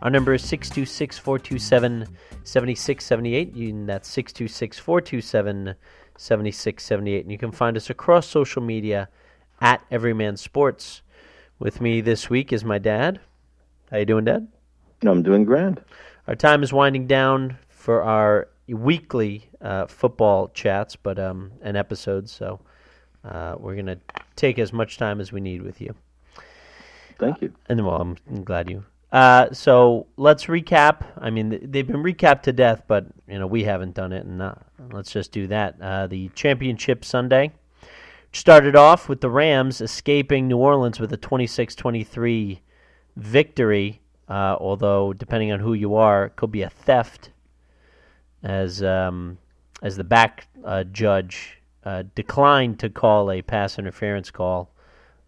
Our 0.00 0.10
number 0.10 0.32
is 0.32 0.42
626 0.42 1.18
427 1.18 2.06
7678. 2.44 3.86
That's 3.86 4.08
626 4.08 4.78
427 4.78 5.74
7678. 6.16 7.24
And 7.24 7.32
you 7.32 7.38
can 7.38 7.50
find 7.50 7.76
us 7.76 7.90
across 7.90 8.28
social 8.28 8.62
media 8.62 9.08
at 9.60 9.84
Everyman 9.90 10.36
Sports. 10.36 11.02
With 11.58 11.80
me 11.80 12.00
this 12.00 12.30
week 12.30 12.52
is 12.52 12.64
my 12.64 12.78
dad. 12.78 13.18
How 13.90 13.98
you 13.98 14.04
doing, 14.04 14.24
Dad? 14.24 14.46
I'm 15.04 15.22
doing 15.22 15.44
grand. 15.44 15.82
Our 16.28 16.36
time 16.36 16.62
is 16.62 16.72
winding 16.72 17.08
down 17.08 17.58
for 17.68 18.02
our 18.02 18.48
weekly 18.68 19.48
uh, 19.60 19.86
football 19.86 20.48
chats, 20.48 20.94
but 20.94 21.18
um, 21.18 21.50
an 21.62 21.74
episode. 21.74 22.28
So 22.28 22.60
uh, 23.24 23.56
we're 23.58 23.74
gonna 23.74 23.98
take 24.36 24.60
as 24.60 24.72
much 24.72 24.98
time 24.98 25.20
as 25.20 25.32
we 25.32 25.40
need 25.40 25.62
with 25.62 25.80
you. 25.80 25.94
Thank 27.18 27.42
you. 27.42 27.52
And 27.68 27.84
well, 27.84 28.16
I'm 28.30 28.44
glad 28.44 28.70
you. 28.70 28.84
Uh, 29.10 29.50
so 29.52 30.06
let's 30.16 30.46
recap. 30.46 31.06
I 31.16 31.30
mean, 31.30 31.58
they've 31.62 31.86
been 31.86 32.02
recapped 32.02 32.42
to 32.42 32.52
death, 32.52 32.82
but 32.86 33.06
you 33.26 33.38
know 33.38 33.46
we 33.46 33.64
haven't 33.64 33.94
done 33.94 34.12
it, 34.12 34.26
and 34.26 34.42
uh, 34.42 34.54
let's 34.90 35.10
just 35.10 35.32
do 35.32 35.46
that. 35.46 35.80
Uh, 35.80 36.06
the 36.06 36.28
championship 36.34 37.04
Sunday 37.04 37.52
started 38.32 38.76
off 38.76 39.08
with 39.08 39.22
the 39.22 39.30
Rams 39.30 39.80
escaping 39.80 40.46
New 40.46 40.58
Orleans 40.58 41.00
with 41.00 41.12
a 41.12 41.18
26-23 41.18 42.58
victory. 43.16 44.00
Uh, 44.28 44.56
although, 44.60 45.14
depending 45.14 45.52
on 45.52 45.60
who 45.60 45.72
you 45.72 45.94
are, 45.94 46.26
it 46.26 46.36
could 46.36 46.52
be 46.52 46.60
a 46.60 46.68
theft, 46.68 47.30
as 48.42 48.82
um, 48.82 49.38
as 49.80 49.96
the 49.96 50.04
back 50.04 50.48
uh, 50.66 50.84
judge 50.84 51.62
uh, 51.84 52.02
declined 52.14 52.78
to 52.80 52.90
call 52.90 53.30
a 53.30 53.40
pass 53.40 53.78
interference 53.78 54.30
call 54.30 54.70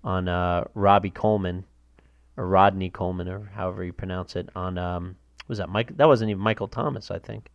on 0.04 0.26
Robbie 0.74 1.10
Coleman 1.10 1.64
or 2.41 2.46
Rodney 2.46 2.88
Coleman 2.88 3.28
or 3.28 3.50
however 3.55 3.84
you 3.84 3.92
pronounce 3.92 4.34
it 4.34 4.48
on 4.56 4.78
um, 4.78 5.16
was 5.46 5.58
that 5.58 5.69
Mike? 5.69 5.94
That 5.98 6.08
wasn't 6.08 6.30
even 6.30 6.42
Michael 6.42 6.69
Thomas, 6.69 7.10
I 7.10 7.19
think. 7.19 7.50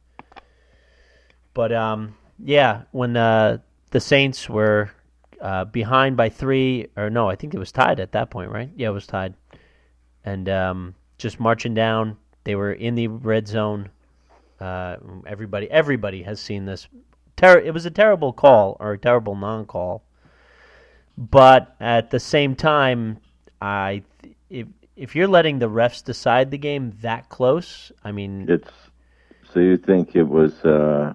But 1.55 1.73
um, 1.73 2.16
yeah, 2.38 2.83
when 2.92 3.17
uh, 3.17 3.58
the 3.89 4.00
Saints 4.00 4.47
were 4.47 4.92
uh, 5.42 5.66
behind 5.66 6.17
by 6.17 6.30
three, 6.30 6.88
or 6.95 7.09
no, 7.09 7.27
I 7.27 7.36
think 7.36 7.55
it 7.55 7.58
was 7.58 7.72
tied 7.72 8.00
at 8.00 8.11
that 8.11 8.30
point, 8.30 8.52
right? 8.52 8.69
Yeah, 8.75 8.89
it 8.89 8.92
was 8.92 9.08
tied, 9.08 9.33
and 10.23 10.47
um, 10.50 10.95
just 11.17 11.39
marching 11.39 11.73
down. 11.73 12.17
They 12.44 12.53
were 12.53 12.73
in 12.73 12.94
the 12.94 13.08
red 13.08 13.47
zone. 13.47 13.89
Uh, 14.59 14.97
everybody, 15.25 15.70
everybody 15.72 16.22
has 16.23 16.39
seen 16.39 16.66
this. 16.66 16.88
Ter- 17.38 17.59
it 17.59 17.73
was 17.73 17.88
a 17.88 17.92
terrible 17.92 18.33
call 18.33 18.77
or 18.80 18.94
a 18.94 18.99
terrible 18.99 19.36
non-call, 19.36 20.03
but 21.17 21.75
at 21.80 22.11
the 22.11 22.20
same 22.20 22.55
time, 22.55 23.17
I 23.59 24.03
if 24.49 24.67
if 24.95 25.15
you're 25.15 25.27
letting 25.27 25.59
the 25.59 25.70
refs 25.70 26.03
decide 26.03 26.52
the 26.52 26.58
game 26.58 26.92
that 27.02 27.30
close, 27.30 27.92
I 28.03 28.11
mean, 28.11 28.49
It's 28.49 28.71
so 29.53 29.59
you 29.59 29.77
think 29.77 30.15
it 30.15 30.23
was 30.23 30.64
uh, 30.65 31.14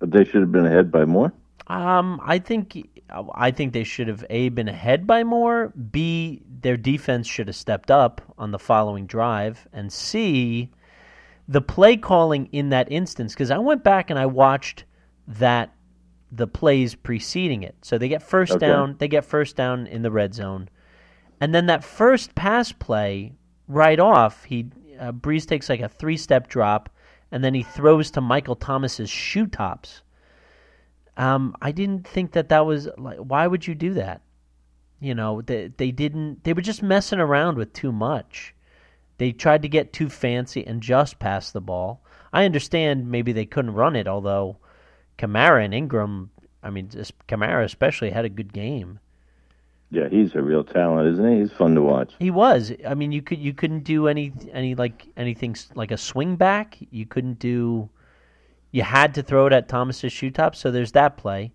they 0.00 0.24
should 0.24 0.42
have 0.42 0.52
been 0.52 0.66
ahead 0.66 0.90
by 0.90 1.04
more? 1.04 1.32
um, 1.68 2.20
I 2.24 2.38
think 2.38 2.88
I 3.34 3.50
think 3.50 3.72
they 3.72 3.84
should 3.84 4.08
have 4.08 4.24
a 4.30 4.48
been 4.50 4.68
ahead 4.68 5.06
by 5.06 5.24
more. 5.24 5.68
B 5.68 6.42
their 6.46 6.76
defense 6.76 7.26
should 7.26 7.48
have 7.48 7.56
stepped 7.56 7.90
up 7.90 8.20
on 8.38 8.50
the 8.50 8.58
following 8.58 9.06
drive, 9.06 9.66
and 9.72 9.92
C 9.92 10.70
the 11.48 11.60
play 11.60 11.96
calling 11.96 12.48
in 12.52 12.70
that 12.70 12.90
instance 12.90 13.34
because 13.34 13.50
I 13.50 13.58
went 13.58 13.84
back 13.84 14.10
and 14.10 14.18
I 14.18 14.26
watched 14.26 14.84
that 15.26 15.74
the 16.30 16.46
plays 16.46 16.94
preceding 16.94 17.62
it. 17.62 17.76
So 17.82 17.98
they 17.98 18.08
get 18.08 18.22
first 18.22 18.58
Okay. 18.58 18.58
down, 18.58 18.96
they 18.98 19.08
get 19.08 19.24
first 19.24 19.56
down 19.56 19.86
in 19.86 20.02
the 20.02 20.10
red 20.10 20.34
zone. 20.34 20.68
And 21.42 21.52
then 21.52 21.66
that 21.66 21.82
first 21.82 22.36
pass 22.36 22.70
play, 22.70 23.32
right 23.66 23.98
off, 23.98 24.44
he 24.44 24.70
uh, 25.00 25.10
Brees 25.10 25.44
takes 25.44 25.68
like 25.68 25.80
a 25.80 25.88
three 25.88 26.16
step 26.16 26.46
drop, 26.46 26.88
and 27.32 27.42
then 27.42 27.52
he 27.52 27.64
throws 27.64 28.12
to 28.12 28.20
Michael 28.20 28.54
Thomas's 28.54 29.10
shoe 29.10 29.48
tops. 29.48 30.02
Um, 31.16 31.56
I 31.60 31.72
didn't 31.72 32.06
think 32.06 32.30
that 32.30 32.50
that 32.50 32.64
was 32.64 32.88
like. 32.96 33.18
Why 33.18 33.48
would 33.48 33.66
you 33.66 33.74
do 33.74 33.94
that? 33.94 34.22
You 35.00 35.16
know, 35.16 35.42
they 35.42 35.72
they 35.76 35.90
didn't. 35.90 36.44
They 36.44 36.52
were 36.52 36.62
just 36.62 36.80
messing 36.80 37.18
around 37.18 37.56
with 37.56 37.72
too 37.72 37.90
much. 37.90 38.54
They 39.18 39.32
tried 39.32 39.62
to 39.62 39.68
get 39.68 39.92
too 39.92 40.08
fancy 40.08 40.64
and 40.64 40.80
just 40.80 41.18
pass 41.18 41.50
the 41.50 41.60
ball. 41.60 42.04
I 42.32 42.44
understand 42.44 43.10
maybe 43.10 43.32
they 43.32 43.46
couldn't 43.46 43.74
run 43.74 43.96
it, 43.96 44.06
although 44.06 44.58
Kamara 45.18 45.64
and 45.64 45.74
Ingram, 45.74 46.30
I 46.62 46.70
mean, 46.70 46.86
Kamara 47.26 47.64
especially 47.64 48.10
had 48.10 48.24
a 48.24 48.28
good 48.28 48.52
game. 48.52 49.00
Yeah, 49.92 50.08
he's 50.08 50.34
a 50.34 50.40
real 50.40 50.64
talent, 50.64 51.12
isn't 51.12 51.32
he? 51.32 51.40
He's 51.40 51.52
fun 51.52 51.74
to 51.74 51.82
watch. 51.82 52.14
He 52.18 52.30
was. 52.30 52.72
I 52.88 52.94
mean, 52.94 53.12
you 53.12 53.20
could 53.20 53.38
you 53.38 53.52
couldn't 53.52 53.84
do 53.84 54.08
any 54.08 54.32
any 54.50 54.74
like 54.74 55.06
anything 55.18 55.54
like 55.74 55.90
a 55.90 55.98
swing 55.98 56.36
back. 56.36 56.78
You 56.90 57.04
couldn't 57.04 57.38
do. 57.38 57.90
You 58.70 58.84
had 58.84 59.14
to 59.16 59.22
throw 59.22 59.46
it 59.48 59.52
at 59.52 59.68
Thomas's 59.68 60.10
shoe 60.10 60.30
top. 60.30 60.56
So 60.56 60.70
there's 60.70 60.92
that 60.92 61.18
play, 61.18 61.52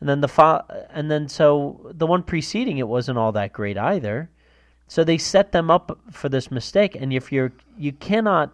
and 0.00 0.08
then 0.08 0.20
the 0.20 0.26
fo- 0.26 0.64
and 0.90 1.12
then 1.12 1.28
so 1.28 1.92
the 1.94 2.08
one 2.08 2.24
preceding 2.24 2.78
it 2.78 2.88
wasn't 2.88 3.18
all 3.18 3.30
that 3.32 3.52
great 3.52 3.78
either. 3.78 4.30
So 4.88 5.04
they 5.04 5.16
set 5.16 5.52
them 5.52 5.70
up 5.70 5.96
for 6.10 6.28
this 6.28 6.50
mistake, 6.50 6.96
and 6.96 7.12
if 7.12 7.30
you're 7.30 7.52
you 7.78 7.92
cannot 7.92 8.52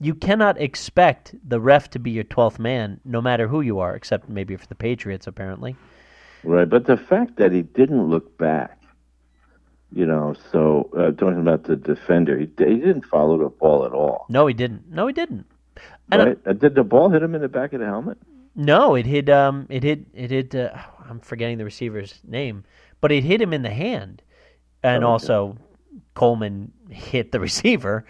you 0.00 0.14
cannot 0.14 0.60
expect 0.60 1.34
the 1.48 1.60
ref 1.60 1.88
to 1.90 1.98
be 1.98 2.10
your 2.10 2.24
twelfth 2.24 2.58
man, 2.58 3.00
no 3.06 3.22
matter 3.22 3.48
who 3.48 3.62
you 3.62 3.78
are, 3.78 3.96
except 3.96 4.28
maybe 4.28 4.54
for 4.54 4.66
the 4.66 4.74
Patriots 4.74 5.26
apparently. 5.26 5.76
Right, 6.44 6.68
but 6.68 6.86
the 6.86 6.96
fact 6.96 7.36
that 7.36 7.52
he 7.52 7.62
didn't 7.62 8.08
look 8.08 8.36
back, 8.38 8.80
you 9.92 10.06
know, 10.06 10.34
so 10.52 10.90
uh, 10.96 11.12
talking 11.12 11.40
about 11.40 11.64
the 11.64 11.76
defender, 11.76 12.36
he, 12.38 12.46
he 12.58 12.76
didn't 12.76 13.04
follow 13.06 13.38
the 13.38 13.48
ball 13.48 13.84
at 13.86 13.92
all. 13.92 14.26
No, 14.28 14.46
he 14.46 14.54
didn't. 14.54 14.90
No, 14.90 15.06
he 15.06 15.12
didn't. 15.12 15.46
Right? 16.12 16.38
Uh, 16.46 16.52
did 16.52 16.74
the 16.74 16.84
ball 16.84 17.08
hit 17.10 17.22
him 17.22 17.34
in 17.34 17.40
the 17.40 17.48
back 17.48 17.72
of 17.72 17.80
the 17.80 17.86
helmet? 17.86 18.18
No, 18.54 18.94
it 18.94 19.06
hit. 19.06 19.28
Um, 19.28 19.66
it 19.70 19.82
hit. 19.82 20.04
It 20.14 20.30
hit. 20.30 20.54
Uh, 20.54 20.70
I'm 21.08 21.18
forgetting 21.20 21.58
the 21.58 21.64
receiver's 21.64 22.20
name, 22.24 22.64
but 23.00 23.10
it 23.10 23.24
hit 23.24 23.40
him 23.40 23.52
in 23.52 23.62
the 23.62 23.70
hand, 23.70 24.22
and 24.82 25.02
Oh, 25.02 25.08
also 25.08 25.56
Coleman 26.14 26.72
hit 26.90 27.32
the 27.32 27.40
receiver, 27.40 28.04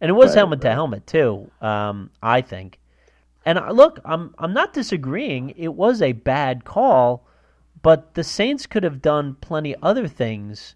and 0.00 0.08
it 0.08 0.14
was 0.14 0.30
Right, 0.30 0.38
helmet 0.38 0.60
to 0.62 0.70
helmet 0.72 1.06
too. 1.06 1.50
Um, 1.60 2.10
I 2.22 2.40
think. 2.40 2.78
And 3.46 3.58
uh, 3.58 3.70
look, 3.70 4.00
I'm 4.04 4.34
I'm 4.38 4.52
not 4.54 4.72
disagreeing. 4.72 5.50
It 5.56 5.74
was 5.74 6.02
a 6.02 6.12
bad 6.12 6.64
call, 6.64 7.26
but 7.84 8.14
the 8.14 8.24
Saints 8.24 8.66
could 8.66 8.82
have 8.82 9.02
done 9.02 9.36
plenty 9.42 9.76
other 9.82 10.08
things 10.08 10.74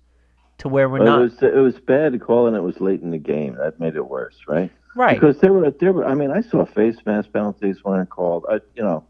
to 0.58 0.69
where 0.69 0.91
we're 0.91 0.98
Well, 0.98 1.06
not 1.06 1.20
It 1.20 1.22
was 1.22 1.42
it 1.42 1.56
was 1.56 1.80
bad 1.80 2.12
to 2.12 2.19
call, 2.19 2.46
and 2.46 2.54
it 2.54 2.60
was 2.60 2.80
late 2.82 3.00
in 3.00 3.10
the 3.10 3.19
game. 3.19 3.56
That 3.56 3.80
made 3.80 3.96
it 3.96 4.06
worse, 4.06 4.36
right? 4.46 4.70
right. 4.94 5.19
Because 5.19 5.41
there 5.41 5.52
were 5.54 5.70
there 5.70 5.92
were. 5.92 6.04
I 6.04 6.14
mean, 6.14 6.30
I 6.30 6.42
saw 6.42 6.66
face 6.66 6.98
mask 7.06 7.32
penalties 7.32 7.82
weren't 7.82 8.10
called. 8.10 8.44
I, 8.48 8.60
you 8.76 8.82
know, 8.82 9.04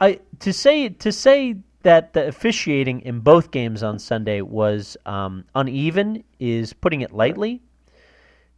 I 0.00 0.20
to 0.40 0.52
say 0.52 0.88
to 0.88 1.12
say 1.12 1.56
that 1.82 2.14
the 2.14 2.26
officiating 2.26 3.02
in 3.02 3.20
both 3.20 3.50
games 3.50 3.82
on 3.82 3.98
Sunday 3.98 4.40
was 4.40 4.96
um, 5.04 5.44
uneven 5.54 6.24
is 6.38 6.72
putting 6.72 7.02
it 7.02 7.12
lightly. 7.12 7.60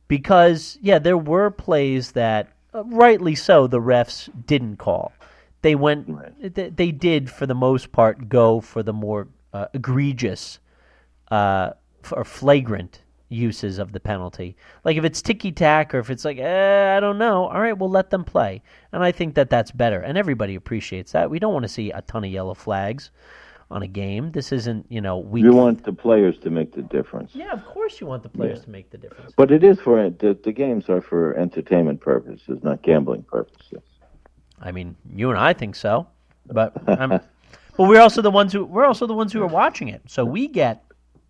Because 0.07 0.79
yeah, 0.81 1.01
there 1.01 1.19
were 1.19 1.51
plays 1.51 2.13
that, 2.13 2.49
uh, 2.75 2.85
rightly 2.85 3.35
so, 3.35 3.67
the 3.67 3.81
refs 3.81 4.29
didn't 4.47 4.77
call. 4.77 5.13
They 5.63 5.75
went, 5.75 6.09
Right. 6.09 6.55
they, 6.55 6.71
they 6.71 6.91
did 6.93 7.31
for 7.31 7.47
the 7.47 7.55
most 7.55 7.93
part 7.93 8.29
go 8.29 8.61
for 8.61 8.83
the 8.83 8.93
more 8.93 9.29
uh, 9.53 9.67
egregious 9.75 10.59
uh, 11.31 11.71
or 12.11 12.25
flagrant 12.25 13.03
uses 13.29 13.79
of 13.79 13.93
the 13.93 14.01
penalty. 14.01 14.57
Like 14.85 14.97
if 14.97 15.05
it's 15.05 15.23
ticky 15.23 15.53
tack 15.53 15.95
or 15.95 15.99
if 16.01 16.11
it's 16.11 16.25
like, 16.25 16.39
eh, 16.39 16.97
I 16.97 17.01
don't 17.01 17.17
know. 17.19 17.47
All 17.47 17.61
right, 17.61 17.77
we'll 17.77 17.89
let 17.91 18.11
them 18.11 18.25
play. 18.25 18.63
And 18.93 19.03
I 19.03 19.13
think 19.13 19.35
that 19.37 19.49
that's 19.51 19.71
better. 19.71 20.01
And 20.01 20.19
everybody 20.19 20.55
appreciates 20.55 21.13
that. 21.13 21.31
We 21.31 21.39
don't 21.39 21.53
want 21.53 21.63
to 21.63 21.69
see 21.69 21.91
a 21.91 22.03
ton 22.03 22.25
of 22.25 22.31
yellow 22.31 22.55
flags 22.55 23.11
on 23.71 23.83
a 23.83 23.87
game. 23.87 24.33
This 24.33 24.53
isn't, 24.53 24.85
you 24.91 25.01
know, 25.01 25.17
we 25.19 25.41
you 25.43 25.53
want 25.53 25.85
the 25.85 25.95
players 25.95 26.39
to 26.41 26.51
make 26.51 26.75
the 26.75 26.83
difference. 26.83 27.35
yeah, 27.35 27.53
of 27.53 27.65
course 27.65 28.01
you 28.03 28.07
want 28.07 28.23
the 28.23 28.29
players 28.29 28.61
to 28.65 28.71
make 28.71 28.91
the 28.91 28.99
difference. 28.99 29.33
But 29.35 29.51
it 29.51 29.65
is 29.65 29.81
for 29.81 30.11
the, 30.11 30.37
the 30.45 30.53
games 30.53 30.91
are 30.91 31.01
for 31.01 31.35
entertainment 31.35 32.01
purposes, 32.03 32.59
not 32.63 32.83
gambling 32.83 33.23
purposes. 33.23 33.81
I 34.63 34.73
mean, 34.73 34.97
you 35.15 35.31
and 35.31 35.39
I 35.39 35.53
think 35.53 35.75
so, 35.75 36.07
but 36.47 36.73
but 36.85 37.23
we're 37.79 38.01
also 38.01 38.23
the 38.23 38.31
ones 38.31 38.53
who 38.53 38.65
we're 38.65 38.87
also 38.87 39.07
the 39.07 39.15
ones 39.15 39.33
who 39.33 39.43
are 39.43 39.47
watching 39.49 39.89
it. 39.89 40.03
So 40.07 40.25
we 40.25 40.49
get, 40.49 40.85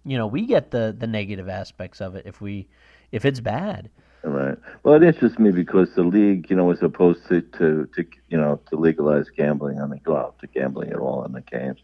you 0.05 0.19
know, 0.19 0.26
we 0.26 0.46
get 0.46 0.70
the 0.70 0.94
the 0.96 1.06
negative 1.06 1.49
aspects 1.49 2.00
of 2.00 2.14
it 2.17 2.26
if 2.26 2.40
we 2.40 2.69
if 3.11 3.25
it's 3.25 3.40
bad. 3.40 3.90
Right. 4.25 4.56
Well, 4.84 4.94
it 4.94 5.02
interests 5.02 5.38
me 5.40 5.50
because 5.50 5.94
the 5.94 6.05
league, 6.05 6.49
you 6.49 6.55
know, 6.55 6.67
was 6.67 6.81
opposed 6.81 7.26
to, 7.29 7.40
to, 7.40 7.88
to 7.96 8.06
you 8.29 8.38
know, 8.38 8.61
to 8.70 8.76
legalize 8.76 9.29
gambling 9.31 9.81
on 9.81 9.90
the 9.90 9.99
well, 10.06 10.37
to 10.40 10.46
gambling 10.46 10.90
at 10.93 10.99
all 10.99 11.25
in 11.25 11.32
the 11.32 11.40
games. 11.40 11.81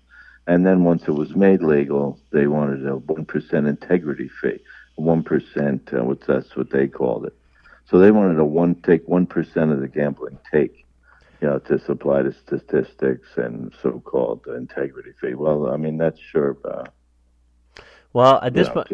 And 0.46 0.64
then 0.64 0.84
once 0.84 1.02
it 1.08 1.12
was 1.12 1.34
made 1.34 1.62
legal, 1.62 2.18
they 2.30 2.46
wanted 2.46 2.86
a 2.86 2.96
one 2.96 3.24
percent 3.24 3.66
integrity 3.66 4.30
fee, 4.40 4.60
one 4.94 5.22
percent. 5.24 5.90
Uh, 5.92 6.04
what's 6.04 6.26
that's 6.26 6.56
what 6.56 6.70
they 6.70 6.86
called 6.86 7.26
it. 7.26 7.34
So 7.90 7.98
they 7.98 8.12
wanted 8.12 8.38
a 8.38 8.44
one 8.44 8.76
take 8.76 9.06
one 9.08 9.26
percent 9.26 9.72
of 9.72 9.80
the 9.80 9.88
gambling 9.88 10.38
take, 10.52 10.86
you 11.40 11.49
know, 11.49 11.58
to 11.61 11.79
supply 11.79 12.23
the 12.23 12.32
statistics 12.32 13.29
and 13.37 13.73
so-called 13.82 14.46
integrity 14.46 15.12
fee. 15.20 15.35
Well, 15.35 15.69
I 15.69 15.76
mean 15.76 15.99
that's 15.99 16.20
sure. 16.20 16.56
Uh, 16.64 16.85
well, 18.12 18.40
at 18.43 18.55
this 18.55 18.69
point, 18.69 18.88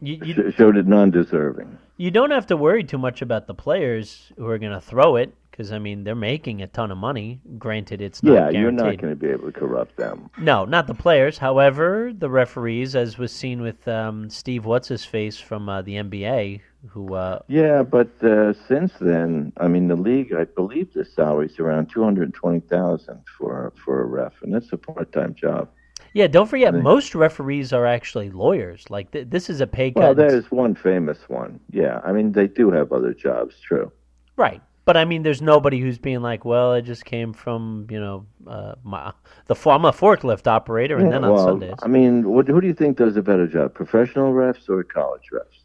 you, 0.00 0.18
you, 0.22 0.52
showed 0.52 0.76
it 0.76 0.86
non-deserving. 0.86 1.78
You 1.96 2.10
don't 2.10 2.30
have 2.30 2.46
to 2.48 2.56
worry 2.56 2.82
too 2.82 2.98
much 2.98 3.22
about 3.22 3.46
the 3.46 3.54
players 3.54 4.32
who 4.36 4.46
are 4.46 4.58
going 4.58 4.72
to 4.72 4.80
throw 4.80 5.16
it 5.16 5.32
because 5.50 5.70
I 5.70 5.78
mean 5.78 6.02
they're 6.02 6.16
making 6.16 6.62
a 6.62 6.66
ton 6.66 6.90
of 6.90 6.98
money. 6.98 7.40
Granted, 7.58 8.00
it's 8.00 8.22
not 8.22 8.32
yeah, 8.32 8.38
guaranteed. 8.50 8.60
you're 8.60 8.72
not 8.72 8.98
going 8.98 9.12
to 9.12 9.16
be 9.16 9.28
able 9.28 9.52
to 9.52 9.58
corrupt 9.58 9.96
them. 9.96 10.30
No, 10.36 10.64
not 10.64 10.88
the 10.88 10.94
players. 10.94 11.38
However, 11.38 12.12
the 12.12 12.28
referees, 12.28 12.96
as 12.96 13.18
was 13.18 13.30
seen 13.30 13.62
with 13.62 13.86
um, 13.86 14.28
Steve 14.30 14.64
What's 14.64 14.88
His 14.88 15.04
Face 15.04 15.38
from 15.38 15.68
uh, 15.68 15.82
the 15.82 15.94
NBA, 15.94 16.60
who. 16.88 17.14
Uh, 17.14 17.40
yeah, 17.48 17.82
but 17.82 18.10
uh, 18.22 18.52
since 18.66 18.92
then, 19.00 19.52
I 19.58 19.68
mean, 19.68 19.88
the 19.88 19.96
league, 19.96 20.32
I 20.34 20.44
believe 20.44 20.92
the 20.92 21.04
salary's 21.04 21.58
around 21.58 21.90
two 21.90 22.02
hundred 22.02 22.32
twenty 22.34 22.60
thousand 22.60 23.22
for 23.38 23.72
for 23.84 24.02
a 24.02 24.06
ref, 24.06 24.34
and 24.42 24.54
that's 24.54 24.72
a 24.72 24.76
part 24.76 25.12
time 25.12 25.34
job. 25.34 25.68
Yeah, 26.12 26.28
don't 26.28 26.46
forget, 26.46 26.72
most 26.74 27.16
referees 27.16 27.72
are 27.72 27.86
actually 27.86 28.30
lawyers. 28.30 28.88
Like 28.88 29.10
th- 29.10 29.28
this 29.30 29.50
is 29.50 29.60
a 29.60 29.66
pay 29.66 29.90
cut. 29.90 30.00
Well, 30.00 30.14
there's 30.14 30.50
one 30.50 30.74
famous 30.76 31.18
one. 31.28 31.58
Yeah, 31.70 32.00
I 32.04 32.12
mean 32.12 32.32
they 32.32 32.46
do 32.46 32.70
have 32.70 32.92
other 32.92 33.12
jobs. 33.12 33.58
True. 33.60 33.90
Right, 34.36 34.62
but 34.84 34.96
I 34.96 35.04
mean, 35.04 35.22
there's 35.22 35.40
nobody 35.40 35.80
who's 35.80 35.98
being 35.98 36.20
like, 36.20 36.44
"Well, 36.44 36.72
I 36.72 36.82
just 36.82 37.04
came 37.04 37.32
from 37.32 37.86
you 37.90 37.98
know, 37.98 38.26
uh, 38.46 38.74
my 38.82 39.12
the 39.46 39.54
I'm 39.54 39.84
a 39.84 39.92
forklift 39.92 40.46
operator, 40.46 40.96
and 40.96 41.06
yeah, 41.06 41.12
then 41.12 41.24
on 41.24 41.32
well, 41.32 41.44
Sundays." 41.44 41.74
I 41.82 41.88
mean, 41.88 42.28
what, 42.28 42.46
who 42.46 42.60
do 42.60 42.66
you 42.66 42.74
think 42.74 42.98
does 42.98 43.16
a 43.16 43.22
better 43.22 43.46
job, 43.46 43.74
professional 43.74 44.32
refs 44.32 44.68
or 44.68 44.84
college 44.84 45.30
refs? 45.32 45.63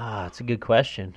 Ah, 0.00 0.22
that's 0.22 0.38
a 0.38 0.44
good 0.44 0.60
question. 0.60 1.16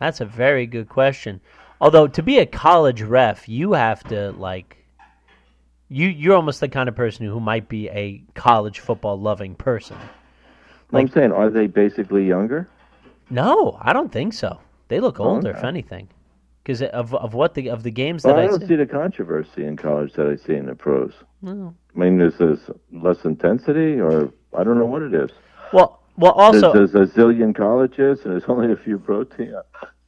That's 0.00 0.20
a 0.20 0.24
very 0.24 0.66
good 0.66 0.88
question. 0.88 1.40
Although 1.80 2.08
to 2.08 2.22
be 2.22 2.38
a 2.38 2.46
college 2.46 3.00
ref, 3.00 3.48
you 3.48 3.74
have 3.74 4.02
to 4.04 4.32
like 4.32 4.76
you 5.88 6.08
you're 6.08 6.34
almost 6.34 6.58
the 6.58 6.68
kind 6.68 6.88
of 6.88 6.96
person 6.96 7.26
who 7.26 7.38
might 7.38 7.68
be 7.68 7.88
a 7.90 8.24
college 8.34 8.80
football 8.80 9.20
loving 9.20 9.54
person. 9.54 9.96
Like, 10.90 11.02
I'm 11.02 11.12
saying, 11.12 11.32
are 11.32 11.48
they 11.48 11.68
basically 11.68 12.26
younger? 12.26 12.68
No, 13.30 13.78
I 13.80 13.92
don't 13.92 14.10
think 14.10 14.32
so. 14.32 14.58
They 14.88 14.98
look 14.98 15.20
older, 15.20 15.50
okay. 15.50 15.58
if 15.58 15.64
anything, 15.64 16.08
because 16.64 16.82
of 16.82 17.14
of 17.14 17.34
what 17.34 17.54
the 17.54 17.70
of 17.70 17.84
the 17.84 17.92
games 17.92 18.24
well, 18.24 18.34
that 18.34 18.40
I 18.40 18.44
I 18.44 18.46
don't 18.48 18.60
see. 18.62 18.66
see 18.66 18.76
the 18.76 18.86
controversy 18.86 19.64
in 19.64 19.76
college 19.76 20.12
that 20.14 20.26
I 20.26 20.34
see 20.34 20.54
in 20.54 20.66
the 20.66 20.74
pros. 20.74 21.12
No. 21.42 21.72
I 21.94 21.98
mean, 21.98 22.20
is 22.20 22.36
this 22.38 22.68
less 22.92 23.24
intensity, 23.24 24.00
or 24.00 24.32
I 24.56 24.64
don't 24.64 24.78
know 24.78 24.86
what 24.86 25.02
it 25.02 25.14
is. 25.14 25.30
Well, 25.72 26.02
well, 26.18 26.32
also 26.32 26.72
there's, 26.72 26.92
there's 26.92 27.10
a 27.10 27.12
zillion 27.14 27.54
colleges, 27.54 28.20
and 28.24 28.32
there's 28.32 28.44
only 28.48 28.72
a 28.72 28.76
few 28.76 28.98
protein. 28.98 29.54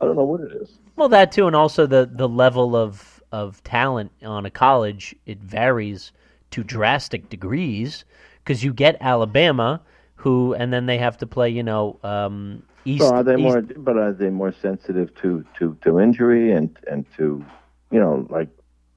I 0.01 0.05
don't 0.05 0.17
know 0.17 0.25
what 0.25 0.41
it 0.43 0.53
is. 0.53 0.79
well 0.97 1.09
that 1.09 1.33
too, 1.33 1.47
and 1.47 1.57
also 1.57 1.87
the 1.87 2.11
the 2.13 2.29
level 2.29 2.77
of 2.77 3.23
of 3.33 3.63
talent 3.63 4.11
on 4.23 4.45
a 4.45 4.51
college 4.51 5.15
it 5.25 5.39
varies 5.39 6.13
to 6.51 6.65
drastic 6.65 7.29
degrees 7.29 8.05
because 8.43 8.65
you 8.65 8.73
get 8.73 8.97
Alabama 9.01 9.81
who 10.21 10.53
and 10.55 10.73
then 10.73 10.87
they 10.87 10.99
have 10.99 11.17
to 11.19 11.27
play 11.27 11.49
you 11.49 11.63
know 11.63 11.99
um, 12.03 12.63
East. 12.85 13.05
Are 13.05 13.23
they 13.23 13.35
East- 13.35 13.41
more? 13.41 13.63
But 13.63 13.97
are 13.97 14.13
they 14.13 14.31
more 14.31 14.53
sensitive 14.53 15.15
to 15.17 15.45
to 15.59 15.77
to 15.83 16.01
injury 16.01 16.53
and 16.53 16.77
and 16.91 17.07
to 17.17 17.45
you 17.91 18.01
know 18.01 18.27
like? 18.29 18.49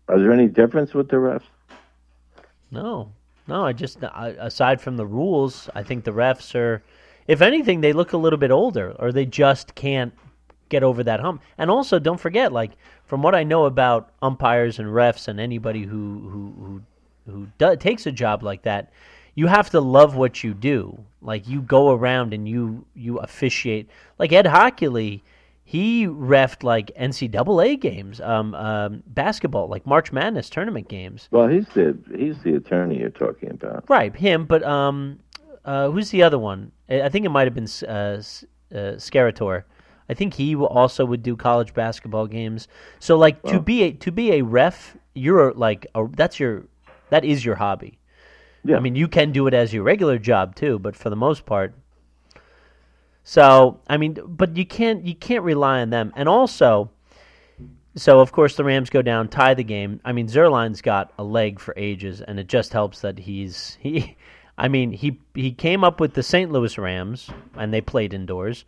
Are 0.10 0.20
there 0.20 0.34
any 0.34 0.48
difference 0.48 0.94
with 0.94 1.08
the 1.10 1.16
refs? 1.16 1.44
No, 2.72 3.14
no. 3.48 3.66
I 3.66 3.72
just 3.72 4.04
I, 4.04 4.30
aside 4.40 4.82
from 4.82 4.98
the 4.98 5.06
rules, 5.06 5.70
I 5.74 5.84
think 5.84 6.04
the 6.04 6.12
refs 6.12 6.54
are, 6.56 6.84
if 7.28 7.42
anything, 7.42 7.82
they 7.82 7.94
look 7.94 8.14
a 8.14 8.18
little 8.18 8.40
bit 8.40 8.52
older, 8.52 8.96
or 9.00 9.12
they 9.12 9.26
just 9.26 9.76
can't 9.76 10.14
get 10.70 10.84
over 10.84 11.04
that 11.04 11.20
hump. 11.20 11.42
And 11.58 11.70
also, 11.70 12.00
don't 12.00 12.20
forget, 12.20 12.52
like 12.52 12.72
from 13.06 13.22
what 13.22 13.36
I 13.36 13.44
know 13.44 13.66
about 13.66 14.12
umpires 14.22 14.80
and 14.80 14.90
refs 14.90 15.28
and 15.28 15.40
anybody 15.40 15.84
who 15.84 16.20
who 16.20 16.54
who 16.64 16.82
who 17.32 17.48
do, 17.58 17.76
takes 17.76 18.06
a 18.06 18.12
job 18.12 18.44
like 18.44 18.64
that, 18.64 18.92
you 19.36 19.48
have 19.48 19.70
to 19.72 19.80
love 19.80 20.16
what 20.16 20.44
you 20.44 20.54
do. 20.54 21.04
Like 21.22 21.48
you 21.48 21.62
go 21.62 21.92
around 21.92 22.34
and 22.34 22.48
you 22.48 22.86
you 22.96 23.18
officiate. 23.20 23.90
Like 24.20 24.32
Ed 24.32 24.46
Hochuli, 24.46 25.22
he 25.64 26.06
refed 26.08 26.64
like 26.64 26.92
NCAA 27.00 27.80
games, 27.80 28.20
um, 28.22 28.54
um, 28.56 29.04
basketball, 29.08 29.68
like 29.68 29.86
March 29.88 30.12
Madness 30.12 30.50
tournament 30.50 30.88
games. 30.90 31.28
Well, 31.32 31.48
he's 31.48 31.68
the 31.70 31.98
he's 32.16 32.42
the 32.44 32.56
attorney 32.56 33.00
you're 33.00 33.10
talking 33.10 33.52
about. 33.52 33.90
Right, 33.90 34.16
him. 34.16 34.46
But 34.46 34.64
um, 34.64 35.20
uh, 35.66 35.90
who's 35.90 36.10
the 36.10 36.24
other 36.24 36.40
one? 36.40 36.72
I 36.90 37.10
think 37.10 37.26
it 37.26 37.30
might 37.30 37.48
have 37.48 37.54
been 37.54 37.70
uh, 37.88 38.22
uh, 38.74 38.96
Scarator. 38.98 39.64
I 40.10 40.14
think 40.14 40.34
he 40.34 40.56
also 40.56 41.06
would 41.06 41.24
do 41.24 41.36
college 41.36 41.74
basketball 41.74 42.28
games. 42.28 42.68
So 43.00 43.18
like 43.18 43.42
to 43.44 43.60
be 43.60 43.84
a 43.84 43.92
to 43.94 44.12
be 44.12 44.34
a 44.34 44.42
ref, 44.42 44.98
you're 45.14 45.54
like 45.54 45.88
a, 45.96 46.06
that's 46.12 46.40
your 46.40 46.66
that 47.10 47.24
is 47.24 47.46
your 47.46 47.56
hobby. 47.56 48.00
Yeah. 48.66 48.78
I 48.78 48.80
mean, 48.80 48.96
you 48.96 49.08
can 49.08 49.32
do 49.32 49.48
it 49.48 49.54
as 49.54 49.74
your 49.74 49.84
regular 49.84 50.18
job 50.18 50.56
too, 50.56 50.80
but 50.80 50.96
for 50.96 51.10
the 51.10 51.16
most 51.16 51.46
part. 51.46 51.74
So 53.24 53.80
I 53.88 53.98
mean, 53.98 54.18
but 54.26 54.58
you 54.58 54.66
can't 54.66 55.06
you 55.06 55.16
can't 55.16 55.44
rely 55.44 55.82
on 55.82 55.90
them, 55.90 56.12
and 56.16 56.28
also. 56.28 56.92
So 57.96 58.20
of 58.20 58.32
course 58.32 58.56
the 58.56 58.64
Rams 58.64 58.90
go 58.90 59.04
down, 59.04 59.28
tie 59.28 59.54
the 59.54 59.64
game. 59.64 60.02
I 60.04 60.14
mean 60.14 60.28
Zuerlein's 60.28 60.82
got 60.82 61.14
a 61.18 61.24
leg 61.24 61.60
for 61.60 61.76
ages, 61.78 62.22
and 62.22 62.40
it 62.40 62.48
just 62.48 62.74
helps 62.74 63.02
that 63.02 63.20
he's 63.20 63.78
he. 63.80 64.18
I 64.58 64.68
mean 64.68 64.92
he 64.92 65.20
he 65.34 65.52
came 65.52 65.84
up 65.84 66.00
with 66.00 66.14
the 66.14 66.24
St. 66.24 66.52
Louis 66.52 66.78
Rams, 66.78 67.30
and 67.56 67.74
they 67.74 67.82
played 67.82 68.14
indoors, 68.14 68.66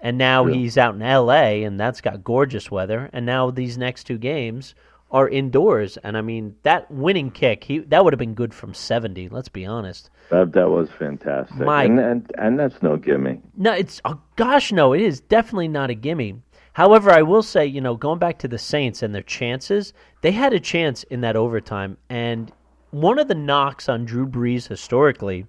and 0.00 0.16
now 0.18 0.46
Yeah. 0.46 0.54
he's 0.54 0.78
out 0.78 0.94
in 0.94 1.02
L.A. 1.02 1.64
and 1.64 1.78
that's 1.78 2.00
got 2.00 2.24
gorgeous 2.24 2.70
weather. 2.70 3.10
And 3.12 3.26
now 3.26 3.50
these 3.50 3.76
next 3.76 4.04
two 4.04 4.18
games 4.18 4.74
are 5.10 5.28
indoors, 5.28 5.96
and 5.98 6.16
I 6.16 6.20
mean 6.22 6.56
that 6.62 6.90
winning 6.90 7.30
kick 7.30 7.64
he 7.64 7.78
that 7.78 8.02
would 8.04 8.12
have 8.12 8.18
been 8.18 8.34
good 8.34 8.52
from 8.54 8.74
seventy. 8.74 9.28
Let's 9.28 9.48
be 9.48 9.64
honest. 9.66 10.10
That 10.30 10.52
that 10.54 10.68
was 10.70 10.90
fantastic. 10.90 11.58
My- 11.58 11.84
and, 11.84 12.00
and 12.00 12.32
and 12.38 12.58
that's 12.58 12.82
no 12.82 12.96
gimme. 12.96 13.40
No, 13.56 13.72
it's 13.72 14.00
oh 14.04 14.18
gosh, 14.36 14.72
no, 14.72 14.92
it 14.94 15.02
is 15.02 15.20
definitely 15.20 15.68
not 15.68 15.90
a 15.90 15.94
gimme. 15.94 16.42
However, 16.72 17.10
I 17.10 17.22
will 17.22 17.42
say, 17.42 17.64
you 17.64 17.80
know, 17.80 17.94
going 17.96 18.18
back 18.18 18.38
to 18.40 18.48
the 18.48 18.58
Saints 18.58 19.02
and 19.02 19.14
their 19.14 19.22
chances, 19.22 19.94
they 20.20 20.32
had 20.32 20.52
a 20.52 20.60
chance 20.60 21.04
in 21.04 21.22
that 21.22 21.34
overtime, 21.36 21.96
and 22.10 22.52
one 23.00 23.18
of 23.18 23.28
the 23.28 23.34
knocks 23.34 23.88
on 23.88 24.04
Drew 24.04 24.26
Brees 24.26 24.68
historically, 24.68 25.46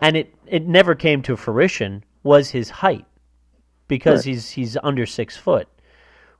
and 0.00 0.16
it 0.16 0.34
it 0.46 0.66
never 0.66 0.94
came 0.94 1.22
to 1.22 1.36
fruition, 1.36 2.04
was 2.22 2.50
his 2.50 2.70
height, 2.70 3.04
because 3.86 4.26
Right. 4.26 4.32
he's 4.34 4.50
he's 4.50 4.76
under 4.82 5.06
six 5.06 5.36
foot. 5.36 5.68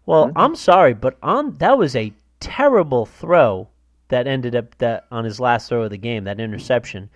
Well, 0.07 0.29
mm-hmm. 0.29 0.39
I'm 0.39 0.55
sorry, 0.57 0.95
but 0.95 1.17
on 1.23 1.55
that 1.59 1.79
was 1.79 1.95
a 1.95 2.13
terrible 2.41 3.07
throw 3.07 3.69
that 4.09 4.27
ended 4.27 4.57
up 4.57 4.77
that 4.79 5.07
on 5.11 5.25
his 5.25 5.39
last 5.39 5.69
throw 5.69 5.83
of 5.83 5.91
the 5.91 5.99
game, 5.99 6.25
that 6.25 6.41
interception, 6.41 7.11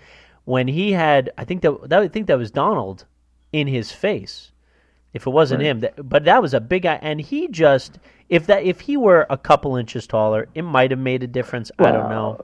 when 0.44 0.68
he 0.68 0.92
had 0.92 1.30
I 1.38 1.44
think 1.44 1.62
that, 1.62 1.88
that 1.88 2.02
I 2.02 2.08
think 2.08 2.26
that 2.28 2.38
was 2.38 2.50
Donald 2.50 3.04
in 3.52 3.66
his 3.66 3.90
face. 3.92 4.50
If 5.12 5.26
it 5.26 5.30
wasn't 5.30 5.60
Right. 5.60 5.66
him, 5.66 5.80
that, 5.80 6.08
but 6.08 6.24
that 6.24 6.40
was 6.40 6.54
a 6.54 6.60
big 6.60 6.82
guy, 6.82 6.98
and 7.02 7.20
he 7.20 7.48
just 7.48 7.98
if 8.28 8.46
that 8.46 8.62
if 8.62 8.80
he 8.80 8.96
were 8.96 9.26
a 9.28 9.36
couple 9.36 9.76
inches 9.76 10.06
taller, 10.06 10.48
it 10.54 10.62
might 10.62 10.90
have 10.90 11.00
made 11.00 11.22
a 11.22 11.26
difference. 11.26 11.70
I 11.78 11.92
don't 11.92 12.08
know. 12.08 12.40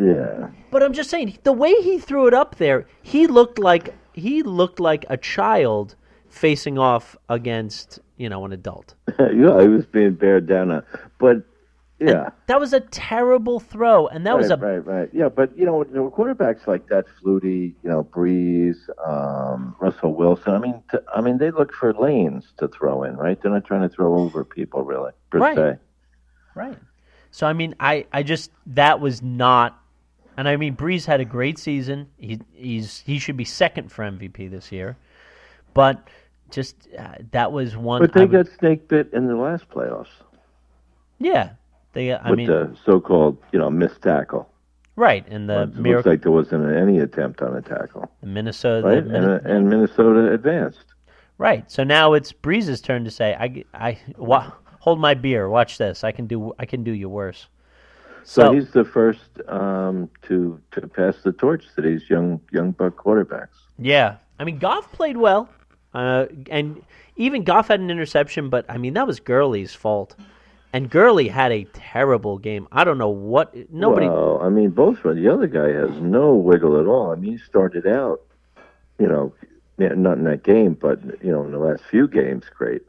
Yeah. 0.00 0.48
But 0.70 0.82
I'm 0.82 0.92
just 0.92 1.10
saying, 1.10 1.38
the 1.42 1.52
way 1.52 1.74
he 1.82 1.98
threw 1.98 2.26
it 2.26 2.34
up 2.34 2.56
there, 2.56 2.86
he 3.02 3.26
looked 3.26 3.58
like 3.58 3.94
he 4.12 4.42
looked 4.42 4.80
like 4.80 5.04
a 5.08 5.16
child 5.16 5.96
facing 6.28 6.78
off 6.78 7.16
against 7.28 7.98
you 8.16 8.28
know 8.28 8.44
an 8.44 8.52
adult. 8.52 8.94
yeah, 9.18 9.60
he 9.60 9.68
was 9.68 9.86
being 9.86 10.14
bared 10.14 10.46
down 10.46 10.70
on. 10.70 10.82
But 11.18 11.38
yeah. 11.98 12.30
That 12.46 12.58
was 12.58 12.72
a 12.72 12.80
terrible 12.80 13.60
throw, 13.60 14.06
and 14.06 14.26
that 14.26 14.34
was 14.38 14.48
a 14.50 14.56
right, 14.56 14.78
right. 14.78 15.10
Yeah, 15.12 15.28
but 15.28 15.54
you 15.58 15.66
know, 15.66 15.84
you 15.84 15.92
know, 15.92 16.10
quarterbacks 16.10 16.66
like 16.66 16.88
that, 16.88 17.04
Flutie, 17.22 17.74
you 17.82 17.90
know, 17.90 18.04
Brees, 18.04 18.76
um, 19.06 19.76
Russell 19.80 20.14
Wilson. 20.14 20.54
I 20.54 20.58
mean, 20.60 20.82
t- 20.90 20.96
I 21.14 21.20
mean, 21.20 21.36
they 21.36 21.50
look 21.50 21.74
for 21.74 21.92
lanes 21.92 22.54
to 22.56 22.68
throw 22.68 23.02
in, 23.02 23.16
right? 23.18 23.38
They're 23.42 23.52
not 23.52 23.66
trying 23.66 23.82
to 23.82 23.90
throw 23.94 24.18
over 24.18 24.44
people, 24.44 24.82
really, 24.82 25.12
per 25.28 25.40
Right. 25.40 25.56
se. 25.56 25.76
right. 26.54 26.78
So 27.32 27.46
I 27.46 27.52
mean, 27.52 27.74
I 27.78 28.06
I 28.12 28.22
just 28.22 28.50
that 28.68 28.98
was 29.00 29.20
not, 29.22 29.78
and 30.40 30.48
I 30.48 30.56
mean, 30.56 30.74
Brees 30.74 31.04
had 31.04 31.20
a 31.20 31.24
great 31.24 31.58
season. 31.58 32.08
He 32.18 32.40
he's 32.54 33.02
he 33.06 33.18
should 33.18 33.36
be 33.36 33.44
second 33.44 33.92
for 33.92 34.02
MVP 34.04 34.50
this 34.50 34.72
year, 34.72 34.96
but 35.74 36.08
just 36.50 36.88
uh, 36.98 37.16
that 37.32 37.52
was 37.52 37.76
one. 37.76 38.00
But 38.00 38.14
they 38.14 38.22
would- 38.24 38.32
got 38.46 38.58
snake 38.58 38.88
bit 38.88 39.10
in 39.12 39.26
the 39.26 39.36
last 39.36 39.68
playoffs 39.68 40.08
yeah. 41.18 41.50
They 41.92 42.14
I 42.14 42.30
with 42.30 42.38
mean 42.38 42.46
the 42.48 42.74
so-called, 42.84 43.36
you 43.52 43.58
know, 43.58 43.68
missed 43.68 44.00
tackle. 44.02 44.48
right 44.96 45.26
and 45.28 45.48
the 45.50 45.62
it 45.62 45.76
looks 45.76 46.06
like 46.06 46.22
there 46.22 46.32
wasn't 46.32 46.74
any 46.74 46.98
attempt 47.00 47.42
on 47.42 47.54
a 47.56 47.60
tackle, 47.62 48.10
Minnesota 48.22 48.86
right? 48.86 49.04
the 49.06 49.14
And, 49.14 49.26
Min- 49.26 49.46
and 49.46 49.68
Minnesota 49.68 50.32
advanced. 50.32 50.84
Right. 51.36 51.70
So 51.70 51.84
now 51.84 52.12
it's 52.14 52.32
Brees's 52.32 52.80
turn 52.80 53.04
to 53.04 53.10
say, 53.10 53.34
"I, 53.34 53.64
I, 53.72 53.98
wa- 54.16 54.52
hold 54.80 55.00
my 55.00 55.14
beer. 55.14 55.48
Watch 55.48 55.78
this. 55.78 56.04
I 56.04 56.12
can 56.12 56.26
do, 56.26 56.52
I 56.58 56.64
can 56.66 56.84
do 56.84 56.92
you 56.92 57.08
worse." 57.08 57.48
So, 58.24 58.42
So, 58.44 58.52
he's 58.52 58.70
the 58.70 58.84
first 58.84 59.30
um, 59.48 60.10
to 60.22 60.60
to 60.72 60.86
pass 60.88 61.16
the 61.22 61.32
torch 61.32 61.64
to 61.74 61.82
these 61.82 62.08
young 62.08 62.40
young 62.52 62.72
buck 62.72 62.96
quarterbacks. 62.96 63.56
yeah. 63.78 64.16
I 64.38 64.44
mean, 64.44 64.58
Goff 64.58 64.90
played 64.92 65.18
well, 65.18 65.50
uh, 65.92 66.24
and 66.50 66.82
even 67.16 67.44
Goff 67.44 67.68
had 67.68 67.80
an 67.80 67.90
interception, 67.90 68.48
but 68.48 68.64
I 68.70 68.78
mean 68.78 68.94
that 68.94 69.06
was 69.06 69.20
Gurley's 69.20 69.74
fault, 69.74 70.16
and 70.72 70.88
Gurley 70.88 71.28
had 71.28 71.52
a 71.52 71.64
terrible 71.74 72.38
game. 72.38 72.66
I 72.72 72.84
don't 72.84 72.96
know 72.96 73.10
what 73.10 73.54
nobody. 73.70 74.08
Well, 74.08 74.40
I 74.40 74.48
mean, 74.48 74.70
both. 74.70 75.02
The 75.02 75.28
other 75.30 75.46
guy 75.46 75.68
has 75.72 75.90
no 76.00 76.34
wiggle 76.34 76.80
at 76.80 76.86
all. 76.86 77.10
I 77.10 77.16
mean, 77.16 77.32
he 77.32 77.38
started 77.38 77.86
out, 77.86 78.22
you 78.98 79.08
know, 79.08 79.34
not 79.76 80.16
in 80.16 80.24
that 80.24 80.42
game, 80.42 80.72
but 80.74 81.02
you 81.22 81.30
know, 81.32 81.44
in 81.44 81.52
the 81.52 81.58
last 81.58 81.82
few 81.90 82.08
games, 82.08 82.44
great. 82.56 82.82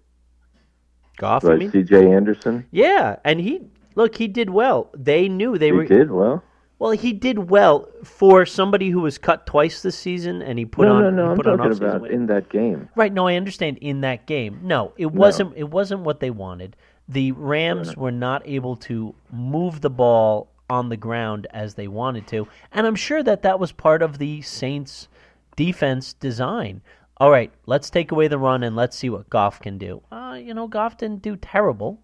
Goff, 1.17 1.43
Right, 1.43 1.71
C.J. 1.71 2.11
Anderson, 2.11 2.65
yeah, 2.71 3.17
and 3.25 3.39
he 3.41 3.61
look 3.95 4.15
he 4.15 4.27
did 4.27 4.49
well. 4.49 4.89
They 4.93 5.27
knew 5.27 5.57
they 5.57 5.71
were 5.71 5.83
he 5.83 5.93
were. 5.93 5.99
did 5.99 6.11
well. 6.11 6.43
Well, 6.79 6.91
he 6.91 7.13
did 7.13 7.51
well 7.51 7.87
for 8.03 8.43
somebody 8.43 8.89
who 8.89 9.01
was 9.01 9.19
cut 9.19 9.45
twice 9.45 9.83
this 9.83 9.95
season, 9.95 10.41
and 10.41 10.57
he 10.57 10.65
put 10.65 10.87
no, 10.87 10.95
on. 10.95 11.03
no, 11.03 11.09
no. 11.11 11.31
I'm 11.31 11.37
put 11.37 11.45
on 11.45 11.59
talking 11.59 11.73
about 11.73 12.01
weight. 12.01 12.11
in 12.11 12.25
that 12.25 12.49
game. 12.49 12.89
Right. 12.95 13.13
No, 13.13 13.27
I 13.27 13.35
understand. 13.35 13.77
In 13.77 14.01
that 14.01 14.25
game, 14.25 14.61
no, 14.63 14.93
it 14.97 15.11
wasn't. 15.11 15.53
It 15.55 15.69
wasn't 15.69 16.01
what 16.01 16.19
they 16.19 16.31
wanted. 16.31 16.75
The 17.07 17.33
Rams 17.33 17.95
were 17.95 18.11
not 18.11 18.41
able 18.47 18.77
to 18.77 19.13
move 19.31 19.81
the 19.81 19.91
ball 19.91 20.49
on 20.71 20.89
the 20.89 20.97
ground 20.97 21.45
as 21.51 21.75
they 21.75 21.87
wanted 21.87 22.25
to, 22.27 22.47
and 22.71 22.87
I'm 22.87 22.95
sure 22.95 23.21
that 23.21 23.43
that 23.43 23.59
was 23.59 23.71
part 23.71 24.01
of 24.01 24.17
the 24.17 24.41
Saints' 24.41 25.07
defense 25.55 26.13
design. 26.13 26.81
All 27.17 27.29
right, 27.29 27.51
let's 27.67 27.91
take 27.91 28.11
away 28.11 28.27
the 28.27 28.39
run 28.39 28.63
and 28.63 28.75
let's 28.75 28.97
see 28.97 29.11
what 29.11 29.29
Goff 29.29 29.59
can 29.59 29.77
do. 29.77 30.01
Uh, 30.11 30.39
you 30.41 30.55
know, 30.55 30.67
Goff 30.67 30.97
didn't 30.97 31.21
do 31.21 31.35
terrible, 31.35 31.99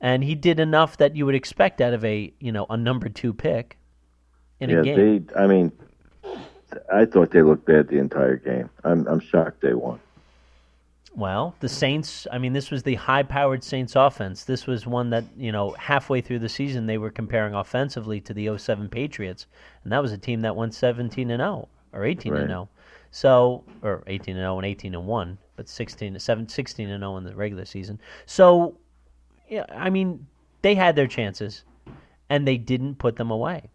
and 0.00 0.24
he 0.24 0.34
did 0.34 0.60
enough 0.60 0.96
that 0.98 1.16
you 1.16 1.26
would 1.26 1.34
expect 1.34 1.80
out 1.80 1.92
of 1.92 2.04
a 2.04 2.32
you 2.40 2.52
know 2.52 2.66
a 2.70 2.76
number 2.76 3.08
two 3.08 3.32
pick 3.32 3.76
in 4.60 4.70
yeah, 4.70 4.80
a 4.80 4.82
game. 4.82 5.26
they. 5.26 5.34
I 5.34 5.46
mean, 5.46 5.72
I 6.92 7.04
thought 7.04 7.30
they 7.30 7.42
looked 7.42 7.66
bad 7.66 7.88
the 7.88 7.98
entire 7.98 8.36
game. 8.36 8.70
I'm 8.84 9.06
I'm 9.06 9.20
shocked 9.20 9.60
they 9.60 9.74
won. 9.74 10.00
Well, 11.14 11.56
the 11.58 11.68
Saints, 11.68 12.28
I 12.30 12.38
mean, 12.38 12.52
this 12.52 12.70
was 12.70 12.84
the 12.84 12.94
high 12.94 13.24
powered 13.24 13.64
Saints 13.64 13.96
offense. 13.96 14.44
This 14.44 14.66
was 14.66 14.86
one 14.86 15.10
that, 15.10 15.24
you 15.36 15.50
know, 15.50 15.72
halfway 15.72 16.20
through 16.20 16.38
the 16.38 16.48
season 16.48 16.86
they 16.86 16.98
were 16.98 17.10
comparing 17.10 17.52
offensively 17.52 18.20
to 18.20 18.32
the 18.32 18.56
07 18.56 18.88
Patriots. 18.88 19.46
And 19.82 19.92
that 19.92 20.02
was 20.02 20.12
a 20.12 20.18
team 20.18 20.42
that 20.42 20.54
went 20.54 20.72
17 20.72 21.30
and 21.30 21.40
0 21.40 21.68
or 21.92 22.04
18 22.04 22.36
and 22.36 22.48
0. 22.48 22.68
So, 23.10 23.64
or 23.82 24.04
18 24.06 24.36
and 24.36 24.44
0 24.44 24.58
and 24.58 24.66
18 24.66 24.94
and 24.94 25.06
1, 25.06 25.38
but 25.56 25.68
16 25.68 26.18
7 26.18 26.48
16 26.48 26.88
and 26.88 27.02
0 27.02 27.16
in 27.16 27.24
the 27.24 27.34
regular 27.34 27.64
season. 27.64 28.00
So, 28.26 28.76
yeah, 29.50 29.66
I 29.68 29.90
mean, 29.90 30.26
they 30.62 30.74
had 30.74 30.96
their 30.96 31.08
chances 31.08 31.64
and 32.30 32.46
they 32.46 32.56
didn't 32.56 32.94
put 32.94 33.16
them 33.16 33.30
away. 33.30 33.70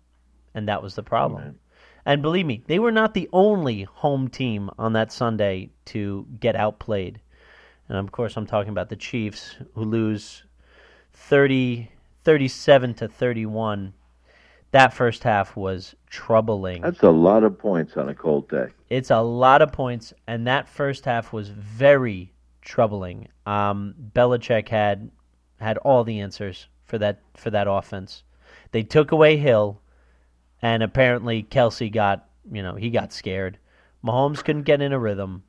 And 0.56 0.70
that 0.70 0.82
was 0.82 0.96
the 0.96 1.04
problem. 1.04 1.60
And 2.06 2.22
believe 2.22 2.46
me, 2.46 2.64
they 2.68 2.80
were 2.80 2.92
not 2.92 3.14
the 3.14 3.30
only 3.34 3.84
home 3.84 4.30
team 4.30 4.70
on 4.80 4.94
that 4.94 5.12
Sunday 5.12 5.70
to 5.86 6.26
get 6.40 6.56
outplayed. 6.56 7.20
And 7.90 7.98
of 7.98 8.12
course, 8.12 8.38
I'm 8.38 8.48
talking 8.48 8.70
about 8.70 8.90
the 8.90 8.96
Chiefs, 8.96 9.58
who 9.74 9.84
lose 9.84 10.44
30, 11.14 11.92
37 12.24 12.94
to 12.96 13.08
31. 13.08 13.94
That 14.72 14.94
first 14.94 15.24
half 15.24 15.56
was 15.56 15.96
troubling. 16.10 16.82
That's 16.84 17.04
a 17.04 17.10
lot 17.10 17.44
of 17.44 17.58
points 17.58 17.98
on 17.98 18.10
a 18.10 18.16
cold 18.16 18.50
day. 18.50 18.68
It's 18.90 19.12
a 19.12 19.22
lot 19.22 19.62
of 19.62 19.72
points, 19.72 20.14
and 20.28 20.48
that 20.48 20.70
first 20.70 21.06
half 21.06 21.34
was 21.34 21.50
very 21.50 22.34
troubling. 22.62 23.28
Um, 23.46 23.94
Belichick 24.14 24.70
had 24.70 25.10
had 25.60 25.78
all 25.80 26.04
the 26.04 26.20
answers 26.20 26.68
for 26.84 26.98
that 27.00 27.20
for 27.36 27.50
that 27.50 27.68
offense. 27.68 28.24
They 28.72 28.84
took 28.84 29.12
away 29.12 29.38
Hill, 29.38 29.82
and 30.62 30.84
apparently 30.84 31.44
Kelce 31.44 31.92
got 31.92 32.28
you 32.52 32.62
know 32.62 32.76
he 32.76 32.90
got 32.90 33.14
scared. 33.14 33.58
Mahomes 34.04 34.44
couldn't 34.44 34.64
get 34.64 34.82
in 34.82 34.94
a 34.94 35.00
rhythm, 35.00 35.44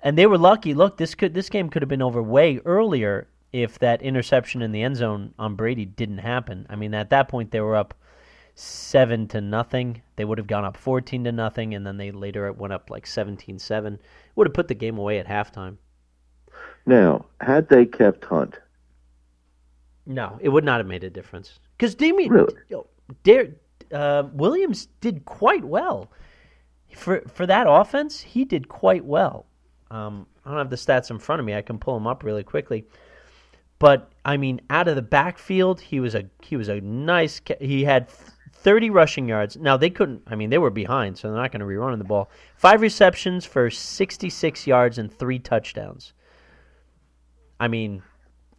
and 0.00 0.16
they 0.16 0.26
were 0.26 0.38
lucky. 0.38 0.74
Look, 0.74 0.96
this 0.96 1.14
could 1.14 1.34
this 1.34 1.50
game 1.50 1.68
could 1.68 1.82
have 1.82 1.88
been 1.88 2.02
over 2.02 2.22
way 2.22 2.60
earlier 2.64 3.28
if 3.52 3.78
that 3.78 4.02
interception 4.02 4.62
in 4.62 4.72
the 4.72 4.82
end 4.82 4.96
zone 4.96 5.34
on 5.38 5.56
Brady 5.56 5.84
didn't 5.84 6.18
happen. 6.18 6.66
I 6.70 6.76
mean, 6.76 6.94
at 6.94 7.10
that 7.10 7.28
point 7.28 7.50
they 7.50 7.60
were 7.60 7.76
up 7.76 7.94
seven 8.54 9.28
to 9.28 9.40
nothing. 9.40 10.02
They 10.16 10.24
would 10.24 10.38
have 10.38 10.46
gone 10.46 10.64
up 10.64 10.76
fourteen 10.76 11.24
to 11.24 11.32
nothing, 11.32 11.74
and 11.74 11.86
then 11.86 11.96
they 11.96 12.10
later 12.10 12.50
went 12.52 12.72
up 12.72 12.90
like 12.90 13.04
17-7. 13.04 13.98
Would 14.34 14.46
have 14.46 14.54
put 14.54 14.68
the 14.68 14.74
game 14.74 14.98
away 14.98 15.18
at 15.18 15.26
halftime. 15.26 15.76
Now, 16.86 17.26
had 17.40 17.68
they 17.68 17.86
kept 17.86 18.24
Hunt, 18.24 18.58
No, 20.06 20.38
it 20.40 20.48
would 20.48 20.64
not 20.64 20.80
have 20.80 20.86
made 20.86 21.04
a 21.04 21.10
difference 21.10 21.60
because 21.76 21.94
Damien 21.94 22.30
Really? 22.32 22.54
uh, 23.92 24.24
Williams 24.32 24.88
did 25.00 25.24
quite 25.24 25.64
well 25.64 26.10
for 26.94 27.20
for 27.28 27.46
that 27.46 27.66
offense. 27.68 28.20
He 28.20 28.44
did 28.44 28.68
quite 28.68 29.04
well. 29.04 29.46
Um, 29.90 30.26
I 30.44 30.50
don't 30.50 30.58
have 30.58 30.70
the 30.70 30.76
stats 30.76 31.10
in 31.10 31.18
front 31.18 31.40
of 31.40 31.46
me. 31.46 31.54
I 31.54 31.62
can 31.62 31.78
pull 31.78 31.94
them 31.94 32.06
up 32.06 32.24
really 32.24 32.42
quickly. 32.42 32.84
But 33.78 34.12
I 34.24 34.36
mean, 34.36 34.60
out 34.70 34.88
of 34.88 34.96
the 34.96 35.02
backfield, 35.02 35.80
he 35.80 36.00
was 36.00 36.14
a 36.14 36.24
he 36.40 36.56
was 36.56 36.68
a 36.68 36.80
nice. 36.80 37.40
He 37.60 37.84
had 37.84 38.08
thirty 38.08 38.90
rushing 38.90 39.28
yards. 39.28 39.56
Now 39.56 39.76
they 39.76 39.90
couldn't. 39.90 40.22
I 40.26 40.34
mean, 40.36 40.50
they 40.50 40.58
were 40.58 40.70
behind, 40.70 41.18
so 41.18 41.28
they're 41.28 41.40
not 41.40 41.52
going 41.52 41.60
to 41.60 41.66
be 41.66 41.76
running 41.76 41.98
the 41.98 42.04
ball. 42.04 42.30
Five 42.56 42.80
receptions 42.80 43.44
for 43.44 43.70
sixty 43.70 44.30
six 44.30 44.66
yards 44.66 44.98
and 44.98 45.12
three 45.12 45.38
touchdowns. 45.38 46.12
I 47.58 47.68
mean, 47.68 48.02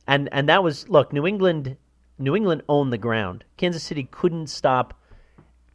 and 0.07 0.29
and 0.31 0.49
that 0.49 0.63
was 0.63 0.87
look. 0.89 1.13
New 1.13 1.25
England, 1.25 1.77
New 2.17 2.35
England 2.35 2.63
owned 2.69 2.91
the 2.93 2.97
ground. 2.97 3.43
Kansas 3.57 3.83
City 3.83 4.07
couldn't 4.11 4.47
stop 4.47 4.93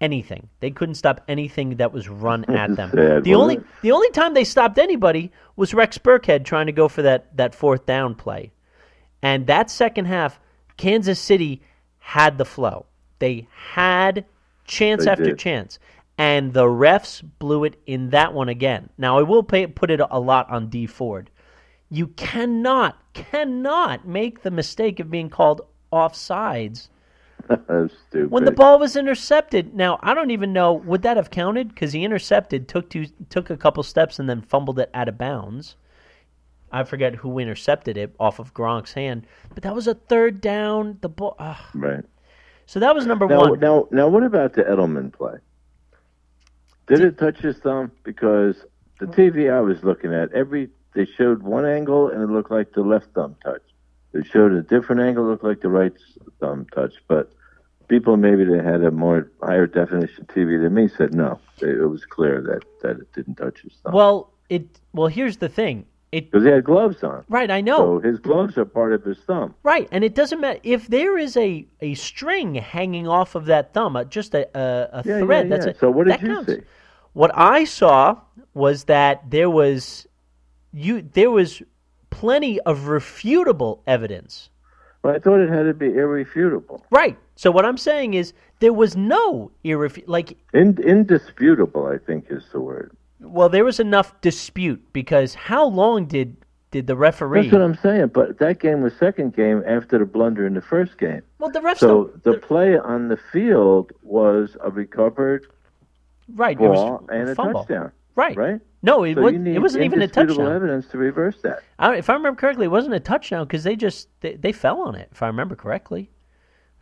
anything. 0.01 0.49
They 0.61 0.71
couldn't 0.71 0.95
stop 0.95 1.23
anything 1.29 1.77
that 1.77 1.93
was 1.93 2.09
run 2.09 2.45
at 2.47 2.77
them. 2.77 2.91
Sad, 2.91 3.25
the 3.25 3.35
only 3.35 3.57
it? 3.57 3.65
the 3.83 3.93
only 3.93 4.11
time 4.11 4.35
they 4.35 4.45
stopped 4.45 4.79
anybody 4.79 5.33
was 5.57 5.75
Rex 5.75 5.99
Burkhead 5.99 6.45
trying 6.45 6.67
to 6.67 6.73
go 6.73 6.89
for 6.89 7.03
that 7.03 7.37
that 7.37 7.55
fourth 7.55 7.87
down 7.87 8.15
play. 8.15 8.53
And 9.23 9.47
that 9.49 9.71
second 9.71 10.05
half, 10.05 10.39
Kansas 10.77 11.19
City 11.19 11.63
had 11.99 12.39
the 12.39 12.45
flow. 12.45 12.87
They 13.19 13.49
had 13.51 14.25
chance 14.65 15.05
They 15.05 15.11
after 15.11 15.25
did. 15.25 15.39
chance. 15.39 15.79
And 16.17 16.53
the 16.53 16.65
refs 16.65 17.23
blew 17.39 17.65
it 17.65 17.81
in 17.87 18.11
that 18.11 18.33
one 18.35 18.49
again. 18.49 18.91
Now, 18.99 19.19
I 19.19 19.23
will 19.23 19.43
pay, 19.43 19.67
put 19.69 19.91
it 19.91 20.01
a 20.09 20.19
lot 20.19 20.51
on 20.51 20.69
Dee 20.69 20.87
Ford. 20.87 21.31
You 21.91 22.09
cannot, 22.09 22.99
cannot 23.15 24.07
make 24.07 24.43
the 24.43 24.51
mistake 24.51 25.01
of 25.01 25.11
being 25.11 25.31
called 25.31 25.63
offsides 25.93 26.89
That's 27.49 27.95
stupid. 28.09 28.31
when 28.31 28.45
the 28.45 28.51
ball 28.53 28.79
was 28.79 28.95
intercepted. 28.97 29.75
Now, 29.75 29.99
I 30.03 30.13
don't 30.15 30.31
even 30.31 30.53
know 30.53 30.75
would 30.75 31.03
that 31.03 31.17
have 31.17 31.31
counted 31.31 31.69
because 31.69 31.93
he 31.93 32.05
intercepted, 32.05 32.69
took 32.69 32.91
two, 32.91 33.07
took 33.31 33.49
a 33.51 33.57
couple 33.57 33.83
steps, 33.83 34.19
and 34.19 34.29
then 34.29 34.43
fumbled 34.43 34.79
it 34.79 34.91
out 34.93 35.09
of 35.09 35.17
bounds. 35.17 35.77
I 36.71 36.85
forget 36.85 37.15
who 37.15 37.39
intercepted 37.39 37.97
it 37.97 38.15
off 38.21 38.39
of 38.39 38.53
Gronk's 38.53 38.93
hand, 38.93 39.27
but 39.55 39.63
that 39.63 39.75
was 39.75 39.87
a 39.87 39.95
third 39.95 40.43
down. 40.43 40.99
The 41.01 41.09
ball. 41.09 41.35
ah. 41.39 41.71
right. 41.73 42.05
So 42.67 42.81
that 42.81 42.95
was 42.95 43.07
number 43.07 43.27
Now, 43.27 43.49
one. 43.49 43.61
now, 43.61 43.89
now, 43.91 44.09
what 44.09 44.23
about 44.23 44.53
the 44.53 44.63
Edelman 44.63 45.11
play? 45.11 45.37
Did 46.87 47.01
it 47.01 47.17
touch 47.17 47.39
his 47.39 47.57
thumb? 47.57 47.93
Because 48.05 48.67
the 49.01 49.07
TV 49.07 49.51
I 49.51 49.61
was 49.63 49.83
looking 49.83 50.13
at, 50.13 50.31
every 50.35 50.69
they 50.99 51.07
showed 51.17 51.45
one 51.45 51.65
angle 51.65 52.09
and 52.09 52.21
it 52.21 52.29
looked 52.29 52.51
like 52.51 52.73
the 52.73 52.83
left 52.83 53.07
thumb 53.15 53.37
touched. 53.45 53.73
They 54.13 54.25
showed 54.25 54.51
a 54.53 54.63
different 54.63 55.01
angle, 55.01 55.27
it 55.27 55.31
looked 55.31 55.45
like 55.45 55.61
the 55.61 55.69
right 55.69 55.93
thumb 56.41 56.67
touched. 56.75 56.99
But 57.07 57.31
people 57.87 58.17
maybe 58.17 58.45
that 58.45 58.65
had 58.65 58.83
a 58.83 58.91
more 58.91 59.31
higher 59.41 59.69
definition 59.69 60.27
TV 60.27 60.61
than 60.61 60.75
me 60.75 60.89
said 60.89 61.15
no, 61.15 61.39
it 61.63 61.89
was 61.89 62.05
clear 62.05 62.41
that 62.49 62.63
that 62.83 63.01
it 63.01 63.13
didn't 63.13 63.37
touch 63.37 63.61
his 63.63 63.75
thumb 63.85 63.95
Well, 63.95 64.33
it. 64.49 64.65
Well, 64.93 65.07
here's 65.07 65.37
the 65.37 65.49
thing. 65.49 65.87
It 66.11 66.33
because 66.33 66.45
he 66.45 66.51
had 66.51 66.65
gloves 66.65 67.05
on. 67.05 67.23
right. 67.29 67.49
I 67.59 67.61
know. 67.61 67.77
So 67.77 68.09
his 68.09 68.19
gloves 68.19 68.59
are 68.59 68.65
part 68.65 68.93
of 68.93 69.05
his 69.05 69.19
thumb. 69.19 69.55
Right, 69.63 69.87
and 69.93 70.03
it 70.03 70.15
doesn't 70.17 70.41
matter 70.41 70.59
if 70.65 70.89
there 70.89 71.17
is 71.17 71.37
a, 71.37 71.65
a 71.81 71.95
string 71.95 72.57
hanging 72.57 73.07
off 73.07 73.37
of 73.37 73.45
that 73.45 73.73
thumb, 73.73 73.95
uh, 73.95 74.03
just 74.03 74.35
a 74.35 74.43
a, 74.59 75.01
a 75.01 75.03
Yeah, 75.07 75.21
thread. 75.21 75.45
yeah, 75.47 75.51
That's 75.55 75.67
yeah. 75.67 75.71
it. 75.73 75.79
So 75.79 75.91
what 75.93 76.09
did 76.09 76.21
you 76.23 76.35
counts. 76.35 76.51
see? 76.53 76.63
What 77.13 77.31
I 77.35 77.65
saw 77.65 78.19
was 78.55 78.85
that 78.85 79.31
there 79.31 79.51
was 79.51 80.08
you 80.79 81.03
there 81.03 81.31
was 81.31 81.63
plenty 82.11 82.61
of 82.61 82.81
refutable 82.81 83.81
evidence. 83.87 84.51
Well, 85.03 85.15
I 85.15 85.19
thought 85.21 85.41
it 85.41 85.49
had 85.49 85.63
to 85.65 85.75
be 85.75 85.87
irrefutable, 85.95 86.85
Right. 86.91 87.17
So 87.37 87.53
what 87.53 87.65
I'm 87.65 87.77
saying 87.79 88.15
is 88.15 88.33
there 88.59 88.73
was 88.73 88.97
no 88.97 89.53
irrefu- 89.65 90.03
like 90.09 90.37
In, 90.53 90.77
indisputable. 90.83 91.87
I 91.87 91.99
think 91.99 92.27
is 92.31 92.45
the 92.53 92.61
word. 92.61 92.91
well 93.21 93.49
there 93.49 93.65
was 93.65 93.79
enough 93.81 94.09
dispute 94.21 94.83
because 94.93 95.35
how 95.35 95.65
long 95.67 96.07
did 96.07 96.37
did 96.71 96.87
the 96.87 96.97
referee 96.97 97.43
That's 97.43 97.53
what 97.53 97.63
I'm 97.63 97.77
saying. 97.77 98.09
But 98.09 98.39
that 98.41 98.59
game 98.61 98.83
was 98.83 98.93
second 98.99 99.35
game 99.35 99.63
after 99.67 99.99
the 99.99 100.05
blunder 100.05 100.47
in 100.47 100.55
the 100.55 100.61
first 100.61 100.99
game. 100.99 101.23
Well 101.39 101.51
the 101.51 101.61
refs 101.61 101.79
So 101.79 101.89
don't, 101.89 102.25
the 102.25 102.35
play 102.35 102.77
on 102.77 103.09
the 103.09 103.17
field 103.33 103.93
was 104.03 104.57
a 104.61 104.71
recovered 104.71 105.47
right 106.35 106.61
it 106.61 106.69
was 106.69 106.79
ball 106.79 107.07
and 107.11 107.29
a 107.31 107.35
fumble. 107.35 107.61
touchdown. 107.61 107.93
Right. 108.17 108.37
Right? 108.37 108.61
No, 108.83 109.03
it, 109.05 109.17
So 109.17 109.23
was, 109.23 109.35
you 109.35 109.45
it 109.45 109.59
wasn't 109.61 109.85
even 109.85 110.03
a 110.03 110.09
touchdown. 110.09 110.53
evidence 110.53 110.87
to 110.89 110.99
reverse 110.99 111.37
that. 111.43 111.61
I, 111.79 111.97
if 111.97 112.09
I 112.09 112.15
remember 112.15 112.39
correctly, 112.41 112.67
it 112.67 112.71
wasn't 112.71 112.95
a 112.95 113.01
touchdown 113.01 113.45
because 113.47 113.65
they 113.65 113.75
just 113.77 114.09
they, 114.21 114.35
they 114.35 114.53
fell 114.53 114.81
on 114.83 114.95
it. 114.95 115.09
If 115.11 115.23
I 115.23 115.27
remember 115.27 115.57
correctly, 115.57 116.11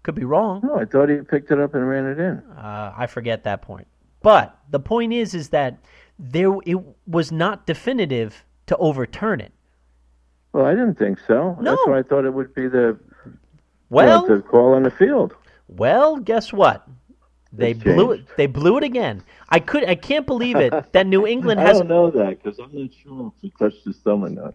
could 0.02 0.14
be 0.14 0.24
wrong. 0.24 0.60
No, 0.62 0.78
I 0.78 0.84
thought 0.84 1.08
he 1.08 1.16
picked 1.16 1.50
it 1.50 1.58
up 1.58 1.74
and 1.74 1.88
ran 1.88 2.06
it 2.06 2.18
in. 2.20 2.38
Uh, 2.56 2.92
I 2.96 3.06
forget 3.06 3.44
that 3.44 3.62
point. 3.62 3.86
But 4.22 4.58
the 4.70 4.78
point 4.80 5.12
is, 5.12 5.34
is 5.34 5.48
that 5.50 5.78
there 6.18 6.52
it 6.66 6.78
was 7.06 7.32
not 7.32 7.66
definitive 7.66 8.44
to 8.66 8.76
overturn 8.76 9.40
it. 9.40 9.52
Well, 10.52 10.64
I 10.66 10.70
didn't 10.72 10.96
think 10.98 11.18
so. 11.26 11.56
No. 11.60 11.70
That's 11.76 11.86
why 11.86 11.98
I 11.98 12.02
thought 12.02 12.24
it 12.24 12.32
would 12.34 12.54
be 12.54 12.68
the 12.68 12.98
Well, 13.90 14.26
the 14.26 14.40
call 14.40 14.74
on 14.74 14.82
the 14.82 14.90
field. 14.90 15.34
well, 15.68 16.16
guess 16.18 16.52
what? 16.52 16.86
They 17.56 17.72
It's 17.72 17.82
blew 17.82 18.12
it. 18.12 18.36
They 18.36 18.46
blew 18.46 18.76
it 18.78 18.84
again. 18.84 19.22
I 19.48 19.60
could. 19.60 19.88
I 19.88 19.94
can't 19.94 20.26
believe 20.26 20.56
it 20.56 20.92
that 20.92 21.06
New 21.06 21.26
England 21.34 21.60
has. 21.60 21.76
I 21.76 21.78
don't 21.80 21.88
know 21.88 22.10
that 22.10 22.42
because 22.42 22.58
I'm 22.58 22.70
not 22.72 22.90
sure 23.02 23.32
if 23.34 23.42
he 23.42 23.50
touched 23.58 23.84
his 23.84 23.96
thumb 23.98 24.24
or 24.24 24.30
not. 24.30 24.54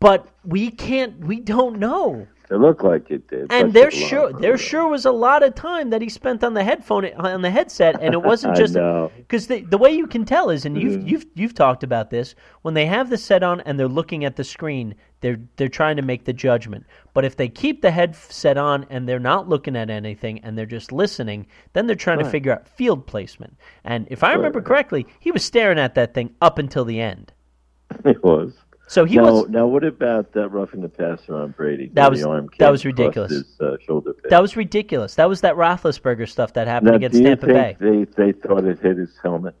But 0.00 0.28
we 0.44 0.70
can't. 0.70 1.18
We 1.20 1.40
don't 1.40 1.78
know. 1.78 2.26
It 2.48 2.56
looked 2.56 2.84
like 2.84 3.10
it 3.10 3.26
did. 3.26 3.50
And 3.50 3.72
there 3.72 3.88
it 3.88 3.94
a 3.94 4.00
lot 4.00 4.08
sure 4.08 4.32
there 4.32 4.56
sure 4.56 4.88
was 4.88 5.04
a 5.04 5.10
lot 5.10 5.42
of 5.42 5.54
time 5.56 5.90
that 5.90 6.00
he 6.00 6.08
spent 6.08 6.44
on 6.44 6.54
the 6.54 6.62
headphone 6.62 7.06
on 7.16 7.42
the 7.42 7.50
headset, 7.50 8.00
and 8.00 8.14
it 8.14 8.22
wasn't 8.30 8.56
just 8.56 8.74
because 9.16 9.48
the 9.48 9.62
the 9.62 9.78
way 9.78 9.90
you 9.90 10.06
can 10.06 10.24
tell 10.24 10.50
is, 10.50 10.64
and 10.64 10.80
you've 10.80 11.00
Mhm. 11.00 11.08
you've 11.08 11.26
you've 11.34 11.54
talked 11.54 11.82
about 11.82 12.10
this 12.10 12.34
when 12.62 12.74
they 12.74 12.86
have 12.86 13.10
the 13.10 13.16
set 13.18 13.42
on 13.42 13.60
and 13.62 13.80
they're 13.80 13.88
looking 13.88 14.24
at 14.24 14.36
the 14.36 14.44
screen, 14.44 14.94
they're 15.22 15.40
they're 15.56 15.68
trying 15.68 15.96
to 15.96 16.02
make 16.02 16.24
the 16.24 16.32
judgment. 16.32 16.86
But 17.14 17.24
if 17.24 17.34
they 17.36 17.48
keep 17.48 17.82
the 17.82 17.90
headset 17.90 18.56
on 18.56 18.86
and 18.90 19.08
they're 19.08 19.18
not 19.18 19.48
looking 19.48 19.74
at 19.74 19.90
anything 19.90 20.38
and 20.44 20.56
they're 20.56 20.66
just 20.66 20.92
listening, 20.92 21.46
then 21.72 21.88
they're 21.88 21.96
trying 21.96 22.18
to 22.18 22.24
figure 22.30 22.52
out 22.52 22.68
field 22.68 23.06
placement. 23.08 23.56
And 23.82 24.06
if 24.08 24.22
I 24.22 24.32
remember 24.34 24.60
correctly, 24.62 25.06
he 25.18 25.32
was 25.32 25.42
staring 25.44 25.78
at 25.80 25.96
that 25.96 26.14
thing 26.14 26.34
up 26.40 26.58
until 26.58 26.84
the 26.84 27.00
end. 27.00 27.32
It 28.04 28.22
was. 28.22 28.52
So 28.88 29.04
he 29.04 29.18
was 29.18 29.48
now, 29.48 29.66
what 29.66 29.82
about 29.82 30.32
that 30.32 30.48
roughing 30.48 30.80
the 30.80 30.88
passer 30.88 31.34
on 31.34 31.50
Brady? 31.50 31.90
That 31.94 32.10
was- 32.10 32.22
the 32.22 32.28
arm 32.28 32.48
that 32.58 32.70
was 32.70 32.84
ridiculous. 32.84 33.32
His, 33.32 33.60
uh, 33.60 33.76
shoulder 33.84 34.14
that 34.30 34.40
was 34.40 34.56
ridiculous. 34.56 35.16
That 35.16 35.28
was 35.28 35.40
that 35.40 35.56
Roethlisberger 35.56 36.28
stuff 36.28 36.52
that 36.52 36.68
happened 36.68 36.92
now, 36.92 36.96
against 36.96 37.20
Tampa 37.20 37.46
Bay. 37.46 37.76
they 37.80 38.04
they 38.04 38.32
thought 38.32 38.64
it 38.64 38.78
hit 38.78 38.96
his 38.96 39.16
helmet? 39.22 39.54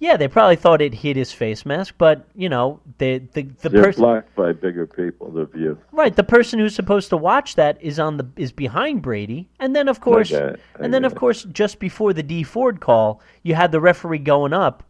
Yeah, 0.00 0.16
they 0.16 0.28
probably 0.28 0.56
thought 0.56 0.80
it 0.80 0.94
hit 0.94 1.14
his 1.14 1.30
face 1.30 1.66
mask, 1.66 1.94
but 1.98 2.26
you 2.34 2.48
know, 2.48 2.80
the 2.98 3.18
the 3.34 3.42
the 3.60 3.70
person 3.70 4.02
blocked 4.02 4.34
by 4.34 4.52
bigger 4.52 4.86
people. 4.86 5.30
The 5.30 5.44
view. 5.44 5.78
right, 5.92 6.16
the 6.16 6.24
person 6.24 6.58
who's 6.58 6.74
supposed 6.74 7.10
to 7.10 7.16
watch 7.18 7.54
that 7.56 7.76
is 7.80 7.98
on 8.00 8.16
the 8.16 8.26
is 8.36 8.50
behind 8.50 9.02
Brady, 9.02 9.48
and 9.60 9.76
then 9.76 9.88
of 9.88 10.00
course, 10.00 10.32
and 10.32 10.92
then 10.92 11.04
of 11.04 11.12
it. 11.12 11.18
course, 11.18 11.44
just 11.44 11.78
before 11.78 12.12
the 12.14 12.22
Dee 12.22 12.42
Ford 12.42 12.80
call, 12.80 13.20
you 13.42 13.54
had 13.54 13.70
the 13.72 13.80
referee 13.80 14.18
going 14.18 14.54
up 14.54 14.82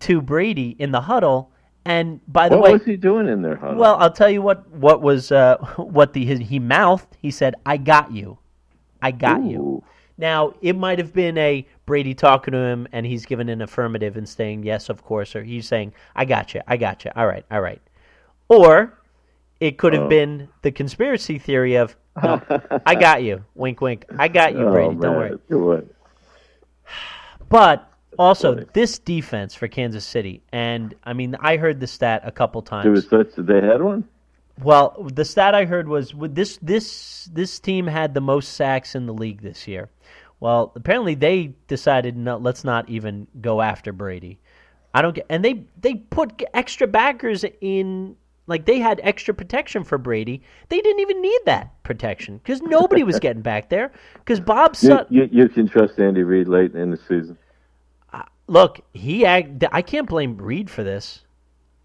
to 0.00 0.20
Brady 0.22 0.74
in 0.78 0.92
the 0.92 1.02
huddle, 1.02 1.52
and 1.84 2.20
by 2.32 2.48
the 2.48 2.56
What 2.56 2.64
way, 2.64 2.70
what 2.72 2.80
was 2.80 2.86
he 2.86 2.96
doing 2.96 3.28
in 3.28 3.42
there, 3.42 3.56
Hunter? 3.56 3.76
well, 3.76 3.96
I'll 3.96 4.12
tell 4.12 4.30
you 4.30 4.42
what 4.42 4.68
what 4.70 5.02
was 5.02 5.30
uh, 5.32 5.58
what 5.76 6.12
the 6.12 6.24
his, 6.24 6.38
he 6.40 6.58
mouthed. 6.58 7.16
He 7.20 7.30
said, 7.30 7.54
"I 7.66 7.76
got 7.76 8.12
you, 8.12 8.38
I 9.02 9.10
got 9.10 9.42
you." 9.44 9.82
Now, 10.16 10.54
it 10.62 10.76
might 10.76 10.98
have 11.00 11.12
been 11.12 11.36
a 11.38 11.66
Brady 11.86 12.14
talking 12.14 12.52
to 12.52 12.58
him 12.58 12.86
and 12.92 13.04
he's 13.04 13.26
given 13.26 13.48
an 13.48 13.60
affirmative 13.62 14.16
and 14.16 14.28
saying, 14.28 14.62
yes, 14.62 14.88
of 14.88 15.02
course, 15.02 15.34
or 15.34 15.42
he's 15.42 15.66
saying, 15.66 15.92
I 16.14 16.24
got 16.24 16.54
you, 16.54 16.60
I 16.68 16.76
got 16.76 17.04
you, 17.04 17.10
all 17.16 17.26
right, 17.26 17.44
all 17.50 17.60
right. 17.60 17.82
Or 18.48 18.96
it 19.58 19.76
could 19.76 19.92
have 19.92 20.04
Oh. 20.04 20.08
been 20.08 20.48
the 20.62 20.70
conspiracy 20.70 21.36
theory 21.40 21.74
of, 21.74 21.96
no, 22.22 22.40
I 22.86 22.94
got 22.94 23.24
you, 23.24 23.44
wink, 23.56 23.80
wink, 23.80 24.04
I 24.16 24.28
got 24.28 24.52
you, 24.52 24.68
oh, 24.68 24.70
Brady, 24.70 24.94
don't 25.00 25.16
worry. 25.50 25.84
But 27.48 27.90
also, 28.18 28.64
this 28.72 28.98
defense 28.98 29.54
for 29.54 29.68
Kansas 29.68 30.04
City, 30.04 30.42
and 30.52 30.94
I 31.04 31.12
mean, 31.12 31.36
I 31.40 31.56
heard 31.56 31.80
the 31.80 31.86
stat 31.86 32.22
a 32.24 32.32
couple 32.32 32.62
times. 32.62 32.86
was 32.88 33.08
such. 33.08 33.34
They 33.36 33.60
had 33.60 33.82
one. 33.82 34.04
Well, 34.62 35.08
the 35.12 35.24
stat 35.24 35.54
I 35.54 35.64
heard 35.64 35.88
was 35.88 36.14
this 36.16 36.58
this 36.62 37.28
this 37.32 37.58
team 37.58 37.86
had 37.86 38.14
the 38.14 38.20
most 38.20 38.52
sacks 38.54 38.94
in 38.94 39.06
the 39.06 39.14
league 39.14 39.42
this 39.42 39.66
year. 39.66 39.90
Well, 40.40 40.72
apparently 40.76 41.14
they 41.14 41.54
decided 41.68 42.16
no, 42.16 42.36
let's 42.36 42.64
not 42.64 42.88
even 42.88 43.26
go 43.40 43.60
after 43.60 43.92
Brady. 43.92 44.38
I 44.92 45.02
don't 45.02 45.14
get, 45.14 45.26
and 45.28 45.44
they 45.44 45.64
they 45.80 45.94
put 45.94 46.42
extra 46.52 46.86
backers 46.86 47.44
in. 47.60 48.16
Like 48.46 48.66
they 48.66 48.78
had 48.78 49.00
extra 49.02 49.32
protection 49.32 49.84
for 49.84 49.96
Brady. 49.96 50.42
They 50.68 50.78
didn't 50.82 51.00
even 51.00 51.22
need 51.22 51.40
that 51.46 51.82
protection 51.82 52.36
because 52.36 52.60
nobody 52.60 53.02
was 53.02 53.18
getting 53.20 53.40
back 53.40 53.70
there. 53.70 53.90
Because 54.16 54.38
Bob 54.38 54.72
You, 54.74 54.88
Sutton, 54.88 55.16
you, 55.16 55.28
you 55.32 55.48
can 55.48 55.66
trust 55.66 55.98
Andy 55.98 56.22
Reid 56.24 56.46
late 56.46 56.74
in 56.74 56.90
the 56.90 56.98
season. 56.98 57.38
Look, 58.46 58.80
he 58.92 59.24
act, 59.24 59.64
I 59.72 59.82
can't 59.82 60.08
blame 60.08 60.36
Reid 60.36 60.68
for 60.70 60.82
this. 60.82 61.24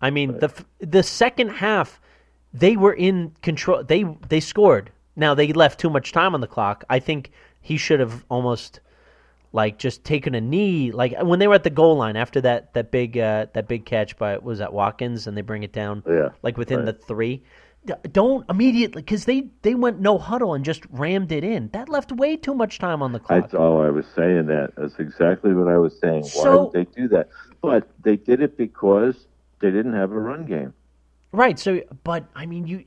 I 0.01 0.09
mean, 0.09 0.39
the 0.39 0.51
the 0.79 1.03
second 1.03 1.49
half, 1.49 1.99
they 2.53 2.77
were 2.77 2.93
in 2.93 3.33
control. 3.41 3.83
They 3.83 4.03
they 4.27 4.39
scored. 4.39 4.91
Now 5.15 5.33
they 5.33 5.51
left 5.51 5.79
too 5.79 5.89
much 5.89 6.11
time 6.11 6.33
on 6.33 6.41
the 6.41 6.47
clock. 6.47 6.83
I 6.89 6.99
think 6.99 7.31
he 7.61 7.77
should 7.77 7.99
have 7.99 8.25
almost 8.29 8.79
like 9.51 9.77
just 9.77 10.03
taken 10.03 10.35
a 10.35 10.41
knee. 10.41 10.91
Like 10.91 11.15
when 11.21 11.39
they 11.39 11.47
were 11.47 11.55
at 11.55 11.63
the 11.63 11.69
goal 11.69 11.97
line 11.97 12.15
after 12.15 12.39
that 12.41 12.73
that 12.73 12.91
big 12.91 13.17
uh, 13.17 13.47
that 13.53 13.67
big 13.67 13.85
catch 13.85 14.17
by 14.17 14.37
was 14.37 14.59
that 14.59 14.71
Watkins, 14.71 15.27
and 15.27 15.35
they 15.35 15.41
bring 15.41 15.63
it 15.63 15.73
down. 15.73 16.03
Yeah, 16.07 16.29
like 16.43 16.57
within 16.57 16.85
right. 16.85 16.85
the 16.85 16.93
three. 16.93 17.43
Don't 18.11 18.47
immediately 18.49 19.01
because 19.01 19.25
they 19.25 19.47
they 19.61 19.73
went 19.73 19.99
no 19.99 20.17
huddle 20.17 20.53
and 20.53 20.65
just 20.65 20.83
rammed 20.89 21.31
it 21.31 21.43
in. 21.43 21.69
That 21.69 21.87
left 21.89 22.11
way 22.11 22.35
too 22.35 22.53
much 22.53 22.77
time 22.77 23.01
on 23.01 23.13
the 23.13 23.19
clock. 23.19 23.41
That's 23.41 23.53
all 23.53 23.81
I 23.81 23.89
was 23.89 24.05
saying 24.15 24.47
that. 24.47 24.73
That's 24.75 24.99
exactly 24.99 25.53
what 25.53 25.67
I 25.69 25.77
was 25.77 25.97
saying. 25.99 26.23
Why 26.23 26.29
So- 26.43 26.63
would 26.65 26.73
they 26.73 26.85
do 26.85 27.07
that? 27.07 27.29
But 27.61 27.87
they 28.03 28.15
did 28.17 28.41
it 28.41 28.57
because 28.57 29.27
they 29.59 29.71
didn't 29.71 29.93
have 29.93 30.11
a 30.11 30.19
run 30.19 30.45
game. 30.45 30.73
Right. 31.31 31.57
So, 31.57 31.81
but 32.03 32.25
I 32.35 32.45
mean, 32.45 32.67
you, 32.67 32.83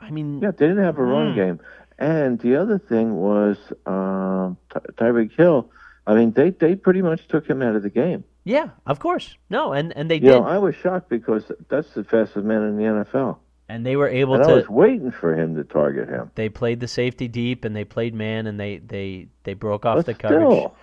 I 0.00 0.10
mean, 0.10 0.40
Yeah, 0.40 0.50
they 0.52 0.68
didn't 0.68 0.82
have 0.84 0.98
a 0.98 1.04
run 1.04 1.30
Hmm. 1.32 1.36
game. 1.36 1.60
And 1.98 2.38
the 2.40 2.56
other 2.56 2.78
thing 2.78 3.16
was 3.16 3.56
um, 3.86 4.56
Ty- 4.70 4.80
Tyreek 4.96 5.32
Hill. 5.36 5.70
I 6.06 6.14
mean, 6.14 6.32
they, 6.32 6.50
they 6.50 6.74
pretty 6.76 7.02
much 7.02 7.28
took 7.28 7.46
him 7.48 7.62
out 7.62 7.76
of 7.76 7.82
the 7.82 7.90
game. 7.90 8.24
yeah, 8.44 8.70
of 8.86 8.98
course, 8.98 9.36
no, 9.48 9.72
and 9.72 9.96
and 9.96 10.10
they 10.10 10.16
You 10.16 10.20
did, 10.20 10.30
know, 10.32 10.44
I 10.44 10.58
was 10.58 10.74
shocked 10.74 11.08
because 11.08 11.50
that's 11.68 11.94
the 11.94 12.04
fastest 12.04 12.44
man 12.44 12.62
in 12.62 12.76
the 12.76 12.82
NFL. 12.84 13.38
And 13.68 13.84
they 13.84 13.96
were 13.96 14.08
able 14.08 14.34
And 14.34 14.44
I 14.44 14.46
to. 14.48 14.54
was 14.54 14.68
waiting 14.68 15.10
for 15.10 15.34
him 15.34 15.54
to 15.56 15.64
target 15.64 16.08
him. 16.08 16.30
They 16.34 16.48
played 16.48 16.80
the 16.80 16.88
safety 16.88 17.28
deep, 17.28 17.64
and 17.64 17.74
they 17.74 17.84
played 17.84 18.14
man, 18.14 18.46
and 18.46 18.58
they 18.60 18.78
they 18.78 19.28
they 19.44 19.54
broke 19.54 19.86
off 19.86 19.96
But 19.96 20.06
the 20.06 20.14
coverage. 20.14 20.50
still, 20.50 20.74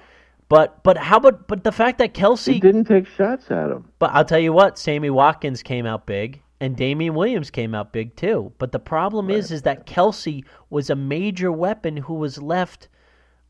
But 0.50 0.84
but 0.84 0.98
how 0.98 1.18
about 1.18 1.48
but 1.48 1.64
the 1.64 1.72
fact 1.72 1.98
that 2.00 2.14
he 2.46 2.54
Kelce? 2.54 2.60
didn't 2.60 2.86
take 2.86 3.08
shots 3.08 3.52
at 3.52 3.70
him. 3.72 3.92
But 4.00 4.12
I'll 4.14 4.26
tell 4.26 4.40
you 4.40 4.54
what, 4.54 4.78
Sammy 4.78 5.10
Watkins 5.10 5.64
came 5.64 5.86
out 5.86 6.06
big, 6.06 6.42
and 6.60 6.76
Damien 6.76 7.14
Williams 7.14 7.50
came 7.52 7.74
out 7.76 7.94
big 7.94 8.16
too. 8.16 8.54
But 8.58 8.72
the 8.72 8.80
problem 8.80 9.30
is, 9.30 9.52
is 9.52 9.62
that 9.64 9.86
Kelce 9.86 10.44
was 10.70 10.90
a 10.90 10.96
major 10.96 11.52
weapon 11.52 11.98
who 11.98 12.16
was 12.16 12.42
left 12.42 12.88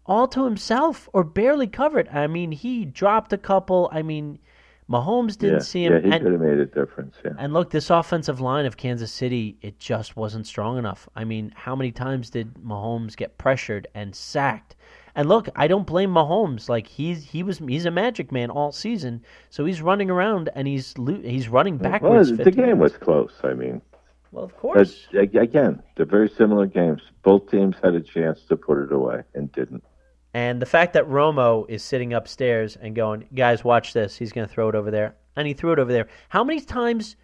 all 0.06 0.28
to 0.28 0.46
himself 0.46 1.10
or 1.14 1.24
barely 1.24 1.68
covered. 1.68 2.08
I 2.10 2.28
mean, 2.28 2.52
he 2.52 2.86
dropped 2.86 3.34
a 3.34 3.38
couple. 3.38 3.90
I 3.94 4.02
mean, 4.04 4.40
Mahomes 4.92 5.38
didn't 5.38 5.60
yeah, 5.60 5.60
see 5.60 5.86
him. 5.86 5.94
yeah, 5.94 6.00
he 6.00 6.12
and, 6.12 6.24
could 6.24 6.32
have 6.34 6.42
made 6.42 6.60
a 6.60 6.66
difference. 6.66 7.16
Yeah. 7.24 7.32
and 7.38 7.54
look, 7.54 7.70
this 7.70 7.90
offensive 7.90 8.42
line 8.42 8.66
of 8.66 8.76
Kansas 8.76 9.12
City, 9.12 9.58
it 9.62 9.80
just 9.80 10.18
wasn't 10.18 10.46
strong 10.46 10.78
enough. 10.78 11.08
I 11.16 11.24
mean, 11.24 11.54
how 11.56 11.76
many 11.76 11.92
times 11.92 12.30
did 12.30 12.54
Mahomes 12.56 13.16
get 13.16 13.38
pressured 13.38 13.88
and 13.96 14.14
sacked? 14.14 14.76
And 15.16 15.28
look, 15.30 15.50
I 15.56 15.68
don't 15.68 15.88
blame 15.88 16.12
Mahomes. 16.12 16.70
Like 16.70 16.88
he's 16.88 17.24
he 17.24 17.44
was 17.44 17.60
he's 17.60 17.86
a 17.86 17.92
magic 17.92 18.32
man 18.32 18.50
all 18.50 18.72
season, 18.72 19.22
so 19.50 19.66
he's 19.66 19.82
running 19.82 20.10
around 20.10 20.50
and 20.56 20.68
he's 20.68 20.94
he's 21.24 21.50
running 21.50 21.78
backwards. 21.78 22.30
Well, 22.30 22.38
the 22.38 22.46
50 22.46 22.62
game 22.62 22.80
was 22.80 22.98
close. 22.98 23.34
I 23.44 23.54
mean, 23.54 23.82
well, 24.32 24.46
of 24.46 24.56
course. 24.58 25.08
ag- 25.18 25.36
again, 25.36 25.84
they're 25.96 26.06
very 26.06 26.30
similar 26.30 26.66
games. 26.66 27.02
Both 27.24 27.50
teams 27.52 27.76
had 27.84 27.94
a 27.94 28.02
chance 28.02 28.42
to 28.44 28.56
put 28.56 28.78
it 28.84 28.92
away 28.92 29.24
and 29.34 29.52
didn't. 29.52 29.84
And 30.34 30.62
the 30.62 30.66
fact 30.66 30.94
that 30.94 31.08
Romo 31.08 31.66
is 31.70 31.84
sitting 31.84 32.14
upstairs 32.14 32.78
and 32.78 32.96
going, 32.96 33.28
guys, 33.34 33.64
watch 33.64 33.94
this. 33.94 34.16
He's 34.16 34.32
going 34.32 34.48
to 34.48 34.54
throw 34.54 34.70
it 34.70 34.76
over 34.76 34.90
there, 34.90 35.16
and 35.36 35.48
he 35.48 35.54
threw 35.54 35.74
it 35.74 35.80
over 35.80 35.92
there. 35.92 36.08
How 36.30 36.44
many 36.44 36.62
times 36.62 37.18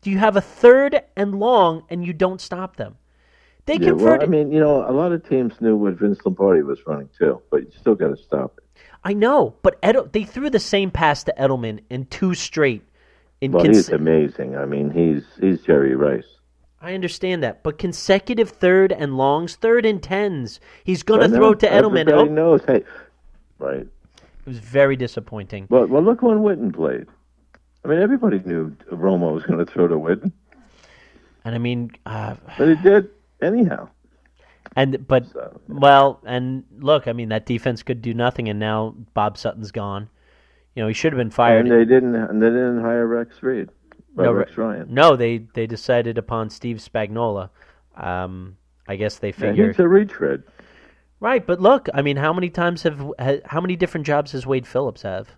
do 0.00 0.10
you 0.10 0.18
have 0.18 0.36
a 0.36 0.40
third 0.40 1.02
and 1.16 1.38
long 1.38 1.84
and 1.90 2.06
you 2.06 2.12
don't 2.12 2.40
stop 2.40 2.76
them? 2.76 2.96
They 3.66 3.74
Yeah, 3.74 3.92
well, 3.92 3.96
converted. 3.96 4.28
I 4.28 4.30
mean, 4.30 4.52
you 4.52 4.60
know, 4.60 4.88
a 4.88 4.92
lot 4.92 5.12
of 5.12 5.26
teams 5.28 5.60
knew 5.60 5.76
what 5.76 5.94
Vince 5.94 6.18
Lombardi 6.24 6.62
was 6.62 6.86
running 6.86 7.08
too, 7.18 7.40
but 7.50 7.62
you 7.62 7.70
still 7.78 7.94
got 7.94 8.08
to 8.08 8.16
stop 8.16 8.58
it. 8.58 8.64
I 9.02 9.12
know, 9.12 9.54
but 9.62 9.78
Edel, 9.82 10.08
they 10.10 10.24
threw 10.24 10.48
the 10.48 10.58
same 10.58 10.90
pass 10.90 11.24
to 11.24 11.34
Edelman 11.38 11.80
in 11.90 12.06
two 12.06 12.34
straight. 12.34 12.82
In 13.40 13.52
Well, 13.52 13.64
cons- 13.64 13.76
he's 13.76 13.88
amazing. 13.90 14.56
I 14.56 14.64
mean, 14.64 14.90
he's 14.90 15.24
he's 15.40 15.60
Jerry 15.62 15.94
Rice. 15.94 16.33
I 16.84 16.92
understand 16.92 17.42
that, 17.42 17.62
but 17.62 17.78
consecutive 17.78 18.50
third 18.50 18.92
and 18.92 19.16
longs, 19.16 19.56
third 19.56 19.86
and 19.86 20.02
tens. 20.02 20.60
He's 20.84 21.02
gonna 21.02 21.28
know, 21.28 21.36
throw 21.36 21.54
to 21.54 21.66
Edelman. 21.66 22.00
Everybody 22.00 22.28
Oh, 22.28 22.32
knows. 22.32 22.60
Hey, 22.66 22.84
right. 23.58 23.80
it 23.80 24.46
was 24.46 24.58
very 24.58 24.94
disappointing. 24.94 25.66
Well, 25.70 25.86
well, 25.86 26.02
look 26.02 26.20
when 26.20 26.40
Witten 26.40 26.74
played. 26.74 27.06
I 27.84 27.88
mean, 27.88 28.00
everybody 28.00 28.38
knew 28.44 28.76
Romo 28.92 29.32
was 29.32 29.44
going 29.44 29.58
to 29.58 29.66
throw 29.70 29.88
to 29.88 29.94
Witten, 29.94 30.32
And 31.44 31.54
I 31.54 31.58
mean, 31.58 31.90
uh, 32.06 32.36
but 32.58 32.68
he 32.68 32.74
did 32.76 33.08
anyhow. 33.42 33.88
and 34.76 35.06
but 35.06 35.26
So, 35.28 35.60
well, 35.68 36.20
and 36.26 36.64
look, 36.78 37.08
I 37.08 37.12
mean 37.14 37.30
that 37.30 37.46
defense 37.46 37.82
could 37.82 38.02
do 38.02 38.12
nothing, 38.12 38.48
and 38.50 38.58
now 38.58 38.94
Bob 39.14 39.38
Sutton's 39.38 39.70
gone. 39.70 40.08
You 40.74 40.82
know, 40.82 40.88
he 40.88 40.94
should 40.94 41.12
have 41.12 41.18
been 41.18 41.30
fired. 41.30 41.66
And 41.66 41.70
they 41.70 41.84
didn't. 41.86 42.14
And 42.14 42.42
they 42.42 42.48
didn't 42.48 42.80
hire 42.82 43.06
Rex 43.06 43.42
Reed. 43.42 43.70
No, 44.16 44.32
Rex 44.32 44.56
Ryan. 44.56 44.86
No, 44.92 45.16
they 45.16 45.38
they 45.54 45.66
decided 45.66 46.18
upon 46.18 46.50
Steve 46.50 46.76
Spagnuolo. 46.78 47.50
Um, 47.96 48.56
I 48.88 48.96
guess 48.96 49.18
they 49.18 49.28
Yeah, 49.28 49.32
figured 49.34 49.76
he's 49.76 49.80
a 49.84 49.88
retread. 49.88 50.42
right. 51.20 51.44
But 51.46 51.60
look, 51.60 51.88
I 51.94 52.02
mean, 52.02 52.16
how 52.16 52.32
many 52.32 52.50
times 52.50 52.82
have 52.82 53.12
how 53.46 53.60
many 53.60 53.76
different 53.76 54.06
jobs 54.06 54.32
has 54.32 54.46
Wade 54.46 54.66
Phillips 54.66 55.02
have? 55.02 55.30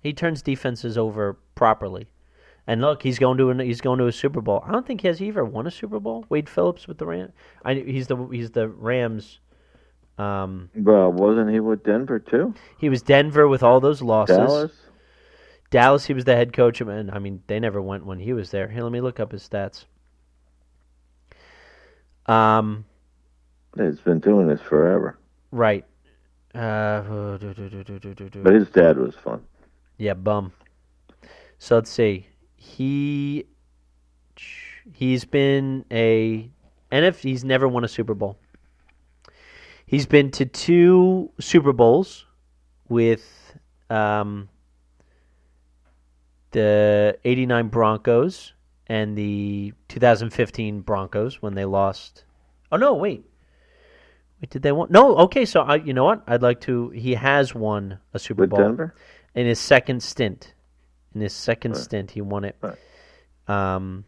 He 0.00 0.12
turns 0.12 0.42
defenses 0.42 0.98
over 0.98 1.38
properly, 1.54 2.08
and 2.66 2.80
look, 2.80 3.02
he's 3.02 3.18
going 3.18 3.38
to 3.38 3.50
an, 3.50 3.60
he's 3.60 3.80
going 3.80 3.98
to 3.98 4.06
a 4.06 4.12
Super 4.12 4.40
Bowl. 4.40 4.62
I 4.66 4.72
don't 4.72 4.86
think 4.86 5.02
he 5.02 5.08
has 5.08 5.20
ever 5.22 5.44
won 5.44 5.66
a 5.66 5.70
Super 5.70 6.00
Bowl. 6.00 6.24
Wade 6.28 6.48
Phillips 6.48 6.88
with 6.88 6.98
the 6.98 7.06
Rams. 7.06 7.32
I 7.64 7.74
he's 7.74 8.06
the 8.08 8.16
he's 8.32 8.50
the 8.50 8.68
Rams. 8.68 9.38
Um, 10.18 10.68
Well, 10.74 11.10
wasn't 11.12 11.50
he 11.50 11.60
with 11.60 11.84
Denver 11.84 12.18
too? 12.18 12.54
he 12.78 12.88
was 12.88 13.00
Denver 13.02 13.48
with 13.48 13.62
all 13.62 13.80
those 13.80 14.02
losses. 14.02 14.36
Dallas. 14.36 14.72
Dallas, 15.72 16.04
he 16.04 16.12
was 16.14 16.24
the 16.24 16.36
head 16.36 16.52
coach, 16.52 16.80
and 16.82 17.10
I 17.10 17.18
mean, 17.18 17.42
they 17.48 17.58
never 17.58 17.80
went 17.82 18.04
when 18.06 18.20
he 18.20 18.32
was 18.34 18.50
there. 18.50 18.68
Here, 18.68 18.82
let 18.82 18.92
me 18.92 19.00
look 19.00 19.18
up 19.18 19.32
his 19.32 19.48
stats. 19.48 19.86
Um, 22.26 22.84
He's 23.76 23.98
been 24.00 24.20
doing 24.20 24.46
this 24.46 24.60
forever. 24.60 25.18
right. 25.50 25.84
Uh. 26.54 27.38
But 27.38 28.52
his 28.52 28.68
dad 28.68 28.98
was 28.98 29.14
fun. 29.14 29.42
yeah, 29.96 30.12
bum. 30.12 30.52
So 31.58 31.76
let's 31.76 31.88
see. 31.90 32.26
He 32.56 33.46
he's 34.92 35.24
been 35.24 35.86
a 35.90 36.50
and 36.90 37.04
if 37.06 37.22
he's 37.22 37.42
never 37.42 37.66
won 37.66 37.84
a 37.84 37.88
Super 37.88 38.12
Bowl. 38.14 38.38
He's 39.86 40.04
been 40.04 40.30
to 40.32 40.44
two 40.44 41.30
Super 41.40 41.72
Bowls 41.72 42.26
with 42.88 43.56
um, 43.88 44.50
the 46.52 47.18
89 47.24 47.68
Broncos 47.68 48.52
and 48.86 49.16
the 49.16 49.72
2015 49.88 50.80
Broncos 50.80 51.40
when 51.42 51.54
they 51.54 51.64
lost. 51.64 52.24
Oh 52.70 52.76
no, 52.76 52.94
wait. 52.94 53.24
Wait, 54.40 54.50
did 54.50 54.62
they 54.62 54.72
won? 54.72 54.88
No, 54.90 55.16
okay, 55.18 55.44
so 55.44 55.60
I 55.62 55.76
you 55.76 55.92
know 55.92 56.04
what? 56.04 56.22
I'd 56.26 56.42
like 56.42 56.60
to 56.62 56.90
he 56.90 57.14
has 57.14 57.54
won 57.54 57.98
a 58.14 58.18
Super 58.18 58.42
With 58.42 58.50
Bowl 58.50 58.60
Denver? 58.60 58.94
in 59.34 59.46
his 59.46 59.58
second 59.58 60.02
stint. 60.02 60.54
In 61.14 61.20
his 61.20 61.32
second 61.32 61.72
Right. 61.72 61.80
stint, 61.80 62.10
he 62.12 62.20
won 62.22 62.44
it. 62.44 62.56
Right. 62.60 62.76
Um 63.48 64.04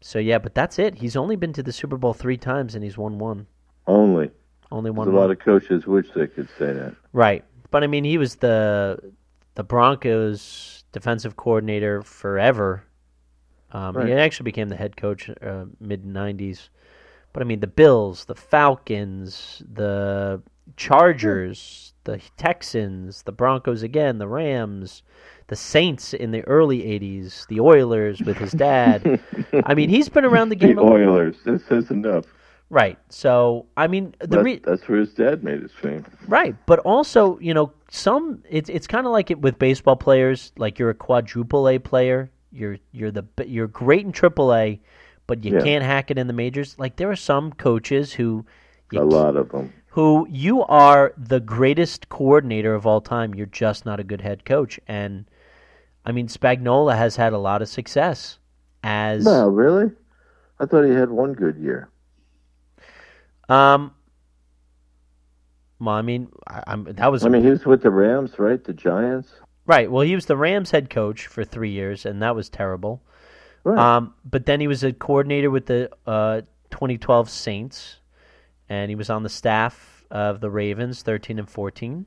so 0.00 0.18
yeah, 0.18 0.38
but 0.38 0.54
that's 0.54 0.78
it. 0.78 0.94
He's 0.96 1.16
only 1.16 1.36
been 1.36 1.52
to 1.52 1.62
the 1.62 1.72
Super 1.72 1.96
Bowl 1.98 2.14
3 2.14 2.38
times 2.38 2.74
and 2.74 2.82
he's 2.82 2.96
won 2.96 3.18
one. 3.18 3.46
Only. 3.86 4.30
Only 4.72 4.90
There's 4.90 4.98
one. 4.98 5.08
a 5.08 5.12
lot 5.18 5.30
of 5.30 5.38
coaches 5.40 5.86
wish 5.86 6.06
they 6.14 6.26
could 6.26 6.48
say 6.58 6.72
that. 6.72 6.94
Right. 7.12 7.44
But 7.70 7.84
I 7.84 7.86
mean, 7.86 8.04
he 8.04 8.18
was 8.18 8.36
the 8.36 8.98
the 9.56 9.62
Broncos 9.64 10.79
defensive 10.92 11.36
coordinator 11.36 12.02
forever. 12.02 12.84
Um, 13.72 14.06
He 14.06 14.12
actually 14.12 14.44
became 14.44 14.68
the 14.68 14.76
head 14.76 14.96
coach 14.96 15.30
uh, 15.42 15.64
mid 15.80 16.04
'90s. 16.04 16.68
But 17.32 17.42
I 17.42 17.46
mean, 17.46 17.60
the 17.60 17.66
Bills, 17.68 18.24
the 18.24 18.34
Falcons, 18.34 19.62
the 19.72 20.42
Chargers, 20.76 21.94
the 22.04 22.20
Texans, 22.36 23.22
the 23.22 23.32
Broncos 23.32 23.82
again, 23.84 24.18
the 24.18 24.26
Rams, 24.26 25.02
the 25.46 25.54
Saints 25.56 26.12
in 26.12 26.32
the 26.32 26.42
early 26.42 26.80
'80s, 26.82 27.46
the 27.46 27.60
Oilers 27.60 28.20
with 28.22 28.36
his 28.38 28.52
dad. 28.52 29.20
I 29.64 29.74
mean, 29.74 29.88
he's 29.88 30.08
been 30.08 30.24
around 30.24 30.48
the 30.48 30.56
The 30.56 30.66
game. 30.66 30.78
a- 30.78 30.82
Oilers. 30.82 31.36
This 31.44 31.62
is 31.70 31.90
enough. 31.90 32.24
Right. 32.70 32.98
So 33.08 33.66
I 33.76 33.88
mean, 33.88 34.14
the 34.20 34.42
re- 34.42 34.60
that's 34.64 34.88
where 34.88 35.00
his 35.00 35.12
dad 35.12 35.42
made 35.42 35.60
his 35.60 35.72
fame. 35.72 36.04
Right, 36.28 36.54
but 36.66 36.78
also, 36.80 37.36
you 37.40 37.52
know, 37.52 37.72
some 37.90 38.44
it's 38.48 38.70
it's 38.70 38.86
kind 38.86 39.06
of 39.06 39.12
like 39.12 39.30
it 39.32 39.40
with 39.40 39.58
baseball 39.58 39.96
players. 39.96 40.52
Like 40.56 40.78
you're 40.78 40.90
a 40.90 40.94
quadruple 40.94 41.68
A 41.68 41.78
player, 41.80 42.30
you're 42.52 42.78
you're 42.92 43.10
the 43.10 43.24
you're 43.44 43.66
great 43.66 44.06
in 44.06 44.12
triple 44.12 44.54
A, 44.54 44.80
but 45.26 45.44
you 45.44 45.54
Yeah. 45.54 45.62
can't 45.62 45.84
hack 45.84 46.12
it 46.12 46.18
in 46.18 46.28
the 46.28 46.32
majors. 46.32 46.78
Like 46.78 46.94
there 46.94 47.10
are 47.10 47.16
some 47.16 47.52
coaches 47.52 48.12
who 48.12 48.46
A 48.94 49.00
lot 49.04 49.34
of 49.36 49.50
them. 49.50 49.72
who 49.88 50.28
you 50.30 50.62
are 50.62 51.12
the 51.18 51.40
greatest 51.40 52.08
coordinator 52.08 52.72
of 52.74 52.86
all 52.86 53.00
time. 53.00 53.34
You're 53.34 53.46
just 53.46 53.84
not 53.84 53.98
a 53.98 54.04
good 54.04 54.20
head 54.20 54.44
coach, 54.44 54.78
and 54.86 55.24
I 56.06 56.12
mean 56.12 56.28
Spagnuolo 56.28 56.96
has 56.96 57.16
had 57.16 57.32
a 57.32 57.38
lot 57.38 57.62
of 57.62 57.68
success 57.68 58.38
as 58.84 59.24
No, 59.24 59.48
really? 59.48 59.90
I 60.60 60.66
thought 60.66 60.84
he 60.84 60.92
had 60.92 61.10
one 61.10 61.32
good 61.32 61.56
year. 61.56 61.88
Um. 63.50 63.94
Well, 65.78 65.94
I 65.94 66.02
mean, 66.02 66.28
I, 66.46 66.62
I'm, 66.66 66.84
that 66.84 67.10
was 67.10 67.24
I 67.24 67.30
mean, 67.30 67.42
he 67.42 67.50
was 67.50 67.64
with 67.64 67.82
the 67.82 67.90
Rams, 67.90 68.38
right? 68.38 68.62
The 68.62 68.74
Giants. 68.74 69.30
Right. 69.66 69.90
Well, 69.90 70.02
he 70.02 70.14
was 70.14 70.26
the 70.26 70.36
Rams 70.36 70.70
head 70.72 70.90
coach 70.90 71.26
for 71.26 71.42
three 71.42 71.70
years, 71.70 72.04
and 72.04 72.22
that 72.22 72.34
was 72.34 72.48
terrible. 72.50 73.02
Right. 73.64 73.78
Um, 73.78 74.14
but 74.24 74.44
then 74.46 74.60
he 74.60 74.66
was 74.66 74.84
a 74.84 74.92
coordinator 74.92 75.50
with 75.50 75.66
the 75.66 75.90
uh, 76.06 76.42
2012 76.70 77.30
Saints, 77.30 77.96
and 78.68 78.90
he 78.90 78.94
was 78.94 79.10
on 79.10 79.22
the 79.22 79.28
staff 79.28 80.04
of 80.10 80.40
the 80.40 80.50
Ravens, 80.50 81.02
13 81.02 81.38
and 81.38 81.48
14. 81.48 82.06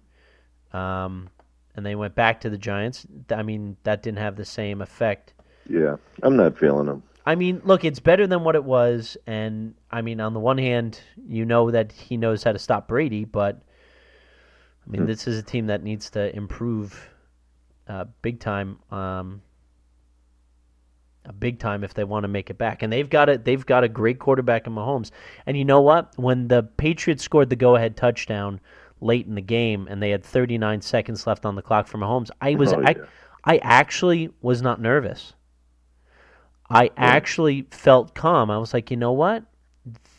Um, 0.71 1.29
and 1.75 1.85
they 1.85 1.95
went 1.95 2.15
back 2.15 2.41
to 2.41 2.49
the 2.49 2.57
Giants. 2.57 3.07
I 3.29 3.43
mean, 3.43 3.77
that 3.83 4.03
didn't 4.03 4.19
have 4.19 4.35
the 4.35 4.45
same 4.45 4.81
effect. 4.81 5.33
yeah, 5.69 5.95
I'm 6.21 6.35
not 6.35 6.57
feeling 6.57 6.87
him. 6.87 7.03
I 7.25 7.35
mean, 7.35 7.61
look, 7.63 7.85
it's 7.85 7.99
better 7.99 8.27
than 8.27 8.43
what 8.43 8.55
it 8.55 8.63
was, 8.63 9.15
and 9.25 9.75
I 9.89 10.01
mean, 10.01 10.19
on 10.19 10.33
the 10.33 10.39
one 10.41 10.57
hand, 10.57 10.99
you 11.27 11.45
know 11.45 11.71
that 11.71 11.91
he 11.91 12.17
knows 12.17 12.43
how 12.43 12.51
to 12.51 12.59
stop 12.59 12.87
Brady, 12.87 13.23
but 13.23 13.61
I 14.85 14.89
mean, 14.91 15.05
this 15.05 15.27
is 15.27 15.37
a 15.37 15.43
team 15.43 15.67
that 15.67 15.83
needs 15.83 16.09
to 16.11 16.35
improve 16.35 17.09
uh, 17.87 18.05
big 18.21 18.41
time, 18.41 18.79
um, 18.91 19.41
big 21.39 21.59
time 21.59 21.85
if 21.85 21.93
they 21.93 22.03
want 22.03 22.25
to 22.25 22.27
make 22.27 22.49
it 22.49 22.57
back. 22.57 22.83
And 22.83 22.91
they've 22.91 23.09
got 23.09 23.29
it. 23.29 23.45
They've 23.45 23.65
got 23.65 23.85
a 23.85 23.87
great 23.89 24.19
quarterback 24.19 24.67
in 24.67 24.73
Mahomes. 24.73 25.11
And 25.45 25.57
you 25.57 25.63
know 25.63 25.79
what? 25.79 26.11
When 26.17 26.49
the 26.49 26.63
Patriots 26.63 27.23
scored 27.23 27.49
the 27.49 27.55
go-ahead 27.55 27.95
touchdown 27.95 28.59
late 28.99 29.25
in 29.25 29.35
the 29.35 29.41
game, 29.41 29.87
and 29.89 30.03
they 30.03 30.09
had 30.09 30.23
39 30.25 30.81
seconds 30.81 31.25
left 31.25 31.45
on 31.45 31.55
the 31.55 31.61
clock 31.61 31.87
for 31.87 31.97
Mahomes, 31.97 32.29
I 32.41 32.55
was 32.55 32.73
Oh, 32.73 32.83
I. 32.85 32.95
I 33.45 33.57
actually 33.57 34.29
was 34.41 34.61
not 34.61 34.79
nervous. 34.79 35.33
I 36.73 36.89
actually 36.97 37.67
felt 37.71 38.15
calm. 38.15 38.49
I 38.49 38.57
was 38.57 38.73
like, 38.73 38.91
you 38.91 38.97
know 38.97 39.11
what? 39.11 39.43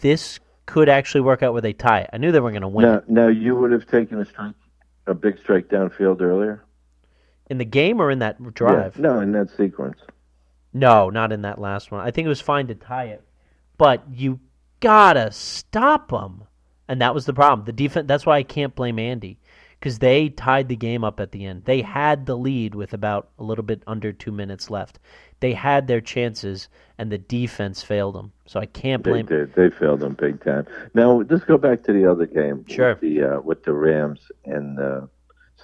This 0.00 0.40
could 0.66 0.88
actually 0.88 1.20
work 1.22 1.42
out 1.42 1.52
where 1.52 1.62
they 1.62 1.72
tie 1.72 2.00
it. 2.00 2.10
I 2.12 2.18
knew 2.18 2.32
they 2.32 2.40
were 2.40 2.50
going 2.50 2.62
to 2.62 2.68
win 2.68 2.86
Now, 2.86 2.94
it. 2.98 3.08
now 3.08 3.28
you 3.28 3.54
would 3.56 3.72
have 3.72 3.86
taken 3.86 4.20
a 4.20 4.24
strike, 4.24 4.54
a 5.06 5.14
big 5.14 5.38
strike 5.38 5.68
downfield 5.68 6.20
earlier. 6.20 6.64
In 7.50 7.58
the 7.58 7.64
game 7.64 8.00
or 8.00 8.10
in 8.10 8.20
that 8.20 8.54
drive? 8.54 8.96
Yeah. 8.96 9.02
No, 9.02 9.20
in 9.20 9.32
that 9.32 9.50
sequence. 9.50 9.98
No, 10.72 11.10
not 11.10 11.32
in 11.32 11.42
that 11.42 11.60
last 11.60 11.90
one. 11.92 12.00
I 12.00 12.10
think 12.10 12.26
it 12.26 12.30
was 12.30 12.40
fine 12.40 12.66
to 12.68 12.74
tie 12.74 13.04
it, 13.04 13.22
but 13.78 14.02
you 14.10 14.40
gotta 14.80 15.30
stop 15.30 16.10
them, 16.10 16.44
and 16.88 17.00
that 17.00 17.14
was 17.14 17.26
the 17.26 17.32
problem. 17.34 17.64
The 17.64 17.72
defense. 17.72 18.08
That's 18.08 18.26
why 18.26 18.38
I 18.38 18.42
can't 18.42 18.74
blame 18.74 18.98
Andy 18.98 19.38
because 19.78 19.98
they 19.98 20.30
tied 20.30 20.68
the 20.68 20.76
game 20.76 21.04
up 21.04 21.20
at 21.20 21.30
the 21.30 21.44
end. 21.44 21.64
They 21.66 21.82
had 21.82 22.26
the 22.26 22.36
lead 22.36 22.74
with 22.74 22.92
about 22.92 23.28
a 23.38 23.44
little 23.44 23.62
bit 23.62 23.82
under 23.86 24.12
two 24.12 24.32
minutes 24.32 24.70
left. 24.70 24.98
They 25.44 25.52
had 25.52 25.88
their 25.88 26.00
chances, 26.00 26.70
and 26.96 27.12
the 27.12 27.18
defense 27.18 27.82
failed 27.82 28.14
them. 28.14 28.32
So 28.46 28.60
I 28.60 28.64
can't 28.64 29.04
They 29.04 29.10
blame. 29.10 29.26
did. 29.26 29.52
They 29.54 29.68
failed 29.68 30.00
them 30.00 30.14
big 30.14 30.42
time. 30.42 30.66
Now 30.94 31.20
let's 31.20 31.44
go 31.44 31.58
back 31.58 31.82
to 31.82 31.92
the 31.92 32.10
other 32.10 32.24
game. 32.24 32.64
Sure. 32.66 32.94
With 32.94 33.00
the 33.02 33.22
uh, 33.22 33.40
with 33.42 33.62
the 33.64 33.74
Rams 33.74 34.20
and 34.46 34.78
the 34.78 35.06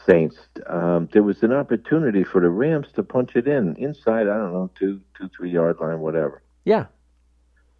Saints. 0.06 0.36
Um, 0.66 1.08
there 1.12 1.22
was 1.22 1.42
an 1.42 1.52
opportunity 1.54 2.24
for 2.24 2.42
the 2.42 2.50
Rams 2.50 2.88
to 2.96 3.02
punch 3.02 3.36
it 3.36 3.48
in 3.48 3.74
inside. 3.76 4.28
I 4.28 4.36
don't 4.36 4.52
know, 4.52 4.70
two 4.78 5.00
two 5.16 5.30
three 5.34 5.50
yard 5.50 5.78
line, 5.80 6.00
whatever. 6.00 6.42
Yeah, 6.66 6.84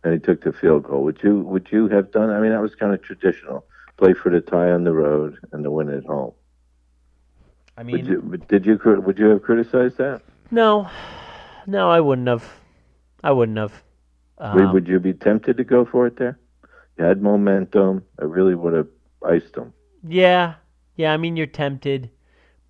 And 0.03 0.15
he 0.15 0.21
took 0.21 0.43
the 0.43 0.55
field 0.55 0.85
goal. 0.85 1.05
Would 1.05 1.19
you 1.23 1.41
would 1.41 1.69
you 1.71 1.87
have 1.89 2.13
done? 2.13 2.31
I 2.31 2.41
mean, 2.41 2.53
that 2.53 2.63
was 2.63 2.75
kind 2.75 2.95
of 2.95 3.03
traditional. 3.03 3.67
Play 3.99 4.15
for 4.15 4.31
the 4.31 4.41
tie 4.41 4.71
on 4.71 4.85
the 4.85 4.93
road 4.95 5.37
and 5.53 5.63
the 5.63 5.71
win 5.71 5.91
at 5.91 6.07
home. 6.07 6.33
I 7.77 7.83
Would 7.83 7.93
mean, 7.93 8.07
you 8.07 8.39
did 8.49 8.65
you 8.65 8.81
would 9.07 9.19
you 9.19 9.27
have 9.27 9.43
criticized 9.43 9.99
that? 9.99 10.23
no, 10.51 10.89
no, 11.67 11.91
I 11.91 12.01
wouldn't 12.01 12.29
have. 12.29 12.45
I 13.23 13.33
wouldn't 13.33 13.59
have. 13.59 13.83
Would- 14.55 14.63
Um, 14.65 14.73
would 14.73 14.89
you 14.89 14.99
be 15.01 15.13
tempted 15.13 15.57
to 15.59 15.65
go 15.65 15.85
for 15.85 16.07
it 16.07 16.17
there? 16.17 16.39
You 16.99 17.05
had 17.05 17.23
momentum. 17.23 18.03
I 18.19 18.25
really 18.25 18.55
would 18.55 18.73
have 18.73 18.89
iced 19.25 19.53
them. 19.55 19.73
Yeah, 20.03 20.55
yeah. 20.97 21.13
I 21.13 21.17
mean, 21.19 21.37
you're 21.37 21.47
tempted, 21.47 22.11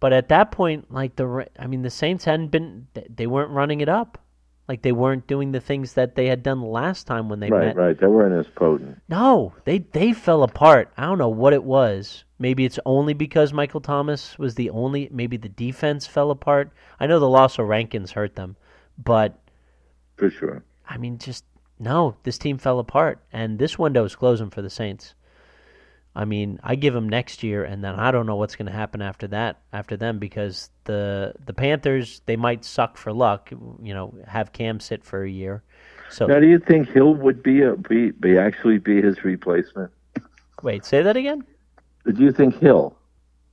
but 0.01 0.13
at 0.13 0.29
that 0.29 0.51
point, 0.51 0.93
like 0.93 1.15
the, 1.17 1.47
I 1.59 1.67
mean, 1.69 1.83
the 1.83 1.91
Saints 1.91 2.25
hadn't 2.25 2.49
been, 2.49 2.89
they 3.15 3.27
weren't 3.29 3.51
running 3.53 3.81
it 3.81 3.89
up, 3.89 4.19
like 4.69 4.83
they 4.83 4.91
weren't 4.93 5.29
doing 5.29 5.53
the 5.53 5.61
things 5.61 5.95
that 5.95 6.17
they 6.17 6.27
had 6.27 6.43
done 6.43 6.61
last 6.63 7.07
time 7.07 7.29
when 7.29 7.39
they 7.39 7.51
Right, 7.51 7.67
met. 7.67 7.77
right. 7.77 7.99
They 8.01 8.07
weren't 8.09 8.35
as 8.35 8.49
potent. 8.53 9.01
No, 9.09 9.53
they 9.65 9.79
they 9.79 10.13
fell 10.13 10.43
apart. 10.43 10.91
I 10.97 11.03
don't 11.07 11.19
know 11.19 11.29
what 11.29 11.53
it 11.53 11.63
was. 11.65 12.25
Maybe 12.41 12.65
it's 12.65 12.81
only 12.87 13.15
because 13.15 13.53
Michael 13.53 13.81
Thomas 13.81 14.37
was 14.39 14.55
the 14.57 14.71
only. 14.71 15.09
Maybe 15.13 15.37
the 15.37 15.49
defense 15.49 16.07
fell 16.07 16.31
apart. 16.33 16.73
I 16.99 17.07
know 17.07 17.21
the 17.21 17.29
loss 17.29 17.59
of 17.61 17.69
Rankins 17.69 18.13
hurt 18.13 18.35
them, 18.35 18.57
but 19.03 19.39
For 20.17 20.31
sure. 20.31 20.63
I 20.89 20.99
mean, 20.99 21.19
just 21.19 21.45
no. 21.79 22.17
This 22.25 22.39
team 22.39 22.59
fell 22.59 22.79
apart, 22.79 23.21
and 23.33 23.59
this 23.59 23.79
window 23.79 24.05
is 24.05 24.15
closing 24.15 24.51
for 24.51 24.63
the 24.63 24.71
Saints. 24.71 25.15
I 26.15 26.25
mean, 26.25 26.59
I 26.63 26.75
give 26.75 26.93
them 26.93 27.09
next 27.09 27.43
year, 27.45 27.63
and 27.63 27.85
then 27.85 27.95
I 27.95 28.11
don't 28.11 28.27
know 28.27 28.35
what's 28.35 28.57
going 28.57 28.67
to 28.67 28.73
happen 28.73 29.01
after 29.01 29.29
that, 29.29 29.61
after 29.73 29.97
them, 29.97 30.19
because 30.19 30.71
the 30.85 31.35
the 31.47 31.55
Panthers 31.55 32.21
they 32.27 32.37
might 32.37 32.65
suck 32.65 32.97
for 32.97 33.13
luck, 33.13 33.51
you 33.51 33.95
know, 33.95 34.15
have 34.27 34.53
Cam 34.53 34.81
sit 34.81 35.05
for 35.05 35.23
a 35.23 35.31
year. 35.31 35.63
So 36.11 36.27
Now, 36.27 36.41
do 36.41 36.49
you 36.49 36.59
think 36.59 36.89
Hill 36.89 37.15
would 37.15 37.43
be 37.43 37.63
a, 37.63 37.77
be 37.77 38.11
be 38.11 38.37
actually 38.37 38.79
be 38.79 39.01
his 39.01 39.25
replacement? 39.25 39.93
wait, 40.63 40.85
say 40.85 41.03
that 41.03 41.17
again. 41.17 41.45
Do 42.13 42.23
you 42.23 42.33
think 42.33 42.59
Hill? 42.59 42.97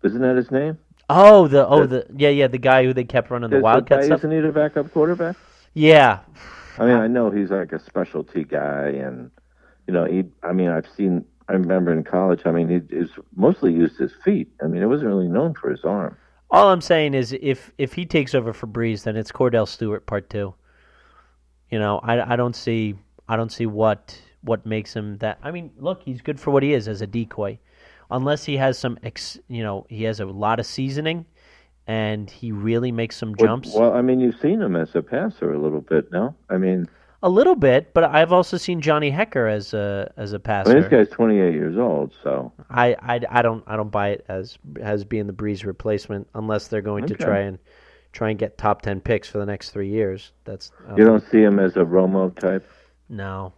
Isn't 0.04 0.22
that 0.22 0.36
his 0.36 0.50
name? 0.50 0.78
Oh, 1.10 1.48
the 1.48 1.66
oh 1.68 1.86
the 1.86 2.06
yeah 2.16 2.30
yeah 2.30 2.48
the 2.48 2.58
guy 2.58 2.84
who 2.84 2.94
they 2.94 3.06
kept 3.06 3.30
running 3.32 3.50
the 3.50 3.58
Is- 3.58 3.64
Wildcat 3.64 4.04
stuff. 4.04 4.20
Isn't 4.20 4.32
he 4.32 4.40
the 4.42 4.52
backup 4.52 4.92
quarterback? 4.92 5.36
Yeah, 5.74 6.20
I 6.78 6.86
mean, 6.86 6.96
I 6.96 7.08
know 7.08 7.30
he's 7.30 7.50
like 7.52 7.72
a 7.72 7.80
specialty 7.80 8.44
guy, 8.44 8.88
and 8.90 9.32
you 9.88 9.94
know, 9.94 10.06
he. 10.06 10.24
I 10.44 10.52
mean, 10.54 10.70
I've 10.70 10.88
seen. 10.96 11.24
I 11.50 11.54
remember 11.54 11.94
in 11.94 12.04
college. 12.04 12.42
I 12.46 12.52
mean, 12.52 12.68
he 12.68 12.96
is 12.96 13.10
mostly 13.36 13.72
used 13.74 13.98
his 13.98 14.12
feet. 14.26 14.50
I 14.62 14.68
mean, 14.68 14.82
it 14.82 14.88
wasn't 14.88 15.10
really 15.10 15.30
known 15.30 15.54
for 15.54 15.70
his 15.70 15.86
arm. 15.86 16.18
all 16.52 16.70
I'm 16.70 16.82
saying 16.82 17.14
is 17.14 17.34
if 17.42 17.72
if 17.78 17.94
he 17.94 18.06
takes 18.06 18.36
over 18.36 18.52
for 18.54 18.68
Brees, 18.68 19.04
then 19.04 19.16
it's 19.16 19.32
Kordell 19.32 19.68
Stewart 19.68 20.06
part 20.06 20.30
two. 20.30 20.56
You 21.70 21.80
know, 21.80 22.00
I, 22.04 22.34
I 22.34 22.36
don't 22.36 22.56
see 22.56 22.96
I 23.30 23.36
don't 23.38 23.52
see 23.52 23.66
what 23.66 24.20
what 24.42 24.66
makes 24.66 24.94
him 24.94 25.18
that. 25.20 25.40
I 25.42 25.52
mean, 25.52 25.72
look, 25.78 26.04
he's 26.04 26.22
good 26.22 26.40
for 26.40 26.52
what 26.52 26.64
he 26.64 26.74
is 26.74 26.88
as 26.88 27.02
a 27.02 27.08
decoy, 27.08 27.60
unless 28.10 28.46
he 28.46 28.58
has 28.58 28.78
some 28.78 28.98
ex. 29.04 29.40
You 29.48 29.64
know, 29.64 29.86
he 29.90 30.04
has 30.04 30.20
a 30.20 30.26
lot 30.26 30.60
of 30.60 30.66
seasoning, 30.66 31.26
and 31.88 32.30
he 32.30 32.52
really 32.52 32.92
makes 32.92 33.16
some 33.16 33.36
jumps 33.36 33.74
Well, 33.74 33.94
I 33.94 34.02
mean, 34.02 34.20
you've 34.20 34.40
seen 34.40 34.62
him 34.62 34.76
as 34.76 34.96
a 34.96 35.02
passer 35.02 35.54
a 35.54 35.60
little 35.60 35.82
bit, 35.82 36.12
no? 36.12 36.36
I 36.50 36.58
mean, 36.58 36.88
a 37.24 37.30
little 37.30 37.56
bit. 37.56 37.94
But 37.94 38.06
I've 38.06 38.32
also 38.32 38.58
seen 38.58 38.82
Johnny 38.82 39.12
Hekker 39.12 39.52
as 39.52 39.74
a 39.74 40.12
as 40.18 40.34
a 40.34 40.38
I 40.38 40.40
passer. 40.40 40.74
mean, 40.74 40.82
this 40.84 40.92
guy's 40.92 41.10
28 41.10 41.54
years 41.54 41.78
old, 41.78 42.14
so 42.24 42.52
I, 42.70 42.96
I, 43.02 43.20
I 43.30 43.42
don't 43.42 43.64
I 43.68 43.76
don't 43.76 43.92
buy 43.92 44.10
it 44.10 44.26
as 44.28 44.58
as 44.82 45.04
being 45.06 45.28
the 45.28 45.34
Brees 45.34 45.66
replacement 45.66 46.28
unless 46.34 46.68
they're 46.68 46.82
going 46.82 47.06
to 47.08 47.16
try 47.16 47.40
and 47.40 47.58
try 48.12 48.30
and 48.30 48.40
get 48.40 48.58
top 48.58 48.82
ten 48.82 49.02
picks 49.02 49.30
for 49.30 49.38
the 49.40 49.46
next 49.46 49.72
three 49.72 49.90
years. 49.90 50.32
That's 50.46 50.72
I 50.88 50.96
you 50.96 51.04
um, 51.04 51.10
don't 51.12 51.24
see 51.32 51.42
him 51.42 51.60
as 51.60 51.76
a 51.76 51.86
Romo 51.86 52.36
type. 52.38 52.68
no. 53.10 53.54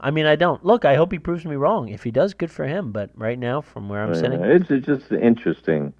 I 0.00 0.10
mean 0.10 0.26
I 0.26 0.36
don't. 0.36 0.64
Look, 0.64 0.84
I 0.84 0.94
hope 0.96 1.12
he 1.12 1.18
proves 1.18 1.44
me 1.44 1.56
wrong. 1.56 1.88
If 1.88 2.02
he 2.04 2.10
does, 2.10 2.34
good 2.34 2.50
for 2.50 2.66
him. 2.66 2.92
But 2.92 3.10
right 3.14 3.38
now, 3.38 3.60
from 3.60 3.88
where 3.88 4.02
I'm 4.02 4.12
Uh, 4.12 4.14
sitting, 4.14 4.40
it's 4.42 4.70
it's 4.70 4.86
just 4.86 5.12
interesting 5.12 5.92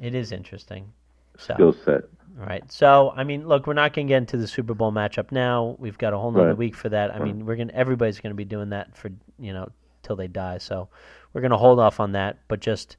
it 0.00 0.14
is 0.14 0.32
interesting. 0.32 0.92
So 1.38 1.54
skill 1.54 1.72
set. 1.72 2.02
right. 2.36 2.70
So 2.72 3.12
I 3.16 3.24
mean, 3.24 3.46
look, 3.48 3.66
we're 3.66 3.74
not 3.74 3.92
going 3.92 4.06
to 4.06 4.10
get 4.12 4.18
into 4.18 4.36
the 4.36 4.46
Super 4.48 4.74
Bowl 4.74 4.92
matchup 4.92 5.32
now. 5.32 5.76
We've 5.78 5.98
got 5.98 6.12
a 6.12 6.18
whole 6.18 6.30
nother 6.30 6.48
Right. 6.48 6.56
week 6.56 6.74
for 6.74 6.88
that. 6.88 7.14
I 7.14 7.18
mean, 7.18 7.46
we're 7.46 7.56
gonna 7.56 7.72
everybody's 7.72 8.20
going 8.20 8.32
to 8.32 8.36
be 8.36 8.44
doing 8.44 8.70
that 8.70 8.96
for 8.96 9.10
you 9.38 9.52
know 9.52 9.68
till 10.02 10.16
they 10.16 10.28
die. 10.28 10.58
So 10.58 10.88
we're 11.32 11.40
going 11.40 11.52
to 11.52 11.56
hold 11.56 11.78
off 11.80 12.00
on 12.00 12.12
that. 12.12 12.38
But 12.48 12.60
just 12.60 12.96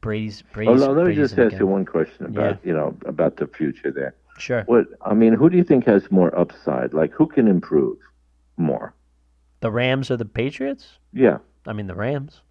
Brady's 0.00 0.42
Oh 0.56 0.74
no, 0.74 0.86
let 0.88 0.96
me 0.96 1.02
Brady's 1.04 1.30
just 1.30 1.38
ask 1.38 1.58
you 1.58 1.66
one 1.66 1.84
question 1.84 2.26
about 2.26 2.64
you 2.64 2.72
know 2.72 2.96
about 3.06 3.36
the 3.36 3.46
future 3.46 3.90
there. 3.90 4.14
Sure. 4.38 4.62
What 4.66 4.86
I 5.02 5.14
mean, 5.14 5.34
who 5.34 5.48
do 5.50 5.56
you 5.56 5.64
think 5.64 5.84
has 5.86 6.10
more 6.10 6.36
upside? 6.38 6.94
Like, 6.94 7.12
who 7.12 7.26
can 7.26 7.46
improve 7.48 7.98
more? 8.56 8.94
The 9.62 9.70
Rams 9.70 10.10
or 10.10 10.16
the 10.18 10.24
Patriots? 10.26 10.98
Yeah, 11.12 11.38
I 11.66 11.72
mean, 11.72 11.86
the 11.86 11.94
Rams. 11.94 12.42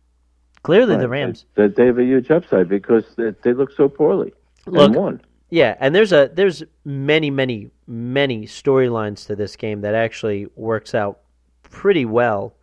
Clearly, 0.63 0.95
the. 0.97 1.09
Rams. 1.09 1.45
That 1.55 1.75
they 1.75 1.85
have 1.87 1.97
a 1.99 2.03
huge 2.03 2.29
upside 2.31 2.67
because 2.69 3.03
they, 3.17 3.31
they 3.43 3.53
look 3.53 3.71
so 3.71 3.87
poorly 3.89 4.33
Look- 4.65 4.95
and. 4.95 5.21
Yeah, 5.53 5.75
and 5.81 5.93
there's 5.93 6.13
a 6.13 6.31
there's 6.33 6.63
many 6.85 7.29
many 7.29 7.69
many 7.85 8.45
storylines 8.45 9.25
to 9.27 9.35
this 9.35 9.57
game 9.57 9.81
that 9.81 9.93
actually 9.95 10.47
works 10.55 10.95
out 10.95 11.19
pretty 11.63 12.05
well. 12.05 12.55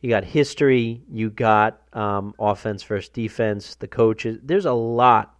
You 0.00 0.08
got 0.08 0.24
history, 0.24 1.02
you 1.10 1.28
got 1.30 1.80
um, 1.92 2.34
offense 2.38 2.82
versus 2.84 3.10
defense, 3.10 3.74
the 3.74 3.86
coaches. 3.86 4.38
There's 4.42 4.64
a 4.64 4.72
lot 4.72 5.36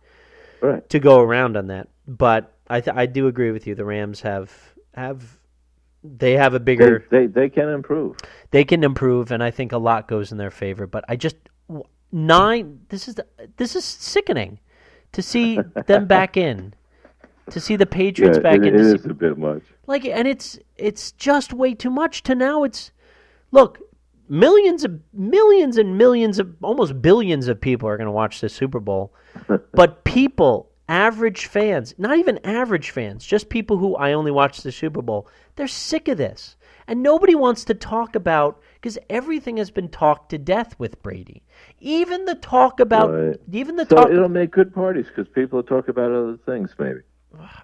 Right. 0.60 0.86
to 0.90 0.98
go 1.00 1.18
around 1.20 1.56
on 1.56 1.68
that, 1.68 1.88
but 2.06 2.52
I 2.68 2.80
th- 2.82 2.94
I 2.96 3.06
do 3.06 3.26
agree 3.26 3.52
with 3.52 3.66
you. 3.66 3.74
The 3.74 3.84
Rams 3.86 4.20
have 4.20 4.52
have 4.94 5.38
they 6.04 6.32
have 6.32 6.54
a 6.54 6.60
bigger 6.60 7.04
they 7.10 7.26
they 7.26 7.48
can 7.48 7.68
improve. 7.68 8.16
they 8.50 8.64
can 8.64 8.82
improve, 8.84 9.30
and 9.30 9.42
I 9.42 9.50
think 9.50 9.72
a 9.72 9.78
lot 9.78 10.08
goes 10.08 10.32
in 10.32 10.38
their 10.38 10.50
favor. 10.50 10.86
But 10.86 11.04
I 11.08 11.16
just 11.16 11.36
nine. 12.10 12.80
This 12.88 13.08
is 13.08 13.14
the, 13.16 13.26
this 13.56 13.76
is 13.76 13.84
sickening 13.84 14.58
to 15.12 15.22
see 15.22 15.60
them 15.86 16.06
back 16.06 16.36
in, 16.36 16.74
to 17.50 17.60
see 17.60 17.76
the 17.76 17.86
Patriots 17.86 18.38
Yeah, 18.38 18.42
back 18.42 18.58
it, 18.60 18.66
in. 18.68 18.74
it 18.74 18.80
is 18.80 19.02
see, 19.02 19.10
a 19.10 19.14
bit 19.14 19.38
much. 19.38 19.62
like, 19.86 20.04
and 20.04 20.26
it's 20.26 20.58
it's 20.76 21.12
just 21.12 21.52
way 21.52 21.74
too 21.74 21.90
much. 21.90 22.22
To 22.24 22.34
now, 22.34 22.64
it's 22.64 22.90
look 23.52 23.78
millions 24.28 24.84
of 24.84 24.98
millions 25.12 25.76
and 25.76 25.96
millions 25.98 26.38
of 26.38 26.54
almost 26.62 27.00
billions 27.02 27.48
of 27.48 27.60
people 27.60 27.88
are 27.88 27.96
going 27.96 28.06
to 28.06 28.12
watch 28.12 28.40
this 28.40 28.54
Super 28.54 28.80
Bowl, 28.80 29.12
but 29.72 30.02
people. 30.04 30.68
Average 30.92 31.46
fans, 31.46 31.94
not 31.96 32.18
even 32.18 32.38
average 32.44 32.90
fans, 32.90 33.24
just 33.24 33.48
people 33.48 33.78
who 33.78 33.96
I 33.96 34.12
only 34.12 34.30
watch 34.30 34.60
the 34.60 34.70
Super 34.70 35.00
Bowl, 35.00 35.26
they're 35.56 35.66
sick 35.66 36.06
of 36.06 36.18
this. 36.18 36.54
And 36.86 37.02
nobody 37.02 37.34
wants 37.34 37.64
to 37.64 37.74
talk 37.74 38.14
about 38.14 38.60
because 38.74 38.98
everything 39.08 39.56
has 39.56 39.70
been 39.70 39.88
talked 39.88 40.28
to 40.32 40.38
death 40.38 40.78
with 40.78 41.02
Brady. 41.02 41.44
Even 41.80 42.26
the 42.26 42.34
talk 42.34 42.78
about, 42.78 43.10
Right. 43.10 43.40
even 43.50 43.76
the 43.76 43.86
So 43.86 43.96
talk. 43.96 44.10
it'll 44.10 44.28
make 44.28 44.50
good 44.50 44.74
parties 44.74 45.06
because 45.06 45.32
people 45.32 45.62
talk 45.62 45.88
about 45.88 46.12
other 46.12 46.36
things, 46.44 46.74
maybe. 46.78 47.00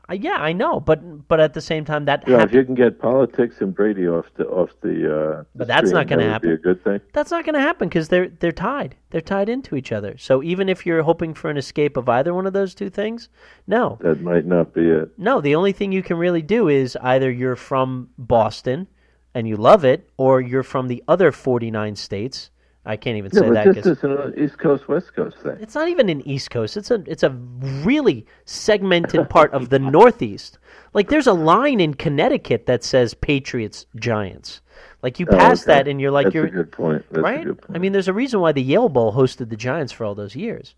Uh, 0.08 0.12
yeah, 0.14 0.36
I 0.38 0.52
know, 0.52 0.80
but 0.80 1.26
but 1.28 1.40
at 1.40 1.54
the 1.54 1.60
same 1.60 1.84
time, 1.84 2.04
that 2.06 2.26
Yeah, 2.26 2.42
if 2.42 2.52
you 2.52 2.64
can 2.64 2.74
get 2.74 2.98
politics 2.98 3.56
and 3.60 3.74
Brady 3.74 4.06
off 4.08 4.26
the 4.36 4.46
off 4.46 4.70
the. 4.80 4.90
Uh, 4.90 5.36
the 5.38 5.46
But 5.56 5.68
that's 5.68 5.90
not 5.90 6.06
gonna 6.08 6.24
that 6.26 6.42
would 6.42 6.48
Be 6.48 6.54
a 6.54 6.56
good 6.58 6.82
thing. 6.84 7.00
that's 7.12 7.30
not 7.30 7.44
going 7.44 7.54
to 7.54 7.60
happen 7.60 7.88
because 7.88 8.08
they're 8.08 8.28
they're 8.28 8.52
tied. 8.52 8.96
They're 9.10 9.20
tied 9.20 9.48
into 9.48 9.76
each 9.76 9.92
other. 9.92 10.16
So 10.18 10.42
even 10.42 10.68
if 10.68 10.84
you're 10.86 11.02
hoping 11.02 11.34
for 11.34 11.50
an 11.50 11.56
escape 11.56 11.96
of 11.96 12.08
either 12.08 12.32
one 12.34 12.46
of 12.46 12.52
those 12.52 12.74
two 12.74 12.90
things, 12.90 13.28
no, 13.66 13.98
That 14.00 14.20
might 14.22 14.46
not 14.46 14.74
be 14.74 14.88
it. 14.88 15.10
no. 15.18 15.40
The 15.40 15.54
only 15.54 15.72
thing 15.72 15.92
you 15.92 16.02
can 16.02 16.16
really 16.18 16.42
do 16.42 16.68
is 16.68 16.96
either 17.02 17.30
you're 17.30 17.56
from 17.56 18.10
Boston 18.18 18.86
and 19.34 19.46
you 19.46 19.56
love 19.56 19.84
it, 19.84 20.08
or 20.16 20.40
you're 20.40 20.62
from 20.62 20.88
the 20.88 21.04
other 21.06 21.30
49 21.30 21.94
states. 21.96 22.50
I 22.86 22.96
can't 22.96 23.16
even 23.18 23.30
Yeah, 23.34 23.40
say 23.40 23.50
that 23.50 23.66
but 23.66 23.74
'cause- 23.74 23.84
this 23.84 23.98
is 23.98 24.04
an 24.04 24.34
East 24.38 24.58
Coast 24.58 24.88
West 24.88 25.14
Coast 25.14 25.36
thing. 25.38 25.56
It's 25.60 25.74
not 25.74 25.88
even 25.88 26.08
an 26.08 26.26
East 26.26 26.50
Coast. 26.50 26.76
It's 26.76 26.90
a 26.90 27.02
it's 27.06 27.22
a 27.22 27.30
really 27.30 28.24
segmented 28.46 29.28
part 29.28 29.52
of 29.52 29.68
the 29.68 29.78
Northeast. 29.78 30.58
Like 30.94 31.08
there's 31.08 31.26
a 31.26 31.32
line 31.34 31.80
in 31.80 31.94
Connecticut 31.94 32.66
that 32.66 32.82
says 32.82 33.12
Patriots 33.14 33.84
Giants. 33.96 34.62
Like 35.02 35.20
you 35.20 35.26
Oh, 35.30 35.36
pass 35.36 35.62
okay. 35.64 35.72
that 35.74 35.88
and 35.88 36.00
you're 36.00 36.10
like 36.10 36.26
That's 36.26 36.34
you're 36.34 36.46
a 36.46 36.50
good 36.50 36.72
point. 36.72 37.04
That's 37.10 37.22
right. 37.22 37.40
A 37.42 37.44
good 37.44 37.60
point. 37.60 37.76
I 37.76 37.78
mean, 37.78 37.92
there's 37.92 38.08
a 38.08 38.12
reason 38.14 38.40
why 38.40 38.52
the 38.52 38.62
Yale 38.62 38.88
Bowl 38.88 39.12
hosted 39.12 39.50
the 39.50 39.56
Giants 39.56 39.92
for 39.92 40.04
all 40.04 40.14
those 40.14 40.34
years. 40.34 40.74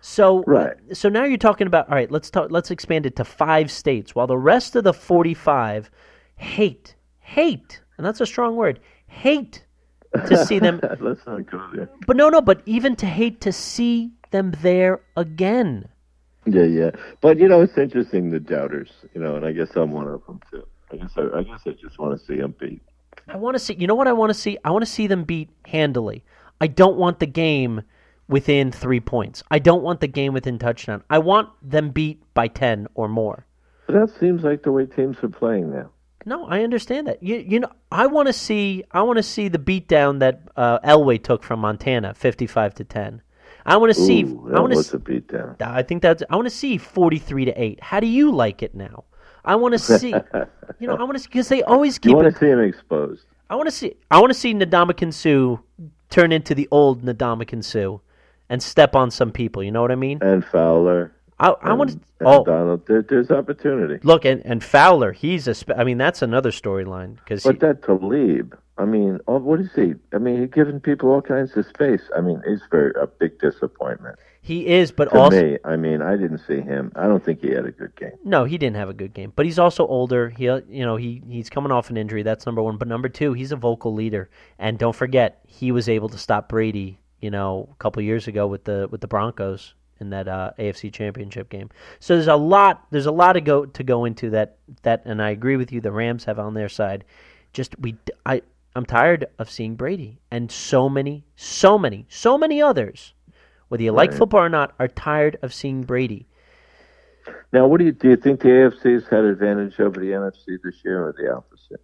So 0.00 0.42
Right. 0.46 0.74
So 0.92 1.08
now 1.08 1.24
you're 1.24 1.38
talking 1.38 1.66
about 1.66 1.88
all 1.88 1.94
right. 1.94 2.10
Let's 2.10 2.30
talk. 2.30 2.50
Let's 2.50 2.70
expand 2.70 3.06
it 3.06 3.14
to 3.16 3.24
five 3.24 3.70
states, 3.70 4.14
while 4.14 4.26
the 4.26 4.36
rest 4.38 4.74
of 4.76 4.82
the 4.84 4.92
45 4.92 5.88
hate 6.36 6.94
hate, 7.20 7.80
and 7.96 8.04
that's 8.04 8.20
a 8.20 8.26
strong 8.26 8.56
word. 8.56 8.80
Hate 9.06 9.64
to 10.26 10.44
see 10.46 10.58
them 10.58 10.80
Let's 11.00 11.24
not 11.26 11.50
go 11.50 11.66
there. 11.74 11.88
but 12.06 12.16
no, 12.16 12.28
no, 12.28 12.40
but 12.40 12.62
even 12.66 12.96
to 12.96 13.06
hate 13.06 13.40
to 13.42 13.52
see 13.52 14.12
them 14.30 14.52
there 14.62 15.00
again. 15.16 15.88
Yeah, 16.46 16.64
yeah. 16.64 16.90
But 17.20 17.38
you 17.38 17.48
know, 17.48 17.62
it's 17.62 17.76
interesting 17.78 18.30
the 18.30 18.40
doubters. 18.40 18.90
You 19.14 19.20
know, 19.20 19.36
and 19.36 19.44
I 19.46 19.52
guess 19.52 19.70
I'm 19.76 19.92
one 19.92 20.08
of 20.08 20.24
them 20.26 20.40
too. 20.50 20.66
I 20.92 20.96
guess 20.96 21.12
I, 21.16 21.38
I 21.38 21.42
guess 21.42 21.60
I 21.66 21.70
just 21.70 21.98
want 21.98 22.18
to 22.18 22.24
see 22.24 22.36
them 22.36 22.54
beat. 22.58 22.82
I 23.28 23.36
want 23.36 23.54
to 23.54 23.58
see. 23.58 23.74
You 23.74 23.86
know 23.86 23.94
what 23.94 24.08
I 24.08 24.12
want 24.12 24.30
to 24.30 24.34
see? 24.34 24.58
I 24.64 24.70
want 24.70 24.84
to 24.84 24.90
see 24.90 25.06
them 25.06 25.24
beat 25.24 25.50
handily. 25.66 26.24
I 26.60 26.66
don't 26.66 26.96
want 26.96 27.18
the 27.20 27.26
game 27.26 27.82
within 28.28 28.72
three 28.72 29.00
points. 29.00 29.42
I 29.50 29.58
don't 29.58 29.82
want 29.82 30.00
the 30.00 30.06
game 30.08 30.32
within 30.32 30.58
touchdown. 30.58 31.02
I 31.10 31.18
want 31.18 31.48
them 31.62 31.90
beat 31.90 32.22
by 32.34 32.48
ten 32.48 32.86
or 32.94 33.08
more. 33.08 33.46
But 33.86 33.94
that 33.94 34.18
seems 34.18 34.42
like 34.42 34.62
the 34.62 34.72
way 34.72 34.86
teams 34.86 35.16
are 35.22 35.28
playing 35.28 35.70
now. 35.70 35.90
No, 36.26 36.46
I 36.46 36.62
understand 36.62 37.06
that. 37.08 37.22
You, 37.22 37.36
you 37.36 37.60
know, 37.60 37.70
I 37.92 38.06
want 38.06 38.28
to 38.28 38.32
see. 38.32 38.84
I 38.90 39.02
want 39.02 39.18
to 39.18 39.22
see 39.22 39.48
the 39.48 39.58
beatdown 39.58 40.20
that 40.20 40.40
uh, 40.56 40.78
Elway 40.80 41.22
took 41.22 41.42
from 41.42 41.60
Montana, 41.60 42.14
fifty-five 42.14 42.74
to 42.76 42.84
ten. 42.84 43.22
I 43.66 43.76
want 43.76 43.94
to 43.94 44.00
see. 44.00 44.20
I 44.22 44.26
want 44.60 44.72
to. 44.72 44.76
was 44.76 44.94
a 44.94 44.98
beatdown. 44.98 45.60
I 45.60 45.82
think 45.82 46.02
that's. 46.02 46.22
I 46.30 46.36
want 46.36 46.46
to 46.46 46.54
see 46.54 46.78
forty-three 46.78 47.44
to 47.46 47.52
eight. 47.60 47.82
How 47.82 48.00
do 48.00 48.06
you 48.06 48.32
like 48.32 48.62
it 48.62 48.74
now? 48.74 49.04
I 49.44 49.56
want 49.56 49.72
to 49.72 49.78
see. 49.78 50.08
you 50.78 50.86
know, 50.86 50.96
I 50.96 51.04
want 51.04 51.18
to 51.18 51.28
because 51.28 51.48
they 51.48 51.62
always 51.62 51.96
You 51.96 52.00
keep 52.00 52.16
want 52.16 52.28
it. 52.28 52.32
to 52.32 52.38
see 52.38 52.46
him 52.48 52.60
exposed. 52.60 53.26
I 53.50 53.56
want 53.56 53.68
to 53.68 53.74
see. 53.74 53.94
I 54.10 54.20
want 54.20 54.32
to 54.32 54.38
see 54.38 54.54
Ndamukong 54.54 55.12
Suh 55.12 55.62
turn 56.10 56.32
into 56.32 56.54
the 56.54 56.68
old 56.70 57.04
Ndamukong 57.04 57.62
Suh 57.62 57.98
and 58.48 58.62
step 58.62 58.94
on 58.96 59.10
some 59.10 59.32
people. 59.32 59.62
You 59.62 59.70
know 59.72 59.82
what 59.82 59.92
I 59.92 59.96
mean? 59.96 60.18
And 60.22 60.44
Fowler. 60.44 61.12
I, 61.48 61.70
I 61.70 61.72
want 61.74 61.90
to. 61.90 62.00
Oh, 62.20 62.44
Donald. 62.44 62.86
There, 62.86 63.02
there's 63.02 63.30
opportunity. 63.30 63.98
look, 64.02 64.24
and, 64.24 64.44
and 64.44 64.62
Fowler. 64.62 65.12
He's 65.12 65.46
a. 65.48 65.54
Spe- 65.54 65.72
I 65.76 65.84
mean, 65.84 65.98
that's 65.98 66.22
another 66.22 66.50
storyline 66.50 67.16
because 67.16 67.42
But 67.44 67.60
that 67.60 67.82
Talib, 67.82 68.56
I 68.78 68.84
mean, 68.84 69.20
what 69.26 69.60
is 69.60 69.72
he? 69.74 69.94
I 70.12 70.18
mean, 70.18 70.40
he's 70.40 70.50
giving 70.50 70.80
people 70.80 71.10
all 71.10 71.22
kinds 71.22 71.56
of 71.56 71.66
space. 71.66 72.02
I 72.16 72.20
mean, 72.20 72.42
he's 72.46 72.62
very 72.70 72.92
a 73.00 73.06
big 73.06 73.38
disappointment 73.38 74.18
he 74.44 74.66
is, 74.66 74.92
but 74.92 75.06
to 75.06 75.16
also 75.16 75.42
me. 75.42 75.58
I 75.64 75.76
mean, 75.76 76.02
I 76.02 76.18
didn't 76.18 76.42
see 76.46 76.60
him. 76.60 76.92
I 76.96 77.04
don't 77.06 77.24
think 77.24 77.40
he 77.40 77.48
had 77.48 77.64
a 77.64 77.70
good 77.70 77.96
game. 77.96 78.12
no, 78.24 78.44
he 78.44 78.58
didn't 78.58 78.76
have 78.76 78.90
a 78.90 78.92
good 78.92 79.14
game. 79.14 79.32
But 79.34 79.46
he's 79.46 79.58
also 79.58 79.86
older. 79.86 80.28
He, 80.28 80.44
you 80.44 80.84
know, 80.84 80.96
he 80.96 81.22
he's 81.26 81.48
coming 81.48 81.72
off 81.72 81.88
an 81.88 81.96
injury. 81.96 82.22
That's 82.22 82.44
number 82.44 82.62
one. 82.62 82.76
But 82.76 82.86
number 82.86 83.08
two, 83.08 83.32
he's 83.32 83.52
a 83.52 83.56
vocal 83.56 83.94
leader. 83.94 84.28
And 84.58 84.78
don't 84.78 84.94
forget, 84.94 85.40
he 85.46 85.72
was 85.72 85.88
able 85.88 86.10
to 86.10 86.18
stop 86.18 86.50
Brady. 86.50 86.98
you 87.22 87.30
know, 87.30 87.70
a 87.72 87.74
couple 87.76 88.02
years 88.02 88.28
ago 88.28 88.46
with 88.46 88.64
the 88.64 88.86
with 88.90 89.00
the 89.00 89.08
Broncos 89.08 89.72
in 90.04 90.10
that 90.10 90.28
uh, 90.28 90.52
AFC 90.58 90.92
Championship 90.92 91.48
game. 91.48 91.70
So 91.98 92.14
there's 92.14 92.28
a 92.28 92.36
lot 92.36 92.86
there's 92.90 93.06
a 93.06 93.12
lot 93.12 93.32
to 93.32 93.40
go 93.40 93.66
to 93.66 93.82
go 93.82 94.04
into 94.04 94.30
that 94.30 94.58
that 94.82 95.02
and 95.04 95.20
I 95.20 95.30
agree 95.30 95.56
with 95.56 95.72
you 95.72 95.80
the 95.80 95.90
Rams 95.90 96.24
have 96.24 96.38
on 96.38 96.54
their 96.54 96.68
side. 96.68 97.04
Just 97.52 97.78
we 97.80 97.96
I 98.24 98.42
I'm 98.76 98.86
tired 98.86 99.26
of 99.38 99.50
seeing 99.50 99.74
Brady 99.74 100.20
and 100.30 100.50
so 100.50 100.88
many 100.88 101.24
so 101.36 101.78
many 101.78 102.06
so 102.08 102.38
many 102.38 102.62
others 102.62 103.14
whether 103.68 103.82
you 103.82 103.92
like 103.92 104.10
Right. 104.10 104.18
football 104.18 104.40
or 104.42 104.48
not 104.48 104.74
are 104.78 104.88
tired 104.88 105.38
of 105.42 105.52
seeing 105.54 105.82
Brady. 105.82 106.26
Now, 107.52 107.66
what 107.66 107.78
do 107.78 107.86
you 107.86 107.92
do? 107.92 108.10
You 108.10 108.16
think 108.16 108.40
the 108.40 108.48
AFC's 108.48 109.08
had 109.08 109.24
advantage 109.24 109.80
over 109.80 109.98
the 109.98 110.10
NFC 110.10 110.58
this 110.62 110.84
year, 110.84 111.02
or 111.06 111.12
the 111.12 111.34
opposite 111.34 111.80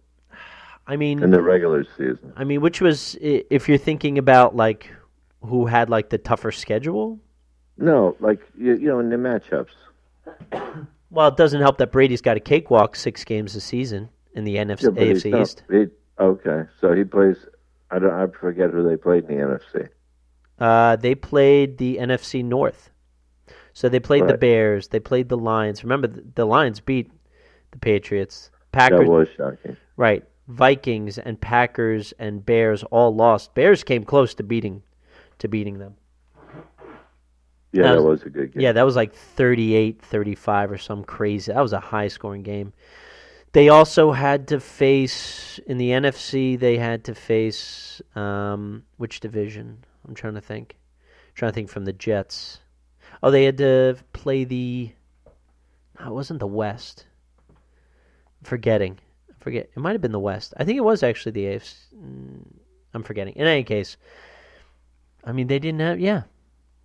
I 0.87 0.95
mean 0.95 1.23
in 1.23 1.31
the 1.31 1.41
regular 1.41 1.83
season? 1.97 2.33
I 2.35 2.43
mean 2.43 2.61
which 2.61 2.81
was 2.81 3.17
if 3.19 3.67
you're 3.67 3.77
thinking 3.77 4.17
about 4.17 4.55
like 4.55 4.91
who 5.43 5.65
had 5.65 5.89
like 5.89 6.09
the 6.09 6.17
tougher 6.19 6.51
schedule, 6.51 7.19
No, 7.81 8.15
like 8.19 8.39
you, 8.57 8.75
you 8.75 8.87
know, 8.87 8.99
in 8.99 9.09
the 9.09 9.15
matchups. 9.17 9.69
well 11.09 11.27
it 11.27 11.35
doesn't 11.37 11.61
help 11.61 11.77
that 11.79 11.91
Brady's 11.91 12.21
got 12.21 12.37
a 12.37 12.39
cakewalk 12.39 12.95
6 12.95 13.23
games 13.25 13.55
a 13.55 13.61
season 13.61 14.09
in 14.33 14.43
the 14.43 14.55
NFC 14.55 14.83
Yeah, 14.83 14.89
AFC 15.13 15.31
not- 15.31 15.41
East. 15.41 15.63
he- 15.69 15.87
okay, 16.19 16.63
so 16.79 16.93
he 16.93 17.03
plays. 17.03 17.37
I 17.89 17.99
don't. 17.99 18.11
I 18.13 18.27
forget 18.27 18.69
who 18.69 18.87
they 18.87 18.95
played 18.95 19.25
in 19.29 19.37
the 19.37 19.43
NFC. 19.43 19.89
Uh, 20.59 20.95
they 20.95 21.15
played 21.15 21.77
the 21.79 21.97
NFC 21.97 22.45
North. 22.45 22.89
So 23.73 23.89
they 23.89 23.99
played 23.99 24.27
the 24.27 24.37
Bears. 24.37 24.89
They 24.89 24.99
played 24.99 25.27
the 25.29 25.37
Lions. 25.37 25.83
Remember, 25.83 26.07
the, 26.07 26.23
the 26.35 26.45
Lions 26.45 26.79
beat 26.79 27.09
the 27.71 27.79
Patriots. 27.79 28.51
Packers, 28.71 28.99
That 28.99 29.09
was 29.09 29.27
shocking. 29.35 29.75
right? 29.97 30.23
Vikings 30.47 31.17
and 31.17 31.39
Packers 31.39 32.13
and 32.19 32.45
Bears 32.45 32.83
all 32.83 33.13
lost. 33.15 33.53
Bears 33.55 33.83
came 33.83 34.03
close 34.03 34.33
to 34.35 34.43
beating, 34.43 34.83
to 35.39 35.47
beating 35.47 35.79
them. 35.79 35.95
Yeah, 37.71 37.83
That 37.83 37.93
that 37.93 38.01
was- 38.03 38.19
was 38.19 38.27
a 38.27 38.29
good 38.29 38.53
game. 38.53 38.61
Yeah, 38.61 38.71
that 38.73 38.83
was 38.83 38.95
like 38.95 39.13
38-35 39.15 40.71
or 40.71 40.77
some 40.77 41.03
crazy. 41.03 41.51
That 41.53 41.61
was 41.61 41.73
a 41.73 41.79
high 41.79 42.07
scoring 42.09 42.43
game. 42.43 42.73
They 43.53 43.69
also 43.69 44.11
had 44.13 44.47
to 44.49 44.59
face 44.59 45.59
in 45.67 45.77
the 45.77 45.89
NFC. 45.91 46.57
They 46.59 46.77
had 46.77 47.03
to 47.05 47.15
face 47.15 48.01
um, 48.15 48.83
which 48.97 49.19
division? 49.19 49.83
I'm 50.07 50.15
trying 50.15 50.35
to 50.35 50.41
think. 50.41 50.77
trying 51.35 51.51
to 51.51 51.55
think 51.55 51.69
from 51.69 51.85
the 51.85 51.93
Jets. 51.93 52.59
Oh, 53.23 53.29
they 53.31 53.43
had 53.45 53.57
to 53.59 53.97
play 54.13 54.43
the. 54.45 54.91
No, 55.99 56.07
it 56.07 56.13
wasn't 56.13 56.39
the 56.39 56.47
West. 56.47 57.05
I'm 57.49 57.55
forgetting. 58.43 58.99
I 59.29 59.33
forget. 59.43 59.69
It 59.75 59.79
might 59.79 59.91
have 59.93 60.01
been 60.01 60.11
the 60.13 60.19
West. 60.19 60.53
I 60.57 60.63
think 60.63 60.77
it 60.77 60.83
was 60.83 61.03
actually 61.03 61.33
the 61.33 61.45
AFC. 61.45 61.75
Mm, 61.95 62.45
I'm 62.93 63.03
forgetting. 63.03 63.33
In 63.35 63.47
any 63.47 63.63
case, 63.63 63.97
I 65.23 65.31
mean 65.33 65.47
they 65.47 65.59
didn't 65.59 65.81
have. 65.81 65.99
Yeah, 65.99 66.23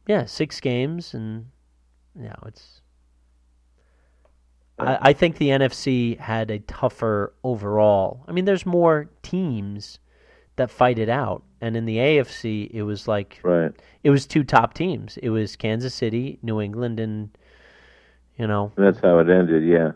yeah, 0.06 0.24
six 0.24 0.60
games, 0.60 1.14
and 1.14 1.46
you 2.14 2.24
know 2.24 2.38
it's. 2.46 2.80
I, 4.78 4.98
I 5.00 5.12
think 5.12 5.38
the 5.38 5.48
NFC 5.48 6.18
had 6.18 6.50
a 6.50 6.58
tougher 6.60 7.32
overall. 7.42 8.24
I 8.28 8.32
mean, 8.32 8.44
there's 8.44 8.66
more 8.66 9.08
teams 9.22 9.98
that 10.56 10.70
fight 10.70 10.98
it 10.98 11.08
out, 11.08 11.44
and 11.60 11.76
in 11.76 11.86
the 11.86 11.96
AFC, 11.96 12.70
it 12.70 12.82
was 12.82 13.08
like 13.08 13.40
Right. 13.42 13.72
it 14.04 14.10
was 14.10 14.26
two 14.26 14.44
top 14.44 14.74
teams. 14.74 15.16
It 15.18 15.30
was 15.30 15.56
Kansas 15.56 15.94
City, 15.94 16.38
New 16.42 16.60
England, 16.60 17.00
and 17.00 17.30
you 18.38 18.46
know, 18.46 18.72
that's 18.76 19.00
how 19.00 19.18
it 19.18 19.30
ended. 19.30 19.64
Yeah. 19.64 19.92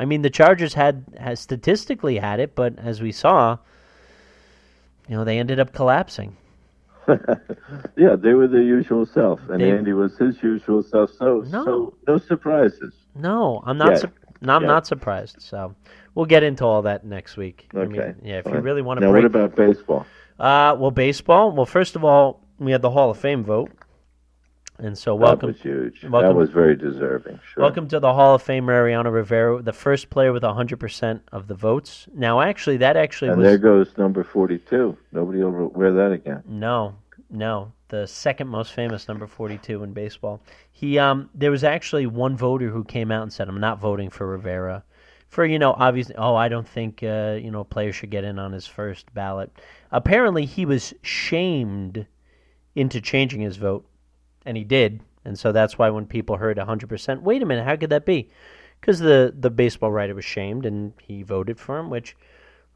I 0.00 0.04
mean, 0.04 0.22
the 0.22 0.30
Chargers 0.30 0.74
had, 0.74 1.04
had 1.16 1.38
statistically 1.38 2.18
had 2.18 2.40
it, 2.40 2.56
but 2.56 2.76
as 2.78 3.00
we 3.00 3.12
saw, 3.12 3.58
you 5.08 5.16
know, 5.16 5.24
they 5.24 5.38
ended 5.38 5.60
up 5.60 5.72
collapsing. 5.72 6.36
Yeah, 7.96 8.16
they 8.16 8.34
were 8.34 8.48
their 8.48 8.62
usual 8.62 9.06
self, 9.06 9.40
and 9.48 9.60
They- 9.60 9.70
Andy 9.70 9.92
was 9.92 10.16
his 10.18 10.42
usual 10.42 10.82
self. 10.82 11.10
So, 11.10 11.44
No. 11.50 11.64
so 11.64 11.94
no 12.06 12.18
surprises. 12.18 12.94
No, 13.14 13.62
I'm 13.66 13.78
not. 13.78 13.90
Yeah. 13.92 13.96
Su- 13.96 14.08
no, 14.40 14.54
I'm 14.56 14.62
Yeah. 14.62 14.68
not 14.68 14.86
surprised. 14.86 15.36
So 15.40 15.74
we'll 16.14 16.26
get 16.26 16.42
into 16.42 16.64
all 16.64 16.82
that 16.82 17.04
next 17.04 17.36
week. 17.36 17.68
I 17.74 17.78
Okay. 17.78 17.88
mean, 17.88 18.16
yeah, 18.22 18.38
if 18.38 18.46
you 18.46 18.52
Fine. 18.52 18.62
really 18.62 18.82
want 18.82 19.00
to 19.00 19.06
Now, 19.06 19.12
break. 19.12 19.22
what 19.24 19.34
about 19.34 19.56
baseball? 19.56 20.06
uh, 20.38 20.76
well, 20.78 20.90
baseball. 20.90 21.52
Well, 21.52 21.66
first 21.66 21.96
of 21.96 22.04
all, 22.04 22.40
we 22.58 22.72
had 22.72 22.82
the 22.82 22.90
Hall 22.90 23.10
of 23.10 23.16
Fame 23.18 23.44
vote, 23.44 23.70
and 24.78 24.96
so 24.98 25.14
welcome. 25.14 25.48
That 25.50 25.54
was 25.54 25.62
huge. 25.62 26.02
welcome- 26.04 26.28
That 26.30 26.34
was 26.34 26.50
very 26.50 26.74
deserving. 26.76 27.38
Sure. 27.52 27.62
Welcome 27.62 27.86
to 27.88 28.00
the 28.00 28.12
Hall 28.12 28.34
of 28.34 28.42
Fame, 28.42 28.66
Mariano 28.66 29.10
Rivera, 29.10 29.62
the 29.62 29.72
first 29.72 30.10
player 30.10 30.32
with 30.32 30.42
100% 30.42 31.20
of 31.32 31.46
the 31.46 31.54
votes. 31.54 32.08
Now, 32.14 32.40
actually, 32.40 32.78
that 32.78 32.96
actually 32.96 33.28
And 33.30 33.38
was 33.38 33.46
there 33.46 33.58
goes 33.58 33.96
number 33.96 34.24
forty-two. 34.24 34.96
Nobody 35.12 35.42
will 35.42 35.68
wear 35.68 35.92
that 35.92 36.12
again. 36.12 36.42
no, 36.46 36.96
no, 37.30 37.72
the 37.88 38.06
second 38.06 38.48
most 38.48 38.72
famous 38.72 39.08
number 39.08 39.26
42 39.26 39.82
in 39.82 39.92
baseball. 39.92 40.40
He, 40.70 40.98
um, 40.98 41.30
there 41.34 41.50
was 41.50 41.64
actually 41.64 42.06
one 42.06 42.36
voter 42.36 42.68
who 42.68 42.84
came 42.84 43.10
out 43.10 43.22
and 43.22 43.32
said, 43.32 43.48
"I'm 43.48 43.60
not 43.60 43.80
voting 43.80 44.10
for 44.10 44.26
Rivera." 44.26 44.84
For 45.28 45.44
you 45.44 45.58
know, 45.58 45.74
obviously, 45.76 46.14
oh, 46.16 46.36
I 46.36 46.48
don't 46.48 46.68
think 46.68 47.02
uh, 47.02 47.38
you 47.40 47.50
know 47.50 47.60
a 47.60 47.64
player 47.64 47.92
should 47.92 48.10
get 48.10 48.22
in 48.24 48.38
on 48.38 48.52
his 48.52 48.66
first 48.66 49.12
ballot. 49.14 49.50
Apparently, 49.90 50.44
he 50.44 50.64
was 50.66 50.94
shamed 51.02 52.06
into 52.76 53.00
changing 53.00 53.40
his 53.40 53.56
vote, 53.56 53.84
and 54.44 54.56
he 54.56 54.64
did. 54.64 55.00
And 55.24 55.38
so 55.38 55.52
that's 55.52 55.78
why 55.78 55.88
when 55.90 56.06
people 56.06 56.36
heard 56.36 56.58
100%, 56.58 57.22
wait 57.22 57.42
a 57.42 57.46
minute, 57.46 57.64
how 57.64 57.76
could 57.76 57.90
that 57.90 58.04
be? 58.04 58.28
Because 58.80 58.98
the, 58.98 59.34
the 59.38 59.50
baseball 59.50 59.90
writer 59.90 60.14
was 60.14 60.24
shamed 60.24 60.66
and 60.66 60.92
he 61.00 61.22
voted 61.22 61.58
for 61.58 61.78
him. 61.78 61.88
Which, 61.88 62.16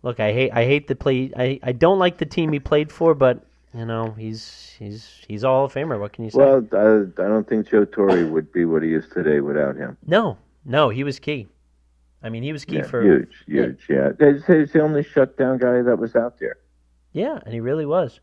look, 0.03 0.19
I 0.21 0.33
hate 0.33 0.53
I 0.53 0.65
hate 0.65 0.89
the 0.89 0.97
play. 0.97 1.31
I, 1.37 1.61
I 1.63 1.73
don't 1.73 1.99
like 1.99 2.17
the 2.17 2.25
team 2.25 2.53
he 2.53 2.59
played 2.61 2.91
for, 2.91 3.15
but 3.15 3.45
you 3.75 3.85
know 3.85 4.13
he's 4.17 4.75
he's 4.79 5.23
he's 5.29 5.45
all 5.45 5.67
of 5.67 5.75
famer. 5.75 6.01
What 6.01 6.15
can 6.15 6.25
you 6.25 6.31
say? 6.31 6.39
Well, 6.39 6.67
I, 6.73 7.23
I 7.23 7.29
don't 7.29 7.47
think 7.47 7.69
Joe 7.69 7.85
Torre 7.85 8.25
would 8.25 8.51
be 8.51 8.65
what 8.65 8.83
he 8.83 8.95
is 8.95 9.07
today 9.09 9.41
without 9.41 9.77
him. 9.77 9.99
no, 10.07 10.39
no, 10.65 10.89
he 10.89 11.05
was 11.05 11.19
key. 11.19 11.47
I 12.23 12.31
mean, 12.31 12.43
he 12.43 12.53
was 12.53 12.65
key 12.65 12.77
Yeah, 12.77 12.83
for 12.87 13.03
huge, 13.03 13.45
huge. 13.47 13.87
Yeah, 13.89 14.13
say 14.19 14.61
he's 14.61 14.73
the 14.73 14.81
only 14.81 15.03
shutdown 15.05 15.59
guy 15.59 15.83
that 15.83 15.99
was 15.99 16.17
out 16.17 16.39
there. 16.39 16.57
Yeah, 17.13 17.39
and 17.45 17.53
he 17.53 17.61
really 17.61 17.87
was. 17.87 18.21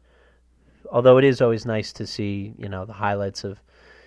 Although 0.91 1.17
it 1.17 1.23
is 1.23 1.41
always 1.41 1.65
nice 1.65 1.93
to 1.93 2.07
see, 2.07 2.53
you 2.57 2.69
know, 2.69 2.85
the 2.85 2.93
highlights 2.93 3.43
of 3.43 3.59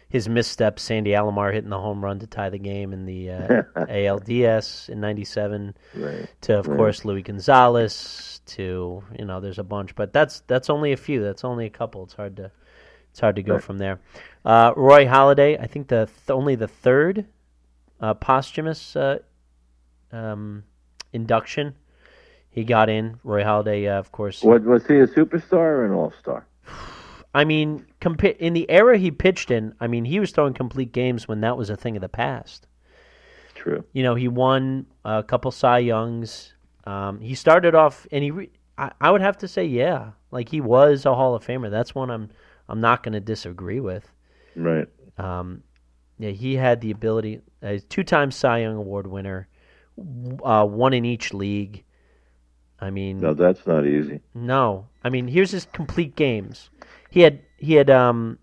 his 0.08 0.28
missteps. 0.28 0.82
Sandy 0.82 1.10
Alomar 1.10 1.52
hitting 1.52 1.68
the 1.70 1.78
home 1.78 2.02
run 2.02 2.18
to 2.20 2.26
tie 2.26 2.48
the 2.50 2.58
game 2.58 2.92
in 2.92 3.04
the 3.04 3.30
uh, 3.30 3.62
ALDS 3.76 4.88
in 4.88 5.00
'97. 5.00 5.76
Right. 5.94 6.26
To 6.42 6.58
of 6.58 6.66
Right. 6.66 6.76
course 6.76 7.04
Luis 7.04 7.24
Gonzalez. 7.24 8.40
To 8.46 9.02
you 9.18 9.24
know, 9.26 9.40
there's 9.40 9.58
a 9.58 9.64
bunch, 9.64 9.94
but 9.94 10.12
that's 10.12 10.40
that's 10.46 10.70
only 10.70 10.92
a 10.92 10.96
few. 10.96 11.22
That's 11.22 11.44
only 11.44 11.66
a 11.66 11.70
couple. 11.70 12.04
It's 12.04 12.14
hard 12.14 12.36
to 12.36 12.50
it's 13.10 13.20
hard 13.20 13.36
to 13.36 13.42
go 13.42 13.54
Right. 13.54 13.62
from 13.62 13.76
there. 13.78 14.00
Uh, 14.44 14.72
Roy 14.76 15.04
Halladay, 15.04 15.60
I 15.60 15.66
think 15.66 15.88
the 15.88 16.06
th- 16.06 16.30
only 16.30 16.54
the 16.54 16.68
third 16.68 17.26
uh, 18.00 18.14
posthumous 18.14 18.96
uh, 18.96 19.18
um, 20.12 20.62
induction. 21.12 21.74
He 22.50 22.64
got 22.64 22.88
in. 22.88 23.18
Roy 23.24 23.42
Halladay, 23.42 23.86
uh, 23.94 23.98
of 23.98 24.10
course. 24.12 24.42
What 24.42 24.62
was 24.62 24.86
he 24.86 24.98
a 25.00 25.06
superstar 25.06 25.52
or 25.58 25.84
an 25.84 25.92
all-star? 25.92 26.46
I 27.34 27.44
mean, 27.44 27.86
compa- 28.00 28.36
in 28.38 28.54
the 28.54 28.68
era 28.70 28.96
he 28.98 29.10
pitched 29.10 29.50
in, 29.50 29.74
I 29.80 29.86
mean, 29.86 30.04
he 30.04 30.18
was 30.20 30.30
throwing 30.30 30.54
complete 30.54 30.92
games 30.92 31.28
when 31.28 31.40
that 31.42 31.56
was 31.56 31.70
a 31.70 31.76
thing 31.76 31.96
of 31.96 32.00
the 32.00 32.08
past. 32.08 32.66
True. 33.54 33.84
You 33.92 34.02
know, 34.02 34.14
he 34.14 34.28
won 34.28 34.86
a 35.04 35.22
couple 35.22 35.50
Cy 35.50 35.78
Youngs. 35.78 36.54
Um, 36.84 37.20
he 37.20 37.34
started 37.34 37.74
off, 37.74 38.06
and 38.10 38.24
he, 38.24 38.30
re- 38.30 38.50
I, 38.78 38.92
I 39.00 39.10
would 39.10 39.20
have 39.20 39.36
to 39.38 39.48
say, 39.48 39.64
yeah, 39.64 40.12
like 40.30 40.48
he 40.48 40.60
was 40.60 41.04
a 41.04 41.14
Hall 41.14 41.34
of 41.34 41.44
Famer. 41.44 41.70
That's 41.70 41.94
one 41.94 42.10
I'm, 42.10 42.30
I'm 42.68 42.80
not 42.80 43.02
going 43.02 43.12
to 43.12 43.20
disagree 43.20 43.80
with. 43.80 44.10
Right. 44.56 44.88
Um, 45.18 45.62
yeah, 46.18 46.30
he 46.30 46.54
had 46.54 46.80
the 46.80 46.90
ability. 46.90 47.40
Uh, 47.62 47.78
two-time 47.88 48.30
Cy 48.30 48.60
Young 48.60 48.76
Award 48.76 49.06
winner, 49.06 49.48
uh, 50.44 50.64
one 50.64 50.92
in 50.94 51.04
each 51.04 51.34
league. 51.34 51.84
I 52.80 52.90
mean, 52.90 53.18
No, 53.18 53.34
that's 53.34 53.66
not 53.66 53.84
easy. 53.86 54.20
no, 54.34 54.86
I 55.02 55.10
mean 55.10 55.26
here's 55.26 55.50
his 55.50 55.66
complete 55.72 56.14
games. 56.14 56.70
He 57.10 57.20
had 57.20 57.40
he 57.56 57.74
had 57.74 57.90
um 57.90 58.38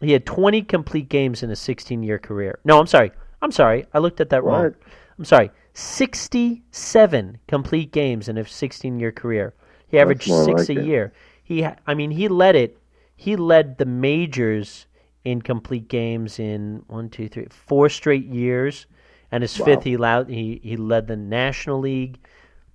he 0.00 0.12
had 0.12 0.26
20 0.26 0.62
complete 0.62 1.08
games 1.08 1.42
in 1.42 1.50
a 1.50 1.56
16 1.56 2.02
year 2.02 2.18
career. 2.18 2.58
No, 2.64 2.78
I'm 2.78 2.86
sorry. 2.86 3.12
I'm 3.40 3.52
sorry. 3.52 3.86
I 3.94 3.98
looked 3.98 4.20
at 4.20 4.30
that 4.30 4.42
wrong. 4.44 4.74
I'm 5.18 5.24
sorry. 5.24 5.50
67 5.74 7.38
complete 7.48 7.92
games 7.92 8.28
in 8.28 8.36
a 8.38 8.46
16 8.46 8.98
year 9.00 9.12
career. 9.12 9.54
He 9.88 9.98
averaged 9.98 10.24
6 10.28 10.46
like 10.46 10.68
a 10.68 10.72
it. 10.72 10.84
year. 10.84 11.12
He 11.42 11.66
I 11.86 11.94
mean 11.94 12.10
he 12.10 12.28
led 12.28 12.56
it. 12.56 12.78
He 13.16 13.36
led 13.36 13.78
the 13.78 13.84
majors 13.86 14.86
in 15.24 15.40
complete 15.42 15.88
games 15.88 16.38
in 16.38 16.82
one, 16.88 17.08
two, 17.08 17.28
three, 17.28 17.46
four 17.50 17.88
straight 17.88 18.26
years. 18.26 18.86
And 19.30 19.42
his 19.42 19.58
Wow. 19.58 19.66
fifth 19.66 19.84
he 19.84 19.94
allowed 19.94 20.28
he 20.28 20.60
he 20.62 20.76
led 20.76 21.06
the 21.06 21.16
National 21.16 21.78
League. 21.80 22.18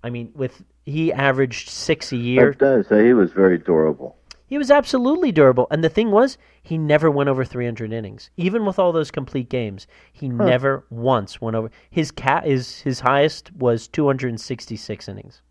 I 0.03 0.09
mean, 0.09 0.31
with 0.33 0.63
he 0.85 1.11
averaged 1.11 1.69
six 1.69 2.11
a 2.13 2.17
year. 2.17 2.51
That 2.51 2.87
does. 2.87 2.89
He 2.89 3.13
was 3.13 3.31
very 3.33 3.57
durable. 3.57 4.16
He 4.47 4.57
was 4.57 4.71
absolutely 4.71 5.31
durable, 5.33 5.67
and 5.69 5.83
the 5.83 5.89
thing 5.89 6.09
was, 6.09 6.37
he 6.63 6.77
never 6.77 7.11
went 7.11 7.29
over 7.29 7.43
300 7.43 7.91
innings, 7.91 8.29
even 8.37 8.65
with 8.65 8.79
all 8.79 8.93
those 8.93 9.11
complete 9.11 9.49
games. 9.49 9.87
He 10.13 10.29
never 10.29 10.85
once 10.89 11.41
went 11.41 11.55
over 11.57 11.69
his 11.89 12.11
cat. 12.11 12.45
His 12.45 12.79
his 12.81 13.01
highest 13.01 13.53
was 13.53 13.87
266 13.89 15.07
innings. 15.09 15.41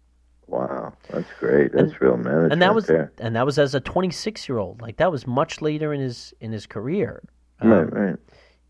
Wow, 0.46 0.94
that's 1.10 1.28
great. 1.40 1.72
That's 1.72 1.92
And- 1.92 2.00
real 2.00 2.16
management 2.16 2.52
and 2.52 2.62
that 2.62 2.74
was 2.74 2.86
there. 2.86 3.12
and 3.18 3.34
that 3.36 3.44
was 3.44 3.58
as 3.58 3.74
a 3.74 3.80
26 3.80 4.48
year 4.48 4.58
old. 4.58 4.80
Like 4.80 4.96
that 4.96 5.10
was 5.12 5.26
much 5.26 5.60
later 5.60 5.92
in 5.92 6.00
his 6.00 6.32
in 6.40 6.52
his 6.52 6.66
career. 6.66 7.22
Um, 7.60 7.70
right, 7.70 7.92
right. 7.92 8.16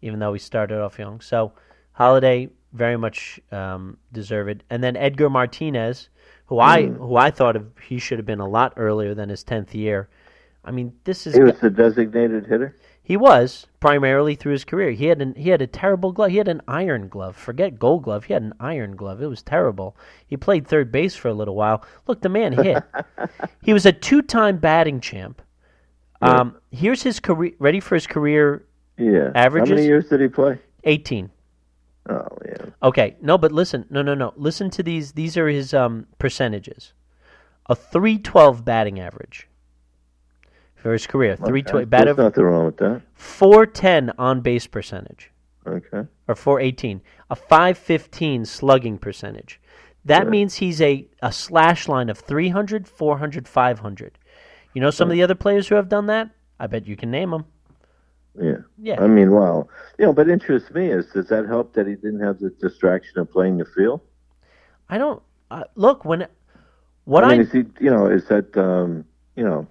even 0.03 0.19
though 0.21 0.33
he 0.33 0.39
started 0.39 0.81
off 0.81 0.99
young. 0.99 1.21
So 1.21 1.53
Halladay 1.99 2.51
very 2.73 2.97
much 2.97 3.39
um, 3.53 3.97
deserved. 4.13 4.63
And 4.71 4.83
then 4.83 4.97
Edgar 4.97 5.29
Martinez, 5.31 6.09
who 6.47 6.59
I 6.59 6.87
Hmm. 6.87 6.95
who 6.95 7.17
I 7.17 7.31
thought 7.31 7.57
of, 7.57 7.67
he 7.83 7.99
should 7.99 8.19
have 8.19 8.27
been 8.27 8.41
a 8.41 8.49
lot 8.49 8.73
earlier 8.77 9.15
than 9.15 9.29
his 9.29 9.43
tenth 9.45 9.75
year. 9.75 10.09
I 10.65 10.71
mean, 10.73 10.93
this 11.05 11.27
is 11.27 11.35
He 11.35 11.43
was 11.43 11.61
the 11.61 11.71
designated 11.71 12.47
hitter. 12.47 12.75
he 13.03 13.17
was 13.17 13.69
primarily 13.79 14.35
through 14.35 14.51
his 14.53 14.65
career. 14.65 14.91
He 14.91 15.07
had 15.07 15.23
an, 15.23 15.35
he 15.37 15.51
had 15.51 15.63
a 15.63 15.67
terrible 15.69 16.11
glove. 16.11 16.33
He 16.33 16.39
had 16.39 16.49
an 16.49 16.61
iron 16.67 17.07
glove. 17.09 17.37
Forget 17.37 17.79
Gold 17.79 18.03
Glove. 18.03 18.25
He 18.25 18.33
had 18.33 18.43
an 18.43 18.53
iron 18.59 18.97
glove. 18.97 19.23
It 19.23 19.29
was 19.29 19.43
terrible. 19.43 19.97
He 20.27 20.37
played 20.37 20.67
third 20.67 20.91
base 20.91 21.15
for 21.15 21.29
a 21.29 21.33
little 21.35 21.55
while. 21.55 21.85
Look, 22.09 22.21
the 22.23 22.29
man 22.29 22.53
hit. 22.53 22.83
he 23.63 23.73
was 23.73 23.87
a 23.87 23.93
two-time 23.93 24.57
batting 24.59 24.99
champ. 25.01 25.41
Um, 26.21 26.57
here's 26.73 27.03
his 27.03 27.21
career. 27.21 27.53
Ready 27.61 27.79
for 27.79 27.95
his 27.95 28.09
career? 28.09 28.65
Yeah. 28.99 29.31
How 29.37 29.51
many 29.51 29.85
years 29.85 30.09
did 30.09 30.21
he 30.21 30.29
play? 30.29 30.59
18. 30.83 31.31
Oh, 32.09 32.29
yeah. 32.45 32.67
Okay, 32.83 33.17
no, 33.21 33.37
but 33.39 33.53
listen, 33.53 33.87
no, 33.91 34.03
no, 34.03 34.15
no. 34.15 34.33
Listen 34.37 34.71
to 34.71 34.83
these. 34.83 35.13
These 35.13 35.37
are 35.37 35.49
his 35.49 35.75
um, 35.75 36.07
percentages. 36.19 36.93
A 37.69 37.75
three 37.75 38.19
twelve 38.19 38.65
batting 38.65 39.01
average 39.01 39.49
for 40.77 40.93
his 40.93 41.07
career. 41.07 41.37
Three 41.37 41.61
Okay. 41.63 41.71
twelve 41.71 41.91
bat 41.91 42.05
There's 42.05 42.17
nothing 42.17 42.45
wrong 42.45 42.67
with 42.67 42.77
that. 42.77 43.03
four 43.15 43.67
ten 43.67 44.13
on 44.19 44.41
base 44.41 44.67
percentage 44.69 45.33
Okay. 45.67 46.03
or 46.29 46.35
four 46.37 46.61
eighteen. 46.61 47.01
A 47.29 47.35
five 47.35 47.77
fifteen 47.77 48.45
slugging 48.45 48.99
percentage. 48.99 49.61
That 50.05 50.21
Right. 50.21 50.29
means 50.31 50.55
he's 50.57 50.81
a, 50.81 51.09
a 51.21 51.33
slash 51.33 51.89
line 51.89 52.09
of 52.09 52.19
300, 52.19 52.87
400, 52.87 53.49
500. 53.49 54.19
You 54.73 54.81
know 54.81 54.91
some 54.91 55.09
of 55.11 55.15
the 55.15 55.23
other 55.25 55.35
players 55.35 55.67
who 55.67 55.75
have 55.75 55.89
done 55.89 56.07
that? 56.07 56.31
I 56.61 56.69
bet 56.69 56.87
you 56.87 56.95
can 56.95 57.11
name 57.11 57.31
them. 57.33 57.47
Yeah. 58.41 58.57
Yeah. 58.79 59.01
I 59.03 59.07
mean, 59.07 59.31
wow. 59.31 59.69
You 59.99 60.07
know, 60.07 60.13
but 60.13 60.29
interests 60.29 60.71
me 60.73 60.91
is 60.91 61.07
does 61.07 61.29
that 61.29 61.47
help 61.47 61.73
that 61.75 61.87
he 61.87 61.95
didn't 61.95 62.21
have 62.21 62.39
the 62.39 62.51
distraction 62.51 63.19
of 63.19 63.31
playing 63.31 63.59
the 63.59 63.65
field? 63.65 64.01
I 64.89 64.99
don't 64.99 65.23
uh, 65.51 65.65
look 65.75 66.05
when 66.05 66.27
what 67.05 67.25
I 67.25 67.29
I, 67.29 67.31
mean, 67.33 67.41
is 67.43 67.53
he? 67.53 67.65
You 67.81 67.91
know, 67.91 68.07
is 68.07 68.27
that 68.29 68.57
um, 68.57 69.05
you 69.37 69.45
know, 69.45 69.67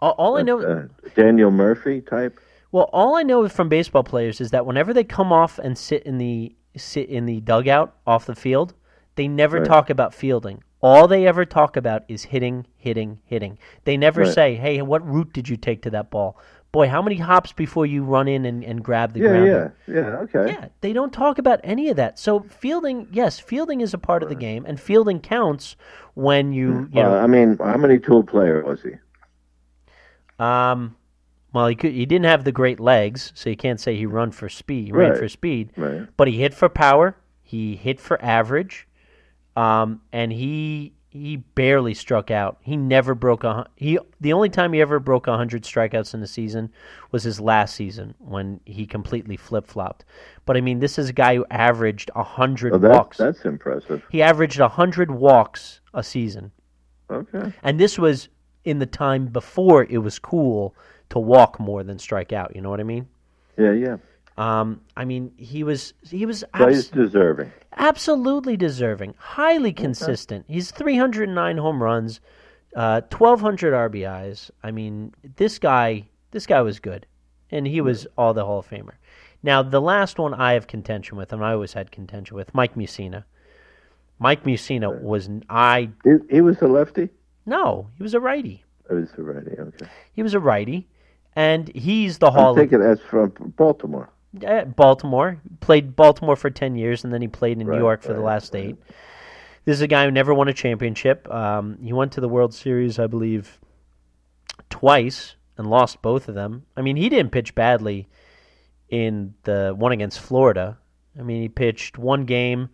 all, 0.00 0.12
all 0.12 0.36
I 0.38 0.42
know 0.42 0.60
uh, 0.60 0.86
Daniel 1.14 1.50
Murphy 1.50 2.00
type? 2.00 2.38
Well, 2.70 2.90
all 2.92 3.16
I 3.16 3.22
know 3.22 3.48
from 3.48 3.68
baseball 3.68 4.04
players 4.04 4.40
is 4.40 4.50
that 4.50 4.66
whenever 4.66 4.92
they 4.92 5.04
come 5.04 5.32
off 5.32 5.58
and 5.58 5.76
sit 5.76 6.02
in 6.04 6.18
the 6.18 6.54
sit 6.76 7.08
in 7.08 7.26
the 7.26 7.40
dugout 7.40 7.94
off 8.06 8.26
the 8.26 8.34
field, 8.36 8.74
they 9.16 9.26
never 9.28 9.58
Right. 9.58 9.66
talk 9.66 9.90
about 9.90 10.14
fielding. 10.14 10.62
All 10.80 11.08
they 11.08 11.26
ever 11.26 11.44
talk 11.44 11.76
about 11.76 12.04
is 12.08 12.24
hitting, 12.24 12.66
hitting, 12.76 13.18
hitting. 13.24 13.58
They 13.84 13.96
never 13.96 14.20
Right. 14.22 14.32
say, 14.34 14.54
"Hey, 14.54 14.80
what 14.82 15.04
route 15.06 15.32
did 15.32 15.48
you 15.48 15.56
take 15.56 15.82
to 15.82 15.90
that 15.90 16.10
ball? 16.10 16.36
Boy, 16.70 16.88
how 16.88 17.00
many 17.02 17.16
hops 17.16 17.52
before 17.52 17.86
you 17.86 18.04
run 18.04 18.28
in 18.28 18.44
and, 18.44 18.62
and 18.62 18.84
grab 18.84 19.12
the 19.12 19.20
Yeah, 19.20 19.28
grounder?" 19.28 19.74
yeah, 19.86 19.94
yeah. 19.94 20.16
Okay. 20.18 20.52
Yeah, 20.52 20.68
they 20.80 20.92
don't 20.92 21.12
talk 21.12 21.38
about 21.38 21.60
any 21.64 21.88
of 21.88 21.96
that. 21.96 22.18
So 22.18 22.40
fielding, 22.40 23.08
yes, 23.10 23.38
fielding 23.40 23.80
is 23.80 23.92
a 23.94 23.98
part 23.98 24.22
of 24.22 24.28
the 24.28 24.34
game, 24.34 24.64
and 24.66 24.78
fielding 24.78 25.20
counts 25.20 25.76
when 26.14 26.52
you 26.52 26.88
you 26.92 27.02
Uh, 27.02 27.08
know 27.08 27.18
I 27.18 27.26
mean, 27.26 27.56
how 27.58 27.76
many 27.76 27.98
tool 27.98 28.22
player 28.22 28.62
was 28.64 28.82
he? 28.82 28.92
Um, 30.38 30.96
well, 31.52 31.66
he 31.66 31.74
could, 31.74 31.92
he 31.92 32.06
didn't 32.06 32.26
have 32.26 32.44
the 32.44 32.52
great 32.52 32.78
legs, 32.78 33.32
so 33.34 33.50
you 33.50 33.56
can't 33.56 33.80
say 33.80 33.96
he 33.96 34.06
run 34.06 34.30
for 34.30 34.48
speed. 34.48 34.86
He 34.86 34.92
ran 34.92 35.14
for 35.16 35.28
speed, 35.28 35.72
Right. 35.76 36.06
but 36.16 36.28
he 36.28 36.38
hit 36.38 36.54
for 36.54 36.68
power. 36.68 37.16
He 37.42 37.76
hit 37.76 37.98
for 37.98 38.22
average, 38.22 38.86
um, 39.58 40.00
and 40.12 40.32
he 40.32 40.92
he 41.10 41.36
barely 41.36 41.94
struck 41.94 42.30
out. 42.30 42.58
He 42.60 42.76
never 42.76 43.14
broke 43.14 43.42
a 43.42 43.66
he. 43.74 43.98
The 44.20 44.32
only 44.32 44.48
time 44.48 44.72
he 44.72 44.80
ever 44.80 45.00
broke 45.00 45.26
hundred 45.26 45.64
strikeouts 45.64 46.14
in 46.14 46.22
a 46.22 46.26
season 46.28 46.70
was 47.10 47.24
his 47.24 47.40
last 47.40 47.74
season 47.74 48.14
when 48.18 48.60
he 48.64 48.86
completely 48.86 49.36
flip 49.36 49.66
flopped. 49.66 50.04
But 50.46 50.56
I 50.56 50.60
mean, 50.60 50.78
this 50.78 50.96
is 50.96 51.08
a 51.08 51.12
guy 51.12 51.34
who 51.34 51.44
averaged 51.50 52.10
hundred 52.14 52.74
Oh, 52.74 52.78
that, 52.78 52.90
walks. 52.90 53.16
that's 53.16 53.44
impressive. 53.44 54.04
He 54.10 54.22
averaged 54.22 54.60
hundred 54.60 55.10
walks 55.10 55.80
a 55.92 56.04
season. 56.04 56.52
Okay. 57.10 57.52
And 57.64 57.80
this 57.80 57.98
was 57.98 58.28
in 58.64 58.78
the 58.78 58.86
time 58.86 59.26
before 59.26 59.84
it 59.84 59.98
was 59.98 60.20
cool 60.20 60.74
to 61.08 61.18
walk 61.18 61.58
more 61.58 61.82
than 61.82 61.98
strike 61.98 62.32
out. 62.32 62.54
You 62.54 62.60
know 62.60 62.70
what 62.70 62.80
I 62.80 62.84
mean? 62.84 63.08
Yeah, 63.56 63.72
yeah. 63.72 63.96
Um, 64.38 64.82
I 64.96 65.04
mean, 65.04 65.32
he 65.36 65.64
was 65.64 65.94
he 66.08 66.24
was 66.24 66.44
abs- 66.54 66.88
deserving. 66.88 67.50
absolutely 67.76 68.56
deserving, 68.56 69.14
highly 69.18 69.72
consistent. 69.72 70.44
He's 70.48 70.70
309 70.70 71.56
home 71.56 71.82
runs, 71.82 72.20
uh, 72.76 73.00
1200 73.10 73.74
RBIs. 73.74 74.50
I 74.62 74.70
mean, 74.70 75.12
this 75.36 75.58
guy 75.58 76.08
this 76.30 76.46
guy 76.46 76.60
was 76.62 76.78
good, 76.78 77.04
and 77.50 77.66
he 77.66 77.80
was 77.80 78.06
all 78.16 78.32
the 78.32 78.44
Hall 78.44 78.60
of 78.60 78.68
Famer. 78.70 78.92
Now, 79.42 79.62
the 79.62 79.80
last 79.80 80.18
one 80.18 80.34
I 80.34 80.52
have 80.52 80.68
contention 80.68 81.16
with, 81.16 81.32
and 81.32 81.44
I 81.44 81.52
always 81.52 81.72
had 81.72 81.90
contention 81.90 82.36
with, 82.36 82.54
Mike 82.54 82.74
Mussina. 82.76 83.24
Mike 84.20 84.44
Mussina 84.44 85.00
was 85.02 85.28
I 85.48 85.90
He, 86.04 86.12
he 86.30 86.40
was 86.42 86.60
a 86.62 86.68
lefty. 86.68 87.08
no, 87.44 87.88
he 87.96 88.02
was 88.04 88.14
a 88.14 88.20
righty. 88.20 88.64
He 88.88 88.94
was 88.94 89.10
a 89.18 89.22
righty. 89.22 89.50
Okay. 89.58 89.86
He 90.12 90.22
was 90.22 90.34
a 90.34 90.40
righty, 90.40 90.86
and 91.34 91.68
he's 91.74 92.18
the 92.18 92.30
Hall 92.30 92.46
I'm 92.46 92.50
of 92.50 92.56
thinking 92.56 92.80
that's 92.80 93.00
from 93.00 93.30
Baltimore. 93.56 94.10
Uh, 94.46 94.64
Baltimore. 94.64 95.40
Played 95.60 95.96
Baltimore 95.96 96.36
for 96.36 96.50
ten 96.50 96.76
years, 96.76 97.04
and 97.04 97.12
then 97.12 97.22
he 97.22 97.28
played 97.28 97.60
in 97.60 97.66
New 97.66 97.78
York 97.78 98.02
for 98.02 98.12
the 98.12 98.20
last 98.20 98.54
right. 98.54 98.64
eight. 98.64 98.76
This 99.64 99.74
is 99.74 99.82
a 99.82 99.86
guy 99.86 100.04
who 100.04 100.10
never 100.10 100.32
won 100.32 100.48
a 100.48 100.54
championship. 100.54 101.30
Um, 101.30 101.78
he 101.82 101.92
went 101.92 102.12
to 102.12 102.22
the 102.22 102.28
World 102.28 102.54
Series, 102.54 102.98
I 102.98 103.06
believe, 103.06 103.58
twice 104.70 105.36
and 105.58 105.68
lost 105.68 106.00
both 106.00 106.28
of 106.28 106.34
them. 106.34 106.64
I 106.76 106.80
mean, 106.80 106.96
he 106.96 107.08
didn't 107.08 107.32
pitch 107.32 107.54
badly 107.54 108.08
in 108.88 109.34
the 109.42 109.74
one 109.76 109.92
against 109.92 110.20
Florida. 110.20 110.78
I 111.18 111.22
mean, 111.22 111.42
he 111.42 111.48
pitched 111.48 111.98
one 111.98 112.24
game. 112.24 112.70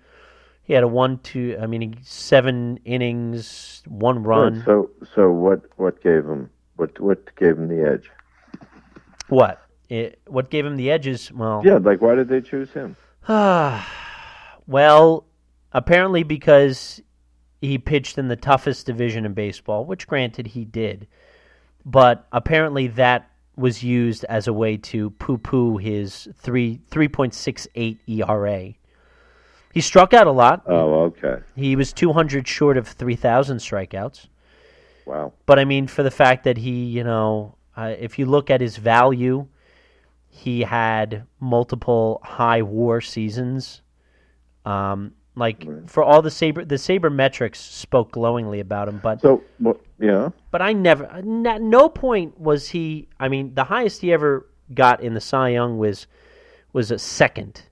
He 0.62 0.72
had 0.72 0.84
a 0.84 0.88
one 0.88 1.18
two. 1.18 1.59
I 1.61 1.66
mean, 1.66 1.98
seven 2.02 2.78
innings, 2.84 3.82
one 3.86 4.22
run. 4.22 4.59
Right, 4.59 4.64
So, 4.64 4.90
so 5.14 5.30
what? 5.30 5.62
What 5.76 6.02
gave 6.02 6.24
him? 6.24 6.50
What? 6.76 7.00
What 7.00 7.34
gave 7.36 7.59
him 7.59 7.68
the 7.68 7.90
edge? 7.90 8.11
What? 9.28 9.63
It, 9.89 10.18
what 10.26 10.51
gave 10.51 10.64
him 10.64 10.76
the 10.76 10.91
edges? 10.91 11.30
Well, 11.32 11.62
Yeah, 11.64 11.78
like 11.78 12.01
why 12.01 12.14
did 12.14 12.28
they 12.28 12.41
choose 12.41 12.70
him? 12.72 12.97
well, 14.66 15.24
apparently 15.72 16.22
because 16.22 17.03
he 17.61 17.78
pitched 17.78 18.18
in 18.18 18.28
the 18.28 18.37
toughest 18.37 18.87
division 18.87 19.24
in 19.24 19.35
baseball, 19.35 19.85
which 19.85 20.07
granted 20.07 20.49
he 20.49 20.64
did. 20.64 21.07
But 21.85 22.26
apparently 22.32 22.89
that 22.89 23.30
was 23.57 23.82
used 23.82 24.24
as 24.24 24.49
a 24.49 24.53
way 24.53 24.76
to 24.76 25.11
poo 25.11 25.39
poo 25.39 25.76
his 25.76 26.28
three 26.37 26.80
three 26.89 27.09
point 27.09 27.35
six 27.35 27.68
eight 27.74 27.99
ERA. 28.07 28.74
He 29.72 29.80
struck 29.80 30.14
out 30.14 30.26
a 30.26 30.32
lot. 30.32 30.62
Oh, 30.66 31.03
okay. 31.05 31.39
He 31.57 31.76
was 31.76 31.93
two 31.93 32.12
hundred 32.12 32.49
short 32.49 32.76
of 32.76 32.89
three 32.89 33.16
thousand 33.16 33.59
strikeouts. 33.59 34.26
Wow. 35.07 35.32
But 35.47 35.59
I 35.59 35.64
mean, 35.64 35.87
for 35.87 36.03
the 36.03 36.11
fact 36.11 36.45
that 36.45 36.57
he, 36.57 36.85
you 36.87 37.05
know, 37.05 37.57
uh, 37.76 37.95
if 37.99 38.18
you 38.18 38.26
look 38.26 38.51
at 38.51 38.61
his 38.61 38.76
value, 38.76 39.47
he 40.35 40.62
had 40.62 41.26
multiple 41.39 42.20
high 42.24 42.61
WAR 42.61 43.01
seasons. 43.01 43.82
Um, 44.64 45.12
like 45.37 45.89
for 45.89 46.03
all 46.03 46.22
the 46.22 46.30
saber, 46.30 46.64
the 46.64 46.76
saber 46.76 47.09
metrics 47.09 47.61
spoke 47.61 48.11
glowingly 48.11 48.59
about 48.59 48.89
him. 48.89 48.99
But 49.01 49.20
So, 49.20 49.45
well, 49.61 49.78
yeah. 50.01 50.30
but 50.51 50.61
I 50.61 50.72
never, 50.72 51.05
at 51.05 51.62
no 51.62 51.89
point 51.89 52.39
was 52.39 52.68
he. 52.68 53.09
I 53.20 53.28
mean, 53.28 53.55
the 53.55 53.62
highest 53.62 54.01
he 54.01 54.12
ever 54.12 54.49
got 54.74 55.01
in 55.03 55.14
the 55.14 55.20
Cy 55.20 55.51
Young 55.51 55.78
was 55.78 56.09
was 56.72 56.91
a 56.91 56.99
second, 56.99 57.62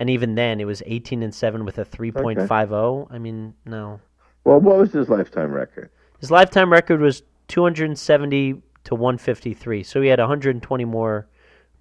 and 0.00 0.10
even 0.10 0.34
then 0.34 0.60
it 0.60 0.64
was 0.64 0.82
eighteen 0.86 1.22
and 1.22 1.32
seven 1.32 1.64
with 1.64 1.78
a 1.78 1.84
three 1.84 2.10
point 2.10 2.40
five 2.48 2.70
zero. 2.70 3.06
I 3.12 3.18
mean, 3.18 3.54
no. 3.64 4.00
Well, 4.42 4.60
what 4.60 4.76
was 4.76 4.92
his 4.92 5.08
lifetime 5.08 5.52
record? 5.52 5.90
His 6.18 6.32
lifetime 6.32 6.72
record 6.72 7.00
was 7.00 7.22
270 7.48 8.62
to 8.84 8.94
153. 8.94 9.82
So 9.82 10.00
he 10.00 10.08
had 10.08 10.18
120 10.18 10.84
more, 10.84 11.28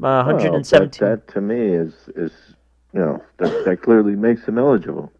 uh, 0.04 0.24
Well, 0.26 0.26
117. 0.26 1.00
that, 1.00 1.28
that 1.28 1.34
to 1.34 1.42
me 1.42 1.60
is 1.70 1.94
is 2.16 2.32
you 2.94 3.00
know 3.00 3.24
that, 3.38 3.66
that 3.66 3.82
clearly 3.82 4.16
makes 4.16 4.46
him 4.46 4.58
eligible. 4.58 5.12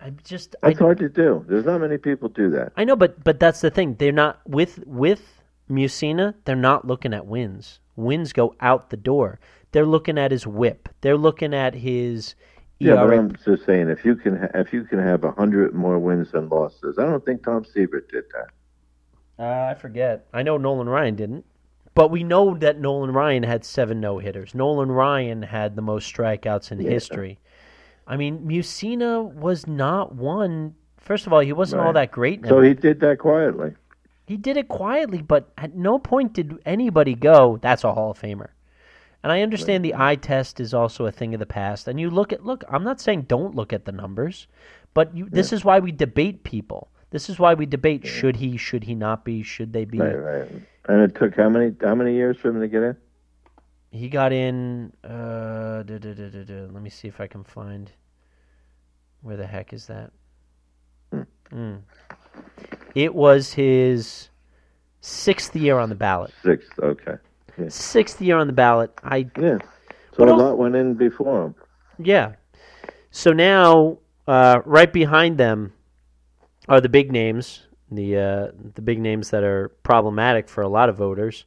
I 0.00 0.10
just, 0.22 0.54
I, 0.62 0.68
That's 0.68 0.78
hard 0.78 0.98
to 0.98 1.08
do. 1.08 1.44
There's 1.48 1.64
not 1.66 1.80
many 1.80 1.98
people 1.98 2.28
do 2.28 2.50
that. 2.50 2.72
I 2.76 2.84
know, 2.84 2.94
but 2.94 3.22
but 3.24 3.40
that's 3.40 3.60
the 3.60 3.70
thing. 3.70 3.96
They're 3.96 4.12
not 4.12 4.40
with 4.46 4.78
with 4.86 5.42
Mussina. 5.68 6.34
They're 6.44 6.54
not 6.54 6.86
looking 6.86 7.12
at 7.12 7.26
wins. 7.26 7.80
Wins 7.96 8.32
go 8.32 8.54
out 8.60 8.90
the 8.90 8.96
door. 8.96 9.40
They're 9.72 9.84
looking 9.86 10.16
at 10.16 10.30
his 10.30 10.46
whip. 10.46 10.88
They're 11.00 11.16
looking 11.16 11.52
at 11.52 11.74
his 11.74 12.36
Yeah, 12.78 12.94
but 12.94 13.12
I'm 13.12 13.34
just 13.44 13.66
saying 13.66 13.88
if 13.90 14.04
you 14.04 14.14
can 14.14 14.36
ha- 14.38 14.50
if 14.54 14.72
you 14.72 14.84
can 14.84 15.00
have 15.00 15.24
a 15.24 15.32
hundred 15.32 15.74
more 15.74 15.98
wins 15.98 16.30
than 16.30 16.48
losses, 16.48 16.96
I 16.98 17.02
don't 17.02 17.24
think 17.24 17.42
Tom 17.42 17.64
Seaver 17.64 18.00
did 18.00 18.24
that. 18.34 19.42
Uh, 19.44 19.70
I 19.70 19.74
forget. 19.74 20.26
I 20.32 20.42
know 20.44 20.56
Nolan 20.58 20.88
Ryan 20.88 21.16
didn't. 21.16 21.44
But 21.98 22.12
we 22.12 22.22
know 22.22 22.54
that 22.54 22.78
Nolan 22.78 23.10
Ryan 23.10 23.42
had 23.42 23.64
seven 23.64 23.98
no 23.98 24.18
hitters. 24.18 24.54
Nolan 24.54 24.92
Ryan 24.92 25.42
had 25.42 25.74
the 25.74 25.82
most 25.82 26.14
strikeouts 26.14 26.70
in 26.70 26.80
Yeah. 26.80 26.90
history. 26.90 27.40
I 28.06 28.16
mean, 28.16 28.46
Mussina 28.46 29.20
was 29.34 29.66
not 29.66 30.14
one. 30.14 30.76
First 30.98 31.26
of 31.26 31.32
all, 31.32 31.40
he 31.40 31.52
wasn't 31.52 31.82
all 31.82 31.92
that 31.94 32.12
great. 32.12 32.46
So 32.46 32.60
he 32.60 32.74
did 32.74 33.00
that 33.00 33.18
quietly. 33.18 33.72
He 34.26 34.36
did 34.36 34.56
it 34.56 34.68
quietly, 34.68 35.22
but 35.22 35.48
at 35.58 35.74
no 35.74 35.98
point 35.98 36.34
did 36.34 36.60
anybody 36.64 37.16
go, 37.16 37.58
"That's 37.62 37.82
a 37.82 37.92
Hall 37.92 38.12
of 38.12 38.20
Famer." 38.20 38.50
And 39.24 39.32
I 39.32 39.42
understand 39.42 39.84
the 39.84 39.96
eye 39.96 40.14
test 40.14 40.60
is 40.60 40.72
also 40.72 41.04
a 41.06 41.10
thing 41.10 41.34
of 41.34 41.40
the 41.40 41.46
past. 41.46 41.88
And 41.88 41.98
you 41.98 42.10
look 42.10 42.32
at 42.32 42.46
look. 42.46 42.62
I'm 42.68 42.84
not 42.84 43.00
saying 43.00 43.22
don't 43.22 43.56
look 43.56 43.72
at 43.72 43.86
the 43.86 43.92
numbers, 43.92 44.46
but 44.94 45.16
you, 45.16 45.28
this 45.28 45.52
is 45.52 45.64
why 45.64 45.80
we 45.80 45.90
debate 45.90 46.44
people. 46.44 46.92
This 47.10 47.28
is 47.28 47.40
why 47.40 47.54
we 47.54 47.66
debate: 47.66 48.06
should 48.06 48.36
he, 48.36 48.56
should 48.56 48.84
he 48.84 48.94
not 48.94 49.24
be, 49.24 49.42
should 49.42 49.72
they 49.72 49.84
be? 49.84 49.98
Right, 49.98 50.14
right. 50.14 50.48
And 50.88 51.02
it 51.02 51.14
took 51.14 51.36
how 51.36 51.48
many 51.48 51.74
how 51.82 51.94
many 51.94 52.14
years 52.14 52.36
for 52.38 52.48
him 52.48 52.60
to 52.60 52.68
get 52.68 52.82
in? 52.82 52.96
He 53.90 54.08
got 54.08 54.32
in. 54.32 54.92
Uh, 55.04 55.82
duh, 55.82 55.98
duh, 55.98 56.14
duh. 56.14 56.66
Let 56.72 56.82
me 56.82 56.90
see 56.90 57.08
if 57.08 57.20
I 57.20 57.26
can 57.26 57.44
find. 57.44 57.90
Where 59.20 59.36
the 59.36 59.46
heck 59.46 59.72
is 59.72 59.86
that? 59.86 60.10
Mm. 61.52 61.80
It 62.94 63.14
was 63.14 63.52
his 63.54 64.28
sixth 65.00 65.56
year 65.56 65.78
on 65.78 65.88
the 65.88 65.94
ballot. 65.94 66.32
Sixth, 66.42 66.78
Okay. 66.78 67.16
Sixth 67.68 68.20
year 68.20 68.36
on 68.36 68.46
the 68.46 68.52
ballot. 68.52 68.92
I 69.02 69.26
Yeah. 69.38 69.58
So 70.16 70.24
a 70.24 70.30
lot 70.34 70.58
went 70.58 70.76
in 70.76 70.94
before 70.94 71.46
him. 71.46 71.54
yeah. 71.98 72.32
So 73.10 73.32
now, 73.32 73.98
uh, 74.26 74.60
right 74.64 74.92
behind 74.92 75.38
them 75.38 75.72
are 76.68 76.80
the 76.80 76.88
big 76.88 77.10
names, 77.10 77.66
the 77.90 78.16
uh, 78.16 78.48
the 78.74 78.82
big 78.82 79.00
names 79.00 79.30
that 79.30 79.42
are 79.44 79.68
problematic 79.82 80.48
for 80.48 80.62
a 80.62 80.68
lot 80.68 80.88
of 80.88 80.96
voters: 80.96 81.44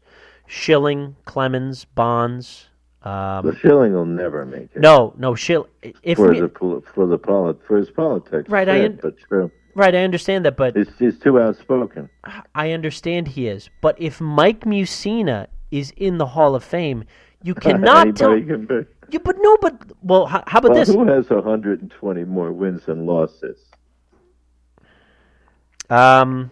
Schilling, 0.48 1.16
Clemens, 1.26 1.86
Bonds. 1.86 2.68
Um, 3.04 3.48
The 3.48 3.56
Schilling 3.60 3.94
will 3.94 4.06
never 4.06 4.46
make 4.46 4.70
it. 4.76 4.80
no, 4.80 5.14
no, 5.18 5.34
Schill. 5.34 5.68
If 6.04 6.18
For 6.18 6.30
we, 6.30 6.40
the 6.40 6.82
for 6.94 7.08
the 7.08 7.18
polit- 7.18 7.64
for 7.66 7.78
his 7.78 7.90
politics. 7.90 8.48
Right, 8.50 8.70
I 8.70 8.86
un- 8.86 9.00
but 9.02 9.18
true. 9.18 9.50
right, 9.74 9.96
I 9.96 10.04
understand 10.04 10.46
that, 10.46 10.56
but 10.56 10.76
He's, 10.76 10.90
he's 11.00 11.18
too 11.20 11.40
outspoken. 11.40 12.10
I 12.54 12.72
understand 12.72 13.30
he 13.30 13.48
is. 13.48 13.70
But 13.82 13.96
if 14.00 14.22
Mike 14.22 14.62
Mussina 14.66 15.48
is 15.72 15.92
in 15.98 16.20
the 16.20 16.28
Hall 16.28 16.54
of 16.54 16.64
Fame, 16.64 17.06
you 17.44 17.56
cannot 17.68 18.16
tell. 18.16 18.40
Can 18.40 18.66
be. 18.68 18.86
You, 19.10 19.20
but 19.20 19.36
no, 19.42 19.58
but 19.62 19.82
well, 20.04 20.28
how, 20.28 20.44
how 20.48 20.60
about 20.60 20.72
Well, 20.72 20.80
this? 20.80 20.90
who 20.94 21.06
has 21.08 21.28
120 21.30 22.24
more 22.26 22.52
wins 22.54 22.86
than 22.86 23.06
losses? 23.08 23.58
Um, 25.92 26.50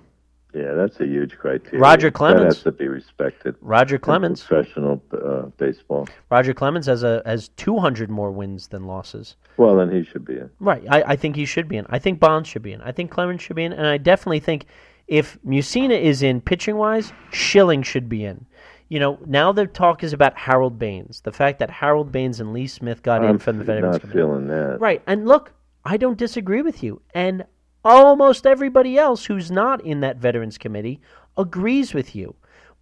Yeah, 0.54 0.74
that's 0.74 1.00
a 1.00 1.06
huge 1.06 1.38
criteria. 1.38 1.80
Roger 1.80 2.08
That 2.08 2.16
Clemens. 2.16 2.56
has 2.56 2.64
to 2.64 2.72
be 2.72 2.88
respected. 2.88 3.56
Roger 3.62 4.00
Clemens. 4.00 4.44
Professional 4.44 5.02
uh, 5.14 5.44
baseball. 5.58 6.08
Roger 6.32 6.54
Clemens 6.56 6.88
has 6.88 7.04
a 7.04 7.22
has 7.26 7.50
two 7.50 7.78
hundred 7.78 8.10
more 8.10 8.32
wins 8.32 8.68
than 8.68 8.86
losses. 8.86 9.36
Well, 9.58 9.76
then 9.76 9.92
he 9.92 10.04
should 10.04 10.26
be 10.26 10.34
in. 10.38 10.50
Right. 10.60 10.84
I, 10.90 11.04
I 11.14 11.16
think 11.16 11.36
he 11.36 11.46
should 11.46 11.68
be 11.68 11.78
in. 11.78 11.86
I 11.90 12.00
think 12.00 12.20
Bonds 12.20 12.50
should 12.50 12.64
be 12.64 12.74
in. 12.74 12.82
I 12.82 12.92
think 12.92 13.12
Clemens 13.12 13.42
should 13.44 13.56
be 13.56 13.64
in, 13.64 13.74
and 13.74 13.86
I 13.86 13.98
definitely 13.98 14.40
think 14.40 14.66
if 15.08 15.38
Mussina 15.46 16.00
is 16.00 16.24
in 16.24 16.42
pitching 16.42 16.78
wise, 16.78 17.14
Schilling 17.32 17.84
should 17.84 18.10
be 18.10 18.26
in. 18.26 18.46
You 18.90 19.00
know, 19.00 19.20
now 19.28 19.52
the 19.52 19.68
talk 19.68 20.04
is 20.04 20.14
about 20.14 20.36
Harold 20.36 20.80
Baines. 20.80 21.22
The 21.22 21.32
fact 21.32 21.60
that 21.60 21.70
Harold 21.70 22.12
Baines 22.12 22.40
and 22.40 22.54
Lee 22.54 22.66
Smith 22.68 23.04
got 23.04 23.24
in 23.24 23.30
I'm 23.30 23.38
from 23.40 23.60
the 23.60 23.64
Veterans 23.64 23.94
not 23.94 24.02
Committee. 24.02 24.18
feeling 24.18 24.48
that. 24.48 24.78
Right. 24.80 25.04
And 25.06 25.28
look, 25.28 25.54
I 25.86 25.98
don't 25.98 26.18
disagree 26.18 26.64
with 26.64 26.82
you. 26.82 27.02
And 27.14 27.46
almost 27.84 28.45
everybody 28.45 28.97
else 28.97 29.25
who's 29.25 29.49
not 29.51 29.84
in 29.86 30.01
that 30.01 30.17
Veterans 30.17 30.57
Committee 30.57 30.99
agrees 31.38 31.93
with 31.93 32.15
you. 32.15 32.36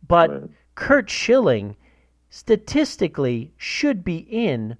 But 0.07 0.29
Right. 0.29 0.49
Curt 0.75 1.09
Schilling 1.09 1.75
statistically 2.29 3.51
should 3.57 4.03
be 4.03 4.17
in 4.17 4.77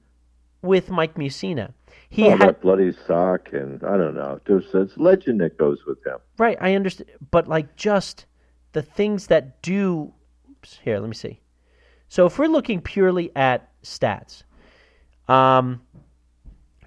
with 0.61 0.89
Mike 0.89 1.15
Mussina. 1.15 1.73
He 2.09 2.25
oh, 2.27 2.31
had 2.31 2.41
that 2.41 2.61
bloody 2.61 2.93
sock, 3.05 3.49
and 3.51 3.83
I 3.83 3.97
don't 3.97 4.15
know. 4.15 4.39
There's 4.45 4.71
this 4.71 4.91
legend 4.97 5.41
that 5.41 5.57
goes 5.57 5.79
with 5.85 6.05
him. 6.05 6.17
right, 6.37 6.57
I 6.61 6.73
understand 6.75 7.09
but 7.31 7.47
like 7.47 7.75
just 7.75 8.25
the 8.73 8.81
things 8.81 9.27
that 9.27 9.61
do 9.61 10.13
here, 10.81 10.99
let 10.99 11.09
me 11.09 11.15
see. 11.15 11.39
So 12.09 12.25
if 12.25 12.37
we're 12.39 12.47
looking 12.47 12.81
purely 12.81 13.31
at 13.35 13.69
stats, 13.83 14.43
um 15.27 15.81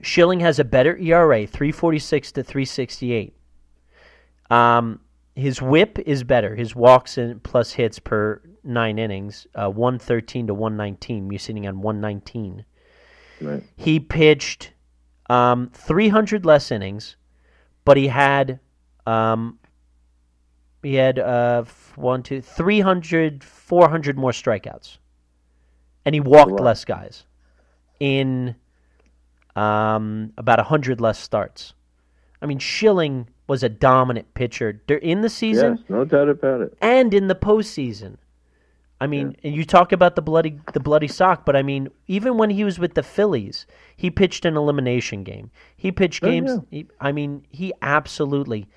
Schilling 0.02 0.40
has 0.40 0.58
a 0.58 0.64
better 0.64 0.96
ERA, 0.96 1.46
346 1.46 2.32
to 2.32 2.42
368. 2.42 3.36
Um, 4.50 5.00
his 5.34 5.62
whip 5.62 5.98
is 6.00 6.24
better. 6.24 6.56
His 6.56 6.74
walks 6.74 7.18
and 7.18 7.42
plus 7.42 7.72
hits 7.72 7.98
per 7.98 8.42
nine 8.64 8.98
innings, 8.98 9.46
uh, 9.54 9.70
113 9.70 10.48
to 10.48 10.54
119. 10.54 11.30
You're 11.30 11.38
sitting 11.38 11.66
on 11.66 11.80
119. 11.80 12.64
Right. 13.40 13.62
He 13.76 14.00
pitched 14.00 14.72
um, 15.28 15.70
300 15.72 16.44
less 16.44 16.70
innings, 16.70 17.16
but 17.84 17.96
he 17.96 18.08
had 18.08 18.60
um, 19.06 19.58
he 20.82 20.94
had 20.94 21.18
uh, 21.18 21.64
one, 21.96 22.22
two, 22.22 22.40
300, 22.40 23.44
400 23.44 24.18
more 24.18 24.30
strikeouts, 24.30 24.98
and 26.04 26.14
he 26.14 26.20
walked 26.20 26.52
less 26.52 26.84
guys 26.84 27.24
in 27.98 28.56
um, 29.60 30.32
about 30.38 30.58
100 30.58 31.00
less 31.00 31.18
starts. 31.18 31.74
I 32.42 32.46
mean, 32.46 32.58
Schilling 32.58 33.28
was 33.46 33.62
a 33.62 33.68
dominant 33.68 34.32
pitcher 34.34 34.80
in 34.88 35.20
the 35.20 35.28
season 35.28 35.76
Yes, 35.76 35.84
no 35.88 36.04
doubt 36.04 36.28
about 36.28 36.60
it. 36.62 36.76
and 36.80 37.12
in 37.12 37.28
the 37.28 37.34
postseason. 37.34 38.16
I 39.02 39.06
mean, 39.06 39.34
and 39.42 39.54
you 39.54 39.64
talk 39.64 39.92
about 39.92 40.14
the 40.14 40.20
bloody 40.22 40.58
the 40.74 40.80
bloody 40.80 41.08
sock, 41.08 41.46
but 41.46 41.56
I 41.56 41.62
mean, 41.62 41.88
even 42.06 42.36
when 42.36 42.50
he 42.50 42.64
was 42.64 42.78
with 42.78 42.92
the 42.94 43.02
Phillies, 43.02 43.66
he 43.96 44.10
pitched 44.10 44.44
an 44.44 44.56
elimination 44.58 45.24
game. 45.24 45.50
He 45.74 45.90
pitched 45.90 46.22
Oh, 46.22 46.28
games. 46.30 46.50
yeah. 46.50 46.60
he- 46.70 46.86
I 47.00 47.10
mean, 47.12 47.46
he 47.50 47.72
absolutely. 47.80 48.68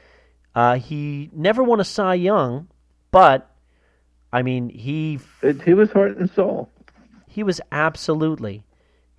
Uh, 0.55 0.75
he 0.77 1.29
never 1.33 1.61
won 1.61 1.81
a 1.81 1.83
Cy 1.83 2.13
Young, 2.15 2.67
but 3.11 3.51
I 4.31 4.43
mean, 4.43 4.69
he 4.69 5.19
it. 5.41 5.61
He 5.63 5.73
was 5.73 5.91
heart 5.91 6.15
and 6.17 6.29
soul. 6.31 6.69
he 7.27 7.43
was 7.43 7.59
absolutely, 7.73 8.63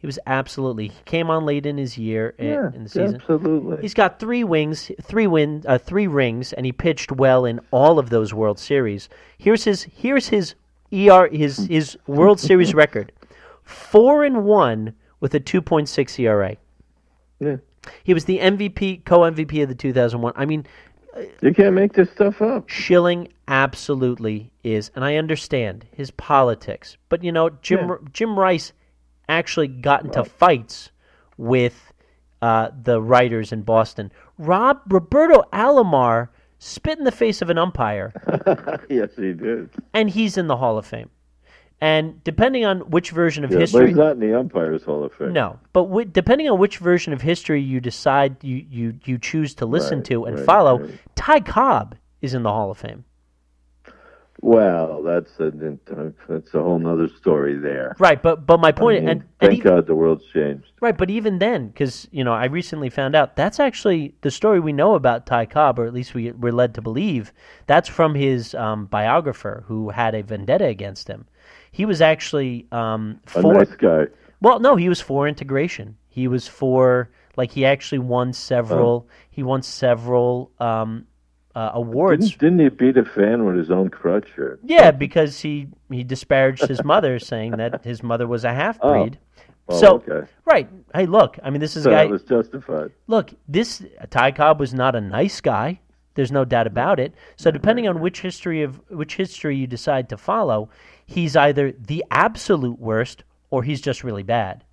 he 0.04 0.06
was 0.06 0.18
absolutely. 0.26 0.88
He 0.88 1.00
came 1.06 1.30
on 1.30 1.46
late 1.46 1.64
in 1.64 1.78
his 1.78 1.96
year 1.96 2.34
in, 2.36 2.46
Yeah, 2.46 2.70
in 2.74 2.82
the 2.82 2.88
season. 2.90 3.14
absolutely. 3.14 3.78
He's 3.80 3.94
got 3.94 4.20
three 4.20 4.44
wings, 4.44 4.90
three 5.00 5.26
win, 5.26 5.62
uh, 5.66 5.78
three 5.78 6.06
rings, 6.06 6.52
and 6.52 6.66
he 6.66 6.72
pitched 6.72 7.10
well 7.10 7.46
in 7.46 7.58
all 7.70 7.98
of 7.98 8.10
those 8.10 8.34
World 8.34 8.58
Series. 8.58 9.08
Here's 9.38 9.64
his 9.64 9.84
here's 9.84 10.28
his 10.28 10.56
ER 10.92 11.28
his 11.32 11.56
his 11.68 11.96
World 12.06 12.38
Series 12.38 12.74
record: 12.84 13.12
four 13.62 14.24
and 14.24 14.44
one 14.44 14.92
with 15.20 15.34
a 15.34 15.40
two 15.40 15.62
point 15.62 15.88
six 15.88 16.18
ERA. 16.18 16.58
yeah. 17.40 17.56
He 18.02 18.12
was 18.12 18.26
the 18.26 18.40
MVP, 18.40 19.06
co 19.06 19.20
MVP 19.20 19.62
of 19.62 19.70
the 19.70 19.74
2001. 19.74 20.34
I 20.36 20.44
mean, 20.44 20.66
You 21.40 21.54
can't 21.54 21.74
make 21.74 21.94
this 21.94 22.10
stuff 22.10 22.42
up. 22.42 22.68
Schilling 22.68 23.28
absolutely 23.48 24.50
is, 24.62 24.90
and 24.94 25.02
I 25.02 25.16
understand 25.16 25.86
his 25.92 26.10
politics. 26.10 26.98
But 27.08 27.24
you 27.24 27.32
know, 27.32 27.48
Jim 27.62 27.88
Yeah. 27.88 27.96
Jim 28.12 28.38
Rice 28.38 28.74
actually 29.28 29.68
got 29.68 30.04
into 30.04 30.24
fights 30.24 30.90
with 31.36 31.92
uh, 32.42 32.70
the 32.82 33.00
writers 33.00 33.52
in 33.52 33.62
Boston. 33.62 34.12
Rob 34.38 34.80
Roberto 34.88 35.42
Alomar 35.52 36.28
spit 36.58 36.98
in 36.98 37.04
the 37.04 37.12
face 37.12 37.42
of 37.42 37.50
an 37.50 37.58
umpire, 37.58 38.12
yes, 38.90 39.10
he 39.16 39.32
did. 39.32 39.70
and 39.92 40.10
he's 40.10 40.36
in 40.36 40.46
the 40.46 40.56
Hall 40.56 40.78
of 40.78 40.86
Fame. 40.86 41.10
And 41.80 42.22
depending 42.24 42.64
on 42.64 42.80
which 42.90 43.10
version 43.10 43.44
of 43.44 43.50
Yeah, 43.50 43.56
but 43.56 43.60
history, 43.60 43.88
he's 43.88 43.96
not 43.96 44.12
in 44.12 44.20
the 44.20 44.38
umpires 44.38 44.84
Hall 44.84 45.04
of 45.04 45.12
Fame. 45.12 45.32
no, 45.32 45.58
but 45.72 45.82
w- 45.84 46.08
depending 46.08 46.48
on 46.48 46.58
which 46.58 46.78
version 46.78 47.12
of 47.12 47.20
history 47.20 47.60
you 47.60 47.80
decide 47.80 48.42
you, 48.42 48.64
you, 48.70 48.94
you 49.04 49.18
choose 49.18 49.54
to 49.56 49.66
listen 49.66 49.98
Right, 49.98 50.04
to 50.06 50.24
and 50.24 50.36
right, 50.38 50.46
follow, 50.46 50.78
right. 50.78 50.90
Ty 51.16 51.40
Cobb 51.40 51.96
is 52.22 52.32
in 52.32 52.42
the 52.42 52.50
Hall 52.50 52.70
of 52.70 52.78
Fame. 52.78 53.04
Well, 54.44 55.02
that's 55.02 55.30
a 55.40 55.50
that's 56.28 56.52
a 56.52 56.60
whole 56.62 56.86
other 56.86 57.08
story 57.08 57.56
there. 57.56 57.96
Right, 57.98 58.22
but 58.22 58.44
but 58.44 58.60
my 58.60 58.68
I 58.68 58.72
point, 58.72 59.00
mean, 59.00 59.08
and, 59.08 59.20
and 59.22 59.30
thank 59.40 59.60
even, 59.60 59.72
God 59.72 59.86
the 59.86 59.94
world's 59.94 60.26
changed. 60.34 60.66
right, 60.82 60.94
but 60.94 61.08
even 61.08 61.38
then, 61.38 61.68
because 61.68 62.06
you 62.10 62.22
know, 62.22 62.34
I 62.34 62.44
recently 62.44 62.90
found 62.90 63.16
out 63.16 63.36
that's 63.36 63.58
actually 63.58 64.14
the 64.20 64.30
story 64.30 64.60
we 64.60 64.74
know 64.74 64.96
about 64.96 65.24
Ty 65.24 65.46
Cobb, 65.46 65.78
or 65.78 65.86
at 65.86 65.94
least 65.94 66.12
we 66.12 66.30
we're 66.32 66.52
led 66.52 66.74
to 66.74 66.82
believe. 66.82 67.32
That's 67.66 67.88
from 67.88 68.14
his 68.14 68.54
um, 68.54 68.84
biographer, 68.84 69.64
who 69.66 69.88
had 69.88 70.14
a 70.14 70.22
vendetta 70.22 70.66
against 70.66 71.08
him. 71.08 71.24
He 71.72 71.86
was 71.86 72.02
actually 72.02 72.66
um, 72.70 73.20
A 73.34 73.40
for 73.40 73.54
nice 73.54 73.74
guy. 73.76 74.08
well, 74.42 74.60
no, 74.60 74.76
he 74.76 74.90
was 74.90 75.00
for 75.00 75.26
integration. 75.26 75.96
He 76.10 76.28
was 76.28 76.46
for 76.46 77.08
like 77.38 77.50
he 77.50 77.64
actually 77.64 78.00
won 78.00 78.34
several. 78.34 79.08
He 79.30 79.42
won 79.42 79.62
several 79.62 80.50
um, 80.60 81.06
uh, 81.54 81.70
awards. 81.74 82.30
Didn't, 82.30 82.40
didn't 82.40 82.58
he 82.58 82.68
beat 82.68 82.96
a 82.96 83.04
fan 83.04 83.44
with 83.44 83.56
his 83.56 83.70
own 83.70 83.88
crutch? 83.88 84.38
Or, 84.38 84.58
Yeah, 84.64 84.90
because 84.90 85.40
he 85.40 85.68
he 85.90 86.04
disparaged 86.04 86.66
his 86.66 86.82
mother, 86.92 87.18
saying 87.18 87.52
that 87.52 87.84
his 87.84 88.02
mother 88.02 88.26
was 88.26 88.44
a 88.44 88.52
half 88.52 88.80
breed. 88.80 89.18
Oh, 89.68 89.80
so 89.80 89.94
okay. 89.94 90.28
right, 90.44 90.68
hey, 90.94 91.06
look, 91.06 91.38
I 91.42 91.50
mean, 91.50 91.60
this 91.60 91.76
is 91.76 91.86
a 91.86 91.90
guy. 91.90 92.04
that 92.04 92.10
was 92.10 92.22
justified. 92.22 92.90
Look, 93.06 93.32
this 93.48 93.82
Ty 94.10 94.32
Cobb 94.32 94.60
was 94.60 94.74
not 94.74 94.94
a 94.94 95.00
nice 95.00 95.40
guy. 95.40 95.80
There's 96.14 96.32
no 96.32 96.44
doubt 96.44 96.66
about 96.66 97.00
it. 97.00 97.14
So 97.36 97.50
depending 97.50 97.88
on 97.88 98.00
which 98.00 98.20
history 98.20 98.62
of 98.62 98.80
which 98.88 99.16
history 99.16 99.56
you 99.56 99.66
decide 99.66 100.08
to 100.10 100.16
follow, 100.16 100.68
he's 101.06 101.34
either 101.34 101.72
the 101.72 102.04
absolute 102.10 102.78
worst 102.78 103.24
or 103.50 103.62
he's 103.62 103.80
just 103.80 104.04
really 104.04 104.22
bad. 104.22 104.64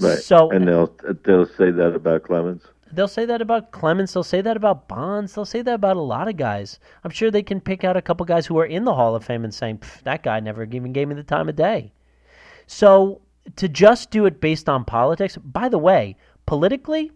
Right. 0.00 0.18
So 0.18 0.50
and 0.50 0.66
they'll 0.66 0.94
they'll 1.24 1.46
say 1.46 1.70
that 1.70 1.94
about 1.94 2.22
Clemens. 2.22 2.62
They'll 2.92 3.08
say 3.08 3.24
that 3.26 3.42
about 3.42 3.70
Clemens. 3.72 4.12
They'll 4.14 4.22
say 4.22 4.40
that 4.40 4.56
about 4.56 4.88
Bonds. 4.88 5.34
They'll 5.34 5.44
say 5.44 5.62
that 5.62 5.74
about 5.74 5.96
a 5.96 6.00
lot 6.00 6.28
of 6.28 6.36
guys. 6.36 6.78
I'm 7.04 7.10
sure 7.10 7.30
they 7.30 7.42
can 7.42 7.60
pick 7.60 7.84
out 7.84 7.96
a 7.96 8.02
couple 8.02 8.24
guys 8.26 8.46
who 8.46 8.58
are 8.58 8.66
in 8.66 8.84
the 8.84 8.94
Hall 8.94 9.14
of 9.14 9.24
Fame 9.24 9.44
and 9.44 9.52
saying 9.54 9.82
that 10.04 10.22
guy 10.22 10.40
never 10.40 10.64
even 10.64 10.92
gave 10.92 11.08
me 11.08 11.14
the 11.14 11.22
time 11.22 11.48
of 11.48 11.56
day. 11.56 11.92
So 12.66 13.20
to 13.56 13.68
just 13.68 14.10
do 14.10 14.26
it 14.26 14.40
based 14.40 14.68
on 14.68 14.84
politics. 14.84 15.36
By 15.36 15.68
the 15.68 15.78
way, 15.78 16.16
politically, 16.46 17.10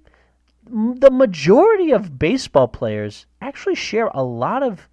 the 0.65 1.11
majority 1.11 1.91
of 1.93 2.19
baseball 2.19 2.69
players 2.69 3.27
actually 3.41 3.75
share 3.75 4.07
a 4.15 4.23
lot 4.23 4.63
of 4.63 4.89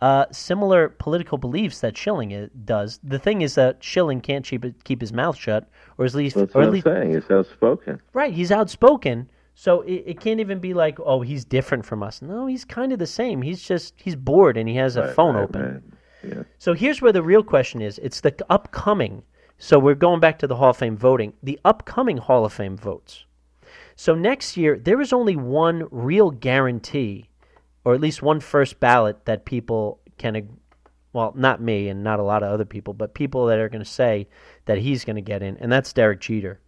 uh, 0.00 0.26
similar 0.30 0.90
political 0.90 1.38
beliefs 1.38 1.80
that 1.80 1.96
Schilling 1.96 2.50
does. 2.64 3.00
The 3.02 3.18
thing 3.18 3.40
is 3.42 3.54
that 3.54 3.82
Schilling 3.82 4.20
can't 4.20 4.44
keep, 4.44 4.84
keep 4.84 5.00
his 5.00 5.12
mouth 5.12 5.36
shut, 5.36 5.68
or 5.96 6.04
at 6.04 6.14
least, 6.14 6.36
That's 6.36 6.54
or 6.54 6.58
what 6.58 6.62
at 6.64 6.68
I'm 6.68 6.72
least, 6.74 6.84
saying. 6.84 7.14
He's 7.14 7.30
outspoken. 7.30 8.00
right? 8.12 8.32
He's 8.32 8.52
outspoken, 8.52 9.30
so 9.54 9.82
it, 9.82 10.02
it 10.06 10.20
can't 10.20 10.40
even 10.40 10.58
be 10.58 10.74
like, 10.74 10.98
oh, 11.00 11.20
he's 11.20 11.44
different 11.44 11.84
from 11.86 12.02
us. 12.02 12.20
No, 12.22 12.46
he's 12.46 12.64
kind 12.64 12.92
of 12.92 12.98
the 12.98 13.06
same. 13.06 13.42
He's 13.42 13.62
just 13.62 13.94
he's 13.96 14.16
bored 14.16 14.56
and 14.56 14.68
he 14.68 14.76
has 14.76 14.96
a 14.96 15.02
Right, 15.02 15.14
phone 15.14 15.34
right, 15.36 15.42
open. 15.44 15.62
right. 15.62 15.82
Yeah. 16.36 16.42
So 16.58 16.72
here's 16.72 17.02
where 17.02 17.12
the 17.12 17.22
real 17.22 17.42
question 17.42 17.82
is. 17.82 17.98
It's 17.98 18.20
the 18.20 18.34
upcoming. 18.48 19.22
So 19.58 19.78
we're 19.78 19.94
going 19.94 20.20
back 20.20 20.38
to 20.40 20.46
the 20.46 20.56
Hall 20.56 20.70
of 20.70 20.76
Fame 20.76 20.96
voting. 20.96 21.34
The 21.42 21.60
upcoming 21.64 22.16
Hall 22.16 22.44
of 22.44 22.52
Fame 22.52 22.76
votes. 22.76 23.24
So 23.94 24.14
next 24.14 24.56
year, 24.56 24.78
there 24.78 25.00
is 25.00 25.12
only 25.12 25.36
one 25.36 25.86
real 25.90 26.30
guarantee, 26.30 27.28
or 27.84 27.94
at 27.94 28.00
least 28.00 28.22
one 28.22 28.40
first 28.40 28.80
ballot 28.80 29.24
that 29.26 29.44
people 29.44 30.00
can, 30.18 30.48
well, 31.12 31.32
not 31.36 31.60
me 31.60 31.88
and 31.88 32.02
not 32.02 32.18
a 32.18 32.24
lot 32.24 32.42
of 32.42 32.50
other 32.52 32.64
people, 32.64 32.92
but 32.94 33.14
people 33.14 33.46
that 33.46 33.58
are 33.60 33.68
going 33.68 33.84
to 33.84 33.88
say 33.90 34.26
that 34.64 34.78
he's 34.78 35.04
going 35.04 35.16
to 35.16 35.22
get 35.22 35.42
in, 35.42 35.56
and 35.58 35.70
that's 35.70 35.92
Derek 35.92 36.20
Jeter 36.20 36.58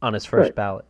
on 0.00 0.12
his 0.14 0.24
first 0.24 0.50
Right. 0.50 0.54
ballot. 0.54 0.84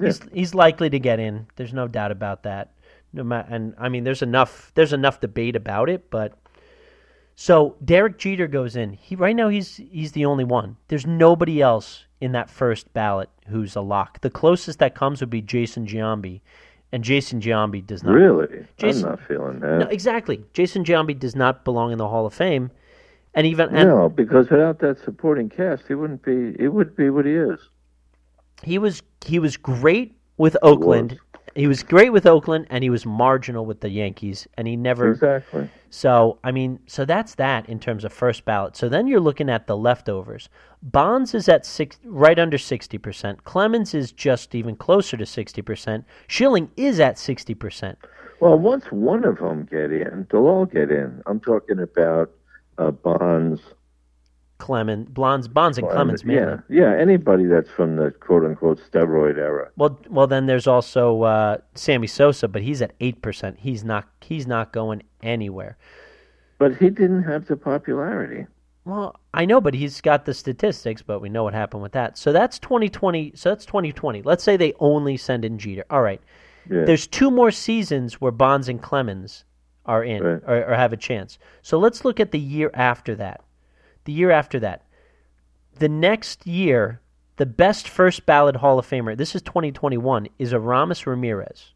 He's 0.00 0.20
he's 0.32 0.54
likely 0.54 0.90
to 0.90 0.98
get 0.98 1.20
in. 1.20 1.46
There's 1.56 1.72
no 1.72 1.88
doubt 1.88 2.10
about 2.10 2.42
that. 2.44 2.72
No 3.12 3.24
matter, 3.24 3.48
and 3.52 3.74
I 3.78 3.88
mean, 3.88 4.04
there's 4.04 4.22
enough 4.22 4.72
there's 4.74 4.92
enough 4.92 5.20
debate 5.20 5.56
about 5.56 5.90
it, 5.90 6.10
but 6.10 6.34
so 7.34 7.76
Derek 7.84 8.18
Jeter 8.18 8.46
goes 8.46 8.76
in. 8.76 8.92
He 8.92 9.16
right 9.16 9.34
now 9.34 9.48
he's 9.48 9.76
he's 9.76 10.12
the 10.12 10.26
only 10.26 10.44
one. 10.44 10.76
There's 10.88 11.06
nobody 11.06 11.60
else 11.60 12.04
in 12.20 12.32
that 12.32 12.50
first 12.50 12.92
ballot 12.92 13.30
who's 13.48 13.76
a 13.76 13.80
lock. 13.80 14.20
The 14.20 14.30
closest 14.30 14.78
that 14.78 14.94
comes 14.94 15.20
would 15.20 15.30
be 15.30 15.42
Jason 15.42 15.86
Giambi, 15.86 16.40
and 16.92 17.02
Jason 17.02 17.40
Giambi 17.40 17.84
does 17.84 18.02
not. 18.04 18.12
Really? 18.12 18.66
Jason- 18.76 19.04
I'm 19.04 19.10
not 19.12 19.20
feeling 19.26 19.60
that. 19.60 19.78
No, 19.78 19.86
exactly. 19.86 20.44
Jason 20.52 20.84
Giambi 20.84 21.18
does 21.18 21.34
not 21.34 21.64
belong 21.64 21.92
in 21.92 21.98
the 21.98 22.08
Hall 22.08 22.26
of 22.26 22.34
Fame, 22.34 22.70
and 23.34 23.46
even 23.46 23.74
and 23.74 23.88
no, 23.88 24.08
because 24.08 24.50
without 24.50 24.78
that 24.80 24.98
supporting 25.04 25.48
cast, 25.48 25.84
he 25.88 25.94
wouldn't 25.94 26.22
be. 26.22 26.54
He 26.58 26.68
wouldn't 26.68 26.96
be 26.96 27.10
what 27.10 27.24
he 27.24 27.32
is. 27.32 27.58
He 28.62 28.78
was 28.78 29.02
he 29.24 29.38
was 29.38 29.56
great 29.56 30.14
with 30.36 30.56
Oakland. 30.62 31.18
He 31.56 31.66
was 31.66 31.82
great 31.82 32.10
with 32.10 32.26
Oakland, 32.26 32.68
and 32.70 32.84
he 32.84 32.90
was 32.90 33.04
marginal 33.04 33.66
with 33.66 33.80
the 33.80 33.90
Yankees, 33.90 34.46
and 34.56 34.68
he 34.68 34.76
never. 34.76 35.10
Exactly. 35.10 35.68
So 35.90 36.38
I 36.44 36.52
mean, 36.52 36.78
so 36.86 37.04
that's 37.04 37.34
that 37.36 37.68
in 37.68 37.80
terms 37.80 38.04
of 38.04 38.12
first 38.12 38.44
ballot. 38.44 38.76
So 38.76 38.88
then 38.88 39.06
you're 39.06 39.20
looking 39.20 39.50
at 39.50 39.66
the 39.66 39.76
leftovers. 39.76 40.48
Bonds 40.82 41.34
is 41.34 41.48
at 41.48 41.66
six, 41.66 41.98
right 42.04 42.38
under 42.38 42.56
sixty 42.56 42.98
percent. 42.98 43.44
Clemens 43.44 43.94
is 43.94 44.12
just 44.12 44.54
even 44.54 44.76
closer 44.76 45.16
to 45.16 45.26
sixty 45.26 45.62
percent. 45.62 46.04
Schilling 46.28 46.70
is 46.76 47.00
at 47.00 47.18
sixty 47.18 47.54
percent. 47.54 47.98
Well, 48.40 48.58
once 48.58 48.86
one 48.90 49.24
of 49.24 49.38
them 49.38 49.68
get 49.70 49.92
in, 49.92 50.26
they'll 50.30 50.46
all 50.46 50.64
get 50.64 50.90
in. 50.90 51.22
I'm 51.26 51.40
talking 51.40 51.80
about 51.80 52.30
uh, 52.78 52.90
Bonds. 52.92 53.60
Clemens, 54.60 55.08
Bonds, 55.08 55.48
Bonds, 55.48 55.78
and 55.78 55.88
Clemens 55.88 56.24
mainly. 56.24 56.42
Yeah, 56.68 56.90
yeah. 56.92 56.96
Anybody 56.96 57.46
that's 57.46 57.68
from 57.70 57.96
the 57.96 58.12
quote 58.12 58.44
unquote 58.44 58.80
steroid 58.92 59.36
era. 59.38 59.70
Well, 59.76 59.98
well, 60.08 60.26
then 60.28 60.46
there's 60.46 60.66
also 60.68 61.22
uh, 61.22 61.56
Sammy 61.74 62.06
Sosa, 62.06 62.46
but 62.46 62.62
he's 62.62 62.80
at 62.82 62.92
eight 63.00 63.20
percent. 63.22 63.58
He's 63.58 63.82
not. 63.82 64.06
He's 64.20 64.46
not 64.46 64.72
going 64.72 65.02
anywhere. 65.22 65.76
But 66.58 66.76
he 66.76 66.90
didn't 66.90 67.22
have 67.24 67.46
the 67.46 67.56
popularity. 67.56 68.46
Well, 68.84 69.18
I 69.34 69.44
know, 69.44 69.60
but 69.60 69.74
he's 69.74 70.00
got 70.00 70.24
the 70.24 70.34
statistics, 70.34 71.02
but 71.02 71.20
we 71.20 71.28
know 71.28 71.44
what 71.44 71.54
happened 71.54 71.82
with 71.82 71.92
that. 71.92 72.16
So 72.16 72.32
that's 72.32 72.58
2020. 72.58 73.32
So 73.34 73.48
that's 73.50 73.66
2020. 73.66 74.22
Let's 74.22 74.44
say 74.44 74.56
they 74.56 74.72
only 74.80 75.16
send 75.16 75.44
in 75.44 75.58
Jeter. 75.58 75.84
All 75.90 76.02
right. 76.02 76.20
Yeah. 76.70 76.84
There's 76.84 77.06
two 77.06 77.30
more 77.30 77.50
seasons 77.50 78.20
where 78.20 78.32
Bonds 78.32 78.68
and 78.68 78.80
Clemens 78.82 79.44
are 79.86 80.04
in 80.04 80.22
Right. 80.22 80.42
or, 80.46 80.70
or 80.70 80.74
have 80.74 80.92
a 80.92 80.96
chance. 80.96 81.38
So 81.62 81.78
let's 81.78 82.04
look 82.04 82.20
at 82.20 82.30
the 82.32 82.38
year 82.38 82.70
after 82.74 83.14
that. 83.16 83.42
The 84.10 84.16
year 84.16 84.32
after 84.32 84.58
that. 84.58 84.82
The 85.78 85.88
next 85.88 86.44
year, 86.44 87.00
the 87.36 87.46
best 87.46 87.88
first 87.88 88.26
ballot 88.26 88.56
Hall 88.56 88.76
of 88.76 88.90
Famer, 88.90 89.16
this 89.16 89.36
is 89.36 89.42
2021, 89.42 90.26
is 90.36 90.52
Aramis 90.52 91.06
Ramirez. 91.06 91.74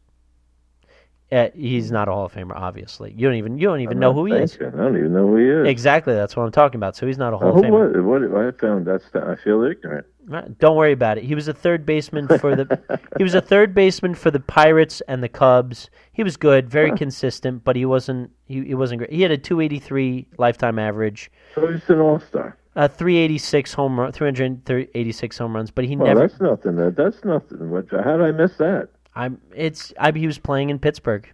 Uh, 1.31 1.47
he's 1.55 1.91
not 1.91 2.07
a 2.07 2.11
Hall 2.11 2.25
of 2.25 2.33
Famer, 2.33 2.55
obviously. 2.55 3.11
You 3.17 3.27
don't 3.27 3.37
even 3.37 3.57
you 3.57 3.67
don't 3.67 3.81
even 3.81 3.97
know 3.99 4.13
who 4.13 4.25
he 4.25 4.33
is. 4.33 4.55
I 4.61 4.69
don't 4.69 4.95
even 4.95 5.11
know 5.11 5.27
who 5.27 5.37
he 5.37 5.45
is. 5.49 5.67
Exactly, 5.67 6.13
that's 6.13 6.35
what 6.35 6.43
I'm 6.43 6.51
talking 6.51 6.77
about. 6.77 6.95
So 6.95 7.07
he's 7.07 7.17
not 7.17 7.33
a 7.33 7.37
Hall 7.37 7.47
Uh, 7.49 7.59
of 7.59 7.63
Famer. 7.65 8.05
was? 8.05 8.29
What 8.31 8.45
I 8.45 8.51
found 8.51 8.85
that's. 8.85 9.05
I 9.15 9.35
feel 9.35 9.63
ignorant. 9.63 10.05
Right, 10.27 10.57
Don't 10.59 10.75
worry 10.75 10.91
about 10.91 11.17
it. 11.19 11.23
He 11.23 11.35
was 11.35 11.47
a 11.47 11.53
third 11.53 11.85
baseman 11.85 12.27
for 12.27 12.55
the 12.55 12.99
he 13.17 13.23
was 13.23 13.33
a 13.35 13.41
third 13.53 13.73
baseman 13.75 14.13
for 14.15 14.29
the 14.31 14.39
Pirates 14.39 15.01
and 15.07 15.21
the 15.23 15.29
Cubs. 15.29 15.89
He 16.13 16.23
was 16.23 16.37
good, 16.37 16.69
very 16.69 16.91
consistent, 16.97 17.63
but 17.63 17.75
he 17.75 17.85
wasn't 17.85 18.31
he, 18.45 18.63
he 18.63 18.73
wasn't 18.75 18.99
great. 18.99 19.11
He 19.11 19.21
had 19.23 19.31
a 19.31 19.37
283 19.37 20.27
lifetime 20.37 20.77
average, 20.79 21.31
So 21.55 21.67
he's 21.67 21.87
an 21.89 21.99
all 21.99 22.19
star. 22.19 22.55
uh, 22.75 22.87
386 22.87 23.73
home 23.73 23.99
run, 23.99 24.11
386 24.11 25.37
home 25.37 25.55
runs, 25.55 25.71
but 25.71 25.85
he 25.85 25.95
Well, 25.95 26.07
never 26.07 26.27
that's 26.27 26.39
nothing. 26.41 26.75
That 26.75 26.95
that's 26.95 27.23
nothing. 27.23 27.69
What? 27.71 27.85
How 27.91 28.17
did 28.17 28.21
I 28.21 28.31
miss 28.31 28.57
that? 28.57 28.89
I'm 29.15 29.41
it's 29.55 29.93
I 29.99 30.11
he 30.11 30.27
was 30.27 30.37
playing 30.37 30.69
in 30.69 30.79
Pittsburgh. 30.79 31.27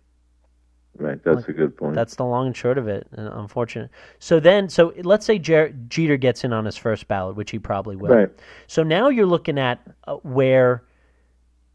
Right. 0.97 1.23
That's 1.23 1.47
a 1.47 1.53
good 1.53 1.77
point. 1.77 1.95
That's 1.95 2.15
the 2.15 2.25
long 2.25 2.47
and 2.47 2.55
short 2.55 2.77
of 2.77 2.87
it. 2.87 3.07
and 3.13 3.27
Unfortunate. 3.27 3.89
So 4.19 4.39
then, 4.39 4.67
so 4.69 4.93
let's 5.03 5.25
say 5.25 5.39
Jer- 5.39 5.73
Jeter 5.87 6.17
gets 6.17 6.43
in 6.43 6.51
on 6.51 6.65
his 6.65 6.75
first 6.77 7.07
ballot, 7.07 7.35
which 7.35 7.51
he 7.51 7.59
probably 7.59 7.95
will. 7.95 8.13
Right. 8.13 8.29
So 8.67 8.83
now 8.83 9.07
you're 9.09 9.25
looking 9.25 9.57
at 9.57 9.79
uh, 10.05 10.15
where 10.17 10.83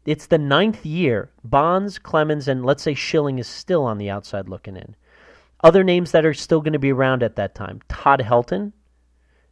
it's 0.05 0.27
the 0.27 0.37
ninth 0.37 0.85
year. 0.85 1.31
Bonds, 1.43 1.97
Clemens, 1.97 2.47
and 2.47 2.63
let's 2.65 2.83
say 2.83 2.93
Schilling 2.93 3.39
is 3.39 3.47
still 3.47 3.83
on 3.83 3.97
the 3.97 4.09
outside 4.09 4.47
looking 4.47 4.77
in. 4.77 4.95
Other 5.63 5.83
names 5.83 6.11
that 6.11 6.25
are 6.25 6.35
still 6.35 6.61
going 6.61 6.73
to 6.73 6.79
be 6.79 6.91
around 6.91 7.23
at 7.23 7.35
that 7.37 7.55
time: 7.55 7.81
Todd 7.89 8.21
Helton, 8.21 8.71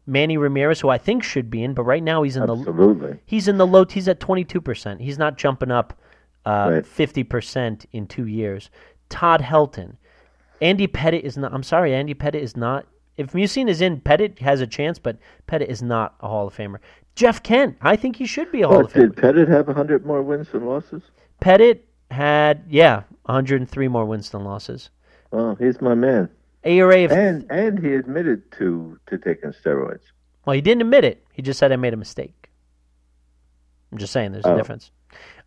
Manny 0.05 0.37
Ramirez, 0.37 0.79
who 0.79 0.89
I 0.89 0.99
think 0.99 1.23
should 1.23 1.49
be 1.49 1.63
in, 1.63 1.73
but 1.73 1.83
right 1.83 2.03
now 2.03 2.21
he's 2.21 2.37
in 2.37 2.45
the 2.45 2.55
Absolutely. 2.55 3.19
he's 3.25 3.47
in 3.47 3.57
the 3.57 3.65
low. 3.67 3.85
He's 3.85 4.07
at 4.07 4.19
twenty 4.19 4.43
two 4.43 4.61
percent. 4.61 5.01
He's 5.01 5.17
not 5.17 5.37
jumping 5.37 5.71
up 5.71 5.99
uh, 6.45 6.69
Right. 6.71 6.85
fifty 6.85 7.23
percent 7.23 7.85
in 7.91 8.07
two 8.07 8.25
years. 8.27 8.69
Todd 9.09 9.41
Helton, 9.41 9.95
Andy 10.61 10.87
Pettitte 10.87 11.21
is 11.21 11.37
not. 11.37 11.53
I'm 11.53 11.63
sorry, 11.63 11.93
Andy 11.93 12.13
Pettitte 12.13 12.35
is 12.41 12.55
not. 12.57 12.85
If 13.17 13.33
Musin 13.33 13.69
is 13.69 13.79
in, 13.81 14.01
Pettitte 14.01 14.39
has 14.39 14.59
a 14.61 14.67
chance, 14.67 14.99
but 14.99 15.17
Pettitte 15.47 15.67
is 15.69 15.81
not 15.81 16.15
a 16.21 16.27
Hall 16.27 16.47
of 16.47 16.55
Famer. 16.55 16.79
Jeff 17.15 17.41
Kent, 17.43 17.77
I 17.81 17.95
think 17.95 18.17
he 18.17 18.25
should 18.25 18.51
be 18.51 18.61
a 18.61 18.67
Hall 18.67 18.81
of 18.85 18.91
Famer. 18.91 19.13
did 19.13 19.15
Pettitte 19.15 19.47
have 19.47 19.67
hundred 19.67 20.05
more 20.05 20.21
wins 20.21 20.49
than 20.51 20.65
losses? 20.65 21.01
Pettitte 21.41 21.79
had 22.11 22.63
yeah, 22.69 23.03
103 23.25 23.87
more 23.87 24.05
wins 24.05 24.29
than 24.31 24.43
losses. 24.43 24.89
Well, 25.31 25.55
he's 25.55 25.81
my 25.81 25.95
man. 25.95 26.29
ARA 26.65 27.05
of 27.05 27.11
And 27.11 27.45
and 27.51 27.79
he 27.79 27.93
admitted 27.93 28.51
to 28.53 28.99
to 29.07 29.17
taking 29.17 29.51
steroids. 29.51 30.01
well, 30.45 30.55
he 30.55 30.61
didn't 30.61 30.81
admit 30.81 31.03
it. 31.05 31.25
He 31.31 31.41
just 31.41 31.59
said 31.59 31.71
I 31.71 31.75
made 31.77 31.93
a 31.93 31.97
mistake. 31.97 32.49
I'm 33.91 33.97
just 33.97 34.11
saying, 34.13 34.31
there's 34.33 34.45
a 34.45 34.53
Oh. 34.53 34.57
difference. 34.57 34.91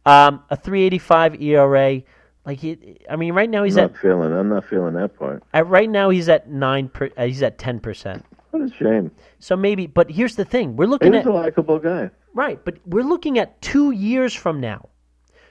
Um, 0.09 0.42
a 0.50 0.56
385 0.56 1.40
ERA. 1.42 2.02
Like 2.46 2.59
he, 2.61 2.98
I 3.11 3.16
mean, 3.16 3.34
right 3.34 3.50
now 3.50 3.62
he's 3.64 3.76
I'm 3.76 3.84
at 3.84 3.90
not 3.92 4.00
feeling. 4.00 4.32
I'm 4.32 4.48
not 4.48 4.64
feeling 4.64 4.94
that 4.94 5.18
part. 5.18 5.42
At 5.52 5.66
right 5.66 5.88
now, 5.90 6.09
he's 6.09 6.28
at 6.30 6.48
nine. 6.50 6.88
Per, 6.88 7.11
uh, 7.16 7.26
he's 7.26 7.42
at 7.42 7.59
ten 7.59 7.78
percent. 7.78 8.24
What 8.50 8.62
a 8.62 8.70
shame. 8.72 9.11
So 9.38 9.54
maybe, 9.54 9.86
but 9.86 10.11
here's 10.11 10.36
the 10.36 10.46
thing: 10.46 10.74
we're 10.76 10.86
He 10.86 10.90
looking 10.90 11.12
was 11.12 11.20
at 11.20 11.26
a 11.26 11.32
likable 11.32 11.78
guy. 11.78 12.11
right, 12.34 12.64
but 12.64 12.78
we're 12.86 13.04
looking 13.04 13.38
at 13.38 13.61
two 13.61 13.90
years 13.90 14.32
from 14.32 14.61
now. 14.61 14.88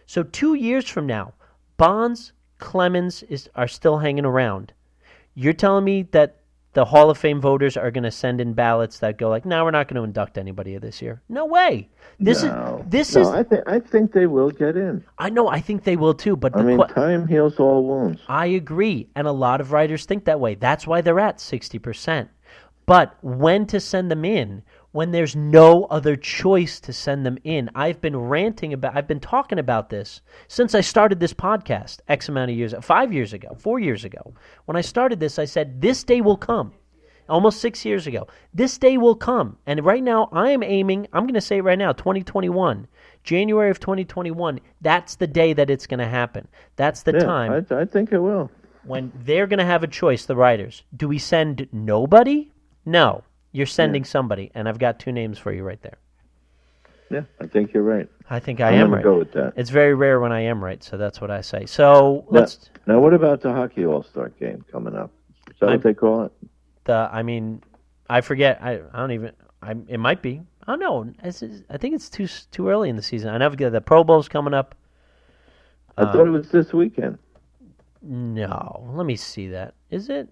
So 0.08 0.24
two 0.24 0.56
years 0.56 0.90
from 0.90 1.06
now, 1.06 1.34
Bonds, 1.78 2.34
Clemens 2.58 3.22
is 3.24 3.50
are 3.54 3.68
still 3.68 4.00
hanging 4.00 4.26
around. 4.26 4.74
You're 5.36 5.54
telling 5.54 5.86
me 5.86 6.02
that 6.14 6.42
the 6.78 6.86
Hall 6.86 7.10
of 7.10 7.18
Fame 7.18 7.42
voters 7.42 7.76
are 7.76 7.90
going 7.90 8.04
to 8.04 8.12
send 8.12 8.40
in 8.40 8.54
ballots 8.54 9.00
that 9.00 9.18
go 9.18 9.30
like, 9.30 9.46
"No, 9.46 9.66
we're 9.66 9.72
not 9.72 9.88
going 9.88 9.96
to 9.96 10.04
induct 10.04 10.38
anybody 10.38 10.78
this 10.78 11.02
year." 11.02 11.24
No 11.28 11.44
way. 11.44 11.90
This 12.20 12.44
no, 12.44 12.84
is 12.86 12.92
this 12.92 13.16
no, 13.16 13.22
is. 13.22 13.28
I 13.30 13.42
think 13.42 13.64
I 13.66 13.80
think 13.80 14.12
they 14.12 14.28
will 14.28 14.52
get 14.52 14.78
in. 14.78 15.04
I 15.18 15.32
know. 15.32 15.48
I 15.48 15.60
think 15.60 15.86
they 15.86 15.96
will 15.96 16.14
too. 16.14 16.36
But 16.36 16.54
the 16.54 16.60
I 16.60 16.62
mean, 16.62 16.78
que- 16.78 16.94
time 16.94 17.28
heals 17.28 17.60
all 17.60 17.84
wounds. 17.84 18.22
I 18.28 18.46
agree. 18.46 19.10
And 19.16 19.26
a 19.26 19.32
lot 19.32 19.60
of 19.60 19.72
writers 19.72 20.06
think 20.06 20.26
that 20.26 20.40
way. 20.40 20.54
That's 20.54 20.86
why 20.86 21.02
they're 21.02 21.20
at 21.20 21.40
60%. 21.40 22.30
But 22.86 23.18
when 23.24 23.66
to 23.66 23.80
send 23.80 24.12
them 24.12 24.24
in, 24.24 24.62
when 24.98 25.12
there's 25.12 25.36
no 25.36 25.84
other 25.92 26.16
choice 26.16 26.80
to 26.80 26.92
send 26.92 27.24
them 27.24 27.38
in. 27.44 27.70
I've 27.76 28.02
been 28.02 28.18
ranting 28.18 28.74
about, 28.74 28.98
I've 28.98 29.08
been 29.08 29.20
talking 29.20 29.60
about 29.60 29.92
this 29.92 30.22
since 30.48 30.74
I 30.74 30.82
started 30.82 31.20
this 31.20 31.36
podcast 31.36 32.00
X 32.08 32.30
amount 32.30 32.50
of 32.50 32.58
years, 32.58 32.74
five 32.82 33.14
years 33.14 33.32
ago, 33.32 33.56
four 33.60 33.78
years 33.78 34.04
ago. 34.06 34.34
When 34.66 34.76
I 34.76 34.82
started 34.82 35.20
this, 35.20 35.38
I 35.38 35.46
said, 35.46 35.82
this 35.82 36.04
day 36.04 36.20
will 36.20 36.36
come. 36.36 36.74
Almost 37.30 37.62
six 37.62 37.86
years 37.86 38.08
ago. 38.08 38.26
This 38.56 38.80
day 38.80 38.98
will 38.98 39.14
come. 39.14 39.58
And 39.68 39.86
right 39.86 40.02
now, 40.02 40.30
I 40.32 40.50
am 40.50 40.64
aiming, 40.64 41.06
I'm 41.14 41.26
going 41.26 41.36
to 41.36 41.42
say 41.42 41.58
it 41.58 41.64
right 41.64 41.78
now, 41.78 41.92
2021. 41.92 42.88
January 43.24 43.70
of 43.70 43.80
2021. 43.80 44.60
That's 44.82 45.16
the 45.16 45.28
day 45.28 45.54
that 45.54 45.70
it's 45.70 45.86
going 45.86 46.00
to 46.00 46.08
happen. 46.08 46.48
That's 46.76 47.04
the 47.04 47.14
yeah, 47.14 47.20
time 47.20 47.68
I, 47.70 47.82
I 47.82 47.86
think 47.86 48.12
it 48.12 48.20
will. 48.20 48.50
when 48.84 49.12
they're 49.14 49.46
going 49.46 49.60
to 49.60 49.66
have 49.66 49.84
a 49.84 49.88
choice, 49.88 50.26
the 50.26 50.36
writers. 50.36 50.82
Do 50.96 51.08
we 51.08 51.20
send 51.20 51.68
nobody? 51.72 52.52
No. 52.84 53.24
You're 53.58 53.66
sending 53.66 54.04
somebody, 54.06 54.52
and 54.54 54.70
I've 54.70 54.78
got 54.78 55.00
two 55.00 55.12
names 55.12 55.40
for 55.40 55.52
you 55.52 55.64
right 55.64 55.82
there. 55.82 55.98
Yeah, 57.10 57.24
I 57.42 57.48
think 57.48 57.74
you're 57.74 57.82
right. 57.82 58.08
I 58.30 58.40
think 58.40 58.62
I 58.62 58.68
I'm 58.70 58.76
am 58.76 58.94
right. 58.94 59.04
go 59.04 59.18
with 59.18 59.32
that. 59.32 59.54
It's 59.56 59.72
very 59.72 59.96
rare 59.96 60.20
when 60.20 60.32
I 60.32 60.42
am 60.42 60.64
right, 60.64 60.84
so 60.84 60.96
that's 60.96 61.20
what 61.20 61.32
I 61.32 61.42
say. 61.42 61.66
So 61.66 62.26
Now, 62.30 62.40
let's. 62.40 62.70
now, 62.86 63.00
what 63.00 63.16
about 63.16 63.42
the 63.42 63.52
hockey 63.52 63.84
All 63.84 64.04
Star 64.04 64.30
game 64.30 64.64
coming 64.72 64.96
up? 64.96 65.10
Is 65.50 65.56
that 65.60 65.70
I'm- 65.70 65.78
what 65.78 65.84
they 65.84 65.96
call 65.96 66.26
it? 66.26 66.32
The 66.84 67.10
I 67.12 67.24
mean, 67.24 67.64
I 68.08 68.22
forget. 68.22 68.60
I, 68.62 68.80
I 68.94 69.00
don't 69.00 69.12
even. 69.12 69.32
I 69.64 69.72
it 69.88 70.00
might 70.00 70.22
be. 70.22 70.42
I 70.68 70.74
don't 70.74 70.80
know. 70.80 71.12
It's, 71.24 71.42
it's- 71.42 71.64
I 71.72 71.78
think 71.78 71.96
it's 71.96 72.10
too 72.12 72.28
too 72.52 72.70
early 72.70 72.90
in 72.90 72.96
the 72.96 73.02
season. 73.02 73.30
I 73.32 73.40
know 73.40 73.50
the 73.50 73.82
Pro 73.82 74.04
Bowl's 74.04 74.30
coming 74.30 74.54
up. 74.54 74.76
I 75.98 76.04
Uh, 76.04 76.14
thought 76.14 76.28
it 76.28 76.30
was 76.32 76.52
this 76.52 76.74
weekend. 76.74 77.18
No, 78.04 78.88
let 78.94 79.08
me 79.08 79.16
see 79.16 79.48
that. 79.48 79.74
Is 79.90 80.10
it? 80.10 80.30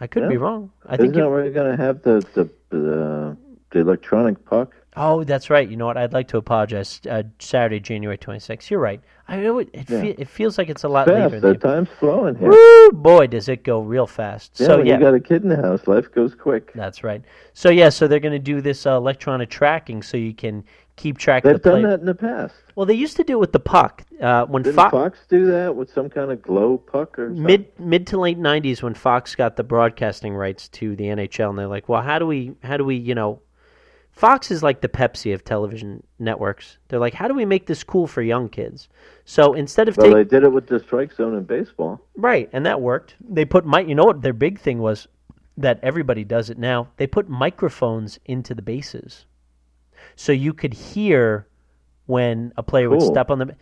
I 0.00 0.06
could 0.06 0.24
Yeah. 0.24 0.28
be 0.28 0.36
wrong. 0.36 0.70
I 0.86 0.94
Isn't 0.94 1.06
think. 1.06 1.14
that 1.16 1.28
where 1.30 1.44
you're 1.44 1.52
going 1.52 1.76
to 1.76 1.82
have 1.82 2.02
the 2.02 2.24
the 2.34 2.50
the, 2.70 3.36
the 3.70 3.78
electronic 3.80 4.44
puck? 4.44 4.72
oh, 4.96 5.24
that's 5.24 5.50
right. 5.50 5.68
You 5.68 5.76
know 5.76 5.86
what? 5.86 5.96
I'd 5.96 6.12
like 6.12 6.28
to 6.28 6.36
apologize. 6.36 7.00
Uh, 7.10 7.24
Saturday, 7.40 7.80
January 7.80 8.16
26th. 8.16 8.70
You're 8.70 8.78
right. 8.78 9.00
I 9.26 9.38
know 9.38 9.58
it. 9.58 9.68
It, 9.72 9.90
Yeah. 9.90 10.00
fe- 10.02 10.14
it 10.18 10.28
feels 10.28 10.56
like 10.56 10.68
it's 10.68 10.84
a 10.84 10.88
lot 10.88 11.08
Fast. 11.08 11.32
later. 11.34 11.40
The 11.40 11.54
time's 11.58 11.88
flowing 11.98 12.36
here. 12.36 12.50
Woo, 12.50 12.92
boy, 12.92 13.26
does 13.26 13.48
it 13.48 13.64
go 13.64 13.80
real 13.80 14.06
fast. 14.06 14.52
Yeah, 14.60 14.66
so 14.68 14.76
when 14.78 14.86
yeah, 14.86 14.94
you 14.94 15.00
got 15.00 15.14
a 15.14 15.18
kid 15.20 15.42
in 15.42 15.48
the 15.48 15.56
house, 15.56 15.88
life 15.88 16.12
goes 16.12 16.34
quick. 16.36 16.72
that's 16.74 17.02
right. 17.02 17.22
So 17.54 17.70
yeah, 17.70 17.88
so 17.88 18.06
they're 18.06 18.20
going 18.20 18.34
to 18.34 18.38
do 18.54 18.60
this 18.60 18.86
uh, 18.86 18.96
electronic 18.96 19.50
tracking, 19.50 20.00
so 20.00 20.16
you 20.16 20.32
can 20.32 20.62
keep 20.96 21.18
track 21.18 21.42
They've 21.42 21.56
of 21.56 21.62
the 21.62 21.70
done 21.70 21.80
play. 21.82 21.90
that 21.90 22.00
in 22.00 22.06
the 22.06 22.14
past. 22.14 22.54
Well, 22.74 22.86
they 22.86 22.94
used 22.94 23.16
to 23.16 23.24
do 23.24 23.34
it 23.34 23.40
with 23.40 23.52
the 23.52 23.60
puck 23.60 24.02
uh, 24.20 24.46
when 24.46 24.62
Didn't 24.62 24.76
Fox 24.76 24.92
Fox 24.92 25.18
do 25.28 25.46
that 25.46 25.74
with 25.74 25.92
some 25.92 26.08
kind 26.10 26.30
of 26.30 26.40
glow 26.42 26.78
puck 26.78 27.18
or 27.18 27.28
something? 27.28 27.42
mid 27.42 27.78
mid 27.78 28.06
to 28.08 28.18
late 28.20 28.38
'90s 28.38 28.82
when 28.82 28.94
Fox 28.94 29.34
got 29.34 29.56
the 29.56 29.64
broadcasting 29.64 30.34
rights 30.34 30.68
to 30.70 30.96
the 30.96 31.04
NHL, 31.04 31.50
and 31.50 31.58
they're 31.58 31.66
like, 31.66 31.88
well, 31.88 32.02
how 32.02 32.18
do 32.18 32.26
we 32.26 32.54
how 32.62 32.76
do 32.76 32.84
we 32.84 32.96
you 32.96 33.14
know, 33.14 33.40
Fox 34.12 34.50
is 34.50 34.62
like 34.62 34.80
the 34.80 34.88
Pepsi 34.88 35.34
of 35.34 35.44
television 35.44 36.02
networks. 36.18 36.78
They're 36.88 37.00
like, 37.00 37.14
how 37.14 37.26
do 37.28 37.34
we 37.34 37.44
make 37.44 37.66
this 37.66 37.82
cool 37.82 38.06
for 38.06 38.22
young 38.22 38.48
kids? 38.48 38.88
So 39.24 39.54
instead 39.54 39.88
of 39.88 39.96
Well, 39.96 40.06
taking 40.06 40.18
they 40.18 40.24
did 40.24 40.42
it 40.44 40.52
with 40.52 40.66
the 40.68 40.78
strike 40.78 41.12
zone 41.12 41.34
in 41.36 41.44
baseball. 41.44 42.00
Right, 42.16 42.48
and 42.52 42.64
that 42.66 42.80
worked. 42.80 43.14
They 43.20 43.44
put 43.44 43.66
mic. 43.66 43.88
You 43.88 43.94
know 43.96 44.04
what 44.04 44.22
their 44.22 44.32
big 44.32 44.60
thing 44.60 44.78
was 44.78 45.08
that 45.56 45.78
everybody 45.82 46.24
does 46.24 46.50
it 46.50 46.58
now. 46.58 46.88
They 46.96 47.06
put 47.06 47.28
microphones 47.28 48.18
into 48.26 48.54
the 48.54 48.62
bases, 48.62 49.24
so 50.16 50.32
you 50.32 50.52
could 50.52 50.74
hear 50.74 51.48
when 52.06 52.52
a 52.56 52.62
player 52.62 52.90
would 52.90 53.02
step 53.02 53.30
on 53.30 53.38
the 53.38 53.56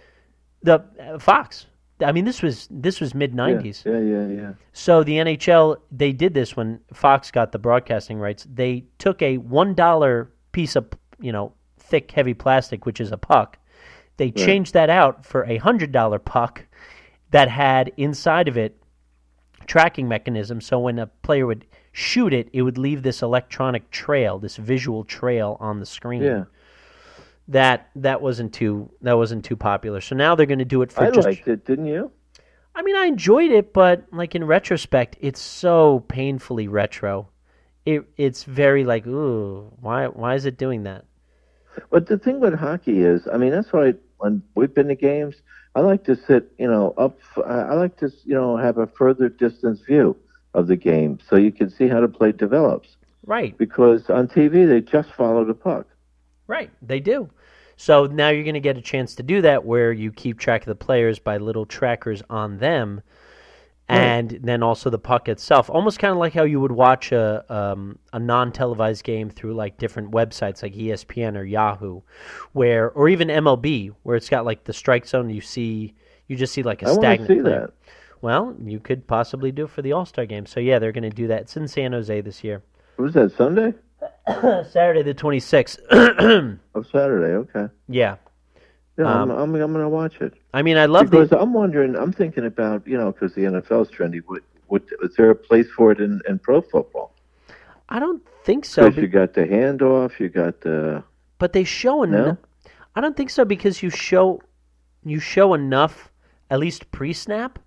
the 0.63 0.85
uh, 1.01 1.19
Fox. 1.19 1.67
I 2.01 2.11
mean, 2.13 2.25
this 2.25 2.43
was 2.43 2.69
this 2.71 3.01
was 3.01 3.15
mid 3.15 3.33
'90s. 3.33 3.85
yeah, 3.85 3.99
yeah, 3.99 4.27
yeah. 4.27 4.53
So 4.73 5.05
the 5.05 5.17
NHL 5.19 5.77
they 5.91 6.13
did 6.13 6.35
this 6.35 6.57
when 6.57 6.81
Fox 6.93 7.31
got 7.31 7.53
the 7.53 7.59
broadcasting 7.59 8.19
rights. 8.19 8.47
They 8.53 8.85
took 8.99 9.23
a 9.23 9.39
one 9.39 9.75
dollar 9.75 10.33
piece 10.53 10.77
of 10.77 10.89
you 11.21 11.33
know 11.33 11.53
thick 11.79 12.11
heavy 12.11 12.35
plastic, 12.35 12.87
which 12.87 13.01
is 13.01 13.13
a 13.13 13.19
puck. 13.19 13.59
They 14.17 14.31
changed 14.31 14.75
that 14.75 14.91
out 14.91 15.25
for 15.25 15.45
a 15.45 15.57
hundred 15.59 15.93
dollar 15.93 16.19
puck 16.19 16.67
that 17.31 17.49
had 17.49 17.93
inside 17.97 18.49
of 18.49 18.57
it 18.57 18.77
tracking 19.67 20.09
mechanism. 20.09 20.61
So 20.61 20.79
when 20.79 20.99
a 20.99 21.07
player 21.07 21.47
would 21.47 21.67
shoot 21.93 22.32
it, 22.32 22.49
it 22.53 22.62
would 22.62 22.78
leave 22.78 23.03
this 23.03 23.22
electronic 23.22 23.90
trail, 23.90 24.38
this 24.38 24.57
visual 24.57 25.05
trail 25.05 25.57
on 25.61 25.78
the 25.78 25.86
screen. 25.86 26.22
Yeah, 26.22 26.45
That 27.49 27.90
that 27.97 28.22
wasn't 28.22 28.55
too 28.55 28.90
that 29.03 29.16
wasn't 29.16 29.45
too 29.45 29.57
popular. 29.57 30.01
So 30.01 30.16
now 30.16 30.34
they're 30.34 30.47
going 30.47 30.59
to 30.59 30.64
do 30.64 30.82
it 30.82 30.93
for 30.93 31.05
I 31.05 31.11
just 31.11 31.28
liked 31.28 31.49
it, 31.49 31.64
didn't 31.66 31.86
you? 31.86 32.11
I 32.74 32.82
mean, 32.82 32.97
I 32.97 33.07
enjoyed 33.07 33.51
it, 33.51 33.72
but 33.72 34.07
like 34.12 34.34
in 34.34 34.45
retrospect, 34.45 35.16
it's 35.20 35.40
so 35.40 36.01
painfully 36.09 36.68
retro. 36.68 37.28
It 37.84 38.05
it's 38.16 38.45
very 38.45 38.84
like, 38.84 39.07
ooh, 39.07 39.72
why 39.80 40.07
why 40.07 40.34
is 40.34 40.47
it 40.47 40.57
doing 40.57 40.84
that? 40.84 41.05
But 41.90 42.07
the 42.07 42.18
thing 42.18 42.40
with 42.40 42.55
hockey 42.55 43.03
is, 43.03 43.26
I 43.32 43.36
mean, 43.36 43.51
that's 43.51 43.72
why 43.72 43.95
when 44.18 44.43
we've 44.55 44.72
been 44.74 44.88
to 44.88 44.95
games, 44.95 45.36
I 45.74 45.80
like 45.80 46.05
to 46.05 46.16
sit, 46.16 46.53
you 46.59 46.70
know, 46.70 46.95
up. 46.97 47.18
I 47.47 47.61
I 47.61 47.74
like 47.74 47.97
to, 47.99 48.11
you 48.24 48.34
know, 48.34 48.57
have 48.57 48.78
a 48.78 48.86
further 48.86 49.28
distance 49.28 49.80
view 49.80 50.16
of 50.55 50.67
the 50.67 50.77
game, 50.77 51.19
so 51.29 51.37
you 51.37 51.53
can 51.53 51.71
see 51.71 51.89
how 51.89 52.01
the 52.01 52.09
play 52.09 52.33
develops. 52.33 52.97
Right, 53.25 53.57
Because 53.57 54.11
on 54.11 54.27
TV, 54.29 54.67
they 54.69 54.81
just 54.81 55.13
follow 55.13 55.45
the 55.45 55.55
puck. 55.55 55.87
right, 56.49 56.71
they 56.83 56.99
do. 57.01 57.31
So 57.77 58.07
now 58.07 58.29
you're 58.29 58.43
going 58.45 58.55
to 58.55 58.61
get 58.61 58.77
a 58.77 58.83
chance 58.83 59.15
to 59.17 59.23
do 59.23 59.41
that, 59.43 59.65
where 59.65 59.93
you 59.93 60.13
keep 60.13 60.39
track 60.39 60.63
of 60.63 60.67
the 60.67 60.75
players 60.75 61.19
by 61.19 61.39
little 61.39 61.65
trackers 61.65 62.23
on 62.29 62.59
them, 62.59 63.01
and 63.89 64.39
then 64.43 64.63
also 64.63 64.89
the 64.91 64.99
puck 64.99 65.29
itself. 65.29 65.69
Almost 65.69 65.99
kind 65.99 66.13
of 66.13 66.19
like 66.19 66.33
how 66.33 66.45
you 66.45 66.61
would 66.61 66.73
watch 66.73 67.13
a 67.13 67.45
um, 67.53 67.99
a 68.13 68.19
non-televised 68.19 69.05
game 69.05 69.29
through 69.31 69.55
like 69.55 69.79
different 69.79 70.13
websites 70.13 70.63
like 70.63 70.75
ESPN 70.75 71.37
or 71.37 71.45
Yahoo, 71.45 72.01
where 72.53 72.91
or 72.91 73.09
even 73.09 73.29
MLB, 73.29 73.93
where 74.03 74.17
it's 74.17 74.29
got 74.29 74.45
like 74.45 74.65
the 74.65 74.73
strike 74.73 75.07
zone. 75.07 75.31
You 75.31 75.41
see, 75.41 75.95
you 76.29 76.37
just 76.37 76.53
see 76.55 76.63
like 76.63 76.83
a 76.83 76.89
I 76.89 76.93
stagnant 76.95 77.29
see 77.29 77.41
player. 77.41 77.43
that. 77.43 77.73
Well, 78.23 78.57
you 78.64 78.79
could 78.81 79.07
possibly 79.07 79.53
do 79.53 79.64
it 79.64 79.70
for 79.70 79.83
the 79.83 79.93
All 79.93 80.07
Star 80.07 80.25
game. 80.25 80.47
So 80.47 80.61
yeah, 80.61 80.79
they're 80.79 80.93
going 80.93 81.03
to 81.03 81.11
do 81.11 81.27
that. 81.27 81.43
It's 81.43 81.57
in 81.57 81.68
San 81.68 81.93
Jose 81.93 82.20
this 82.23 82.43
year, 82.43 82.62
Was 82.97 83.12
that 83.14 83.33
Sunday? 83.33 83.75
Saturday 84.70 85.03
the 85.03 85.14
twenty 85.14 85.41
sixth. 85.41 85.79
Oh, 85.91 86.83
Saturday. 86.91 87.35
Okay. 87.35 87.66
yeah, 87.89 88.16
Yeah, 88.97 89.05
Um, 89.05 89.31
I'm, 89.31 89.39
I'm, 89.39 89.55
I'm 89.57 89.73
going 89.73 89.85
to 89.85 89.89
watch 89.89 90.20
it. 90.20 90.33
I 90.55 90.62
mean, 90.62 90.77
I 90.79 90.87
love 90.87 91.11
because 91.11 91.29
the. 91.31 91.39
I'm 91.41 91.53
wondering, 91.53 91.95
I'm 91.97 92.12
thinking 92.12 92.47
about, 92.47 92.87
you 92.87 92.97
know, 92.97 93.12
because 93.12 93.35
the 93.35 93.43
NFL's 93.43 93.91
trendy. 93.91 94.20
Would, 94.29 94.43
would, 94.68 94.85
is 95.03 95.14
there 95.16 95.29
a 95.31 95.35
place 95.35 95.68
for 95.77 95.93
it 95.93 96.01
in, 96.01 96.20
in 96.29 96.39
pro 96.39 96.62
football? 96.62 97.14
I 97.91 97.99
don't 97.99 98.23
think 98.45 98.64
so, 98.64 98.83
Because 98.85 98.97
be- 98.97 99.03
you 99.03 99.09
got 99.09 99.35
the 99.35 99.43
handoff, 99.45 100.18
you 100.18 100.29
got 100.31 100.62
the. 100.62 101.03
but 101.39 101.53
they 101.53 101.64
show 101.64 102.05
No? 102.05 102.18
enough. 102.25 102.39
I 102.95 103.01
don't 103.03 103.16
think 103.16 103.31
so 103.31 103.45
because 103.45 103.83
you 103.83 103.91
show, 103.91 104.41
you 105.05 105.18
show 105.20 105.53
enough, 105.55 106.11
at 106.51 106.59
least 106.59 106.91
pre 106.91 107.12
snap, 107.12 107.59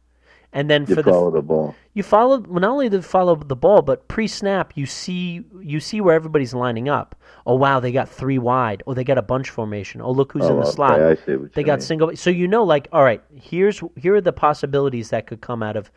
and 0.55 0.69
then 0.69 0.85
You 0.87 0.95
for 0.95 1.01
the 1.03 1.11
follow 1.11 1.29
the 1.31 1.41
ball. 1.41 1.75
you 1.93 2.01
follow 2.01 2.39
well, 2.39 2.61
not 2.61 2.71
only 2.71 2.89
to 2.89 3.01
follow 3.01 3.35
the 3.35 3.55
ball 3.55 3.81
but 3.83 4.07
pre-snap 4.07 4.73
you 4.75 4.85
see 4.87 5.43
you 5.61 5.79
see 5.79 6.01
where 6.01 6.15
everybody's 6.15 6.53
lining 6.53 6.87
up 6.89 7.15
oh 7.45 7.55
wow 7.55 7.79
they 7.79 7.91
got 7.91 8.09
three 8.09 8.39
wide 8.39 8.81
oh 8.87 8.93
they 8.95 9.03
got 9.03 9.17
a 9.17 9.21
bunch 9.21 9.49
formation 9.49 10.01
oh 10.01 10.11
look 10.11 10.31
who's 10.31 10.43
oh, 10.43 10.47
in 10.47 10.53
Oh, 10.53 10.61
the 10.61 10.67
okay, 10.67 10.75
slot 10.75 11.01
I 11.01 11.15
see 11.15 11.35
what 11.35 11.53
they 11.53 11.63
got 11.63 11.79
mean. 11.79 11.81
single 11.89 12.15
so 12.15 12.29
you 12.29 12.47
know 12.47 12.63
like 12.63 12.87
all 12.91 13.03
right 13.03 13.21
here's 13.35 13.83
here 13.97 14.15
are 14.15 14.21
the 14.21 14.33
possibilities 14.33 15.09
that 15.09 15.27
could 15.27 15.41
come 15.41 15.61
out 15.61 15.75
of 15.75 15.91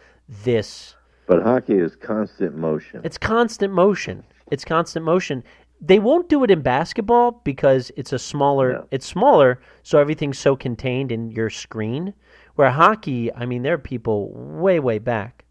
this 0.45 0.97
But 1.27 1.43
hockey 1.43 1.79
is 1.79 1.97
constant 1.97 2.57
motion. 2.57 3.01
it's 3.05 3.17
constant 3.19 3.73
motion 3.73 4.25
it's 4.51 4.65
constant 4.65 5.05
motion 5.05 5.45
they 5.81 6.01
won't 6.01 6.29
do 6.29 6.43
it 6.43 6.51
in 6.51 6.61
basketball 6.61 7.41
because 7.45 7.93
it's 7.97 8.13
a 8.13 8.19
smaller 8.19 8.73
No. 8.73 8.87
it's 8.91 9.07
smaller 9.07 9.61
so 9.85 10.01
everything's 10.01 10.39
so 10.39 10.57
contained 10.57 11.13
in 11.13 11.31
your 11.31 11.51
screen 11.51 12.13
where 12.59 12.71
hockey 12.71 13.33
i 13.35 13.47
mean 13.47 13.63
there 13.63 13.75
are 13.75 13.79
people 13.79 14.33
way 14.35 14.81
way 14.81 14.99
back 14.99 15.45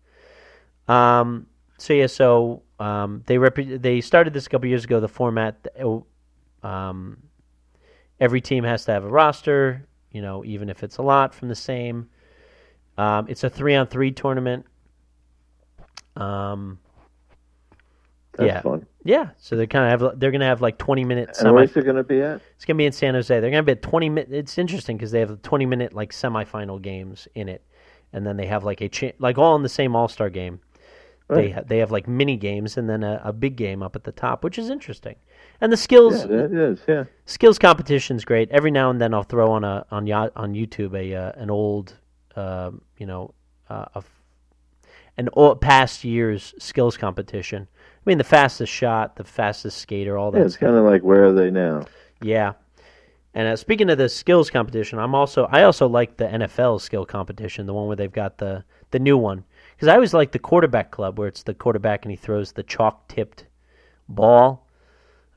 um, 0.88 1.48
so 1.78 1.94
yeah, 1.94 2.08
so 2.08 2.64
um, 2.80 3.24
they 3.26 3.38
rep- 3.38 3.56
they 3.56 4.02
started 4.02 4.34
this 4.34 4.48
a 4.48 4.50
couple 4.50 4.68
years 4.68 4.86
ago. 4.86 5.00
The 5.00 5.08
format, 5.08 5.68
um, 6.64 7.18
every 8.20 8.42
team 8.42 8.64
has 8.64 8.86
to 8.86 8.92
have 8.94 9.04
a 9.04 9.10
roster. 9.10 9.88
You 10.12 10.22
know, 10.22 10.44
even 10.46 10.70
if 10.70 10.84
it's 10.84 10.98
a 10.98 11.02
lot 11.02 11.34
from 11.34 11.50
the 11.50 11.56
same. 11.56 12.10
Um, 12.98 13.28
it's 13.30 13.44
a 13.44 13.50
three 13.50 13.76
on 13.76 13.88
three 13.88 14.12
tournament. 14.12 14.66
Um, 16.16 16.80
That's 18.38 18.48
yeah, 18.48 18.62
fun. 18.62 18.86
yeah. 19.04 19.30
So 19.38 19.56
they 19.56 19.68
kind 19.68 19.92
of 19.92 20.02
have 20.02 20.20
they're 20.20 20.32
gonna 20.32 20.46
have 20.46 20.62
like 20.62 20.78
twenty 20.78 21.04
minute 21.04 21.30
And 21.30 21.38
semi. 21.38 21.52
where's 21.52 21.76
it 21.76 21.84
going 21.84 21.96
to 21.96 22.04
be 22.04 22.22
at? 22.22 22.40
It's 22.56 22.66
gonna 22.66 22.78
be 22.78 22.86
in 22.86 22.92
San 22.92 23.14
Jose. 23.16 23.40
They're 23.40 23.50
gonna 23.52 23.64
be 23.64 23.72
at 23.74 23.82
twenty 23.82 24.10
minute. 24.10 24.32
It's 24.32 24.58
interesting 24.58 24.98
because 24.98 25.12
they 25.12 25.20
have 25.20 25.42
twenty 25.42 25.66
minute 25.66 25.94
like 25.94 26.12
semifinal 26.12 26.82
games 26.82 27.28
in 27.36 27.50
it, 27.50 27.64
and 28.14 28.26
then 28.26 28.38
they 28.38 28.46
have 28.46 28.64
like 28.64 28.82
a 28.82 28.90
cha- 28.90 29.12
like 29.20 29.38
all 29.38 29.56
in 29.56 29.64
the 29.64 29.70
same 29.70 29.96
All 29.96 30.08
Star 30.08 30.30
game. 30.30 30.60
They 31.30 31.50
ha- 31.50 31.64
they 31.68 31.80
have 31.80 31.92
like 31.92 32.08
mini 32.08 32.38
games 32.38 32.78
and 32.78 32.90
then 32.90 33.04
a, 33.04 33.20
a 33.22 33.34
big 33.34 33.58
game 33.58 33.84
up 33.84 33.98
at 33.98 34.06
the 34.06 34.14
top, 34.14 34.46
which 34.46 34.58
is 34.58 34.70
interesting. 34.70 35.16
And 35.60 35.74
the 35.74 35.78
skills 35.78 36.26
Yeah, 36.26 36.46
it 36.46 36.54
is. 36.54 36.80
Yeah. 36.88 37.04
skills 37.26 37.60
competition's 37.60 38.24
great. 38.24 38.50
Every 38.50 38.72
now 38.72 38.90
and 38.92 39.02
then 39.02 39.14
I'll 39.14 39.24
throw 39.24 39.52
on 39.52 39.66
a 39.66 39.86
on 39.92 40.10
on 40.10 40.54
YouTube 40.54 40.96
a 40.96 41.14
uh, 41.16 41.32
an 41.36 41.50
old 41.50 41.98
um, 42.38 42.82
you 42.98 43.06
know 43.06 43.34
uh, 43.70 43.86
a 43.96 44.04
an 45.18 45.28
old, 45.34 45.60
past 45.60 46.04
year's 46.04 46.54
skills 46.60 46.96
competition. 46.96 47.68
I 48.08 48.10
mean 48.10 48.18
the 48.20 48.24
fastest 48.24 48.72
shot, 48.72 49.18
the 49.18 49.26
fastest 49.26 49.80
skater, 49.80 50.18
all 50.18 50.32
that. 50.32 50.40
Yeah, 50.40 50.46
it's 50.46 50.56
kind 50.56 50.78
of 50.78 50.86
like 50.86 51.02
where 51.02 51.26
are 51.26 51.34
they 51.34 51.52
now? 51.52 51.84
Yeah. 52.22 52.54
And 53.34 53.50
uh, 53.50 53.58
speaking 53.58 53.90
of 53.90 53.98
the 53.98 54.08
skills 54.08 54.50
competition, 54.50 54.98
I'm 54.98 55.14
also 55.14 55.50
I 55.52 55.64
also 55.64 55.90
like 55.90 56.16
the 56.16 56.24
NFL 56.24 56.80
skill 56.80 57.06
competition, 57.06 57.66
the 57.66 57.74
one 57.74 57.88
where 57.88 57.98
they've 57.98 58.10
got 58.10 58.38
the 58.38 58.64
the 58.92 59.00
new 59.00 59.18
one, 59.18 59.44
because 59.76 59.90
I 59.90 59.96
always 59.96 60.14
like 60.14 60.32
the 60.32 60.40
quarterback 60.40 60.90
club 60.90 61.20
where 61.20 61.28
it's 61.28 61.44
the 61.44 61.54
quarterback 61.54 62.06
and 62.06 62.12
he 62.12 62.16
throws 62.16 62.54
the 62.54 62.64
chalk 62.64 63.10
tipped 63.10 63.46
ball. 64.08 64.66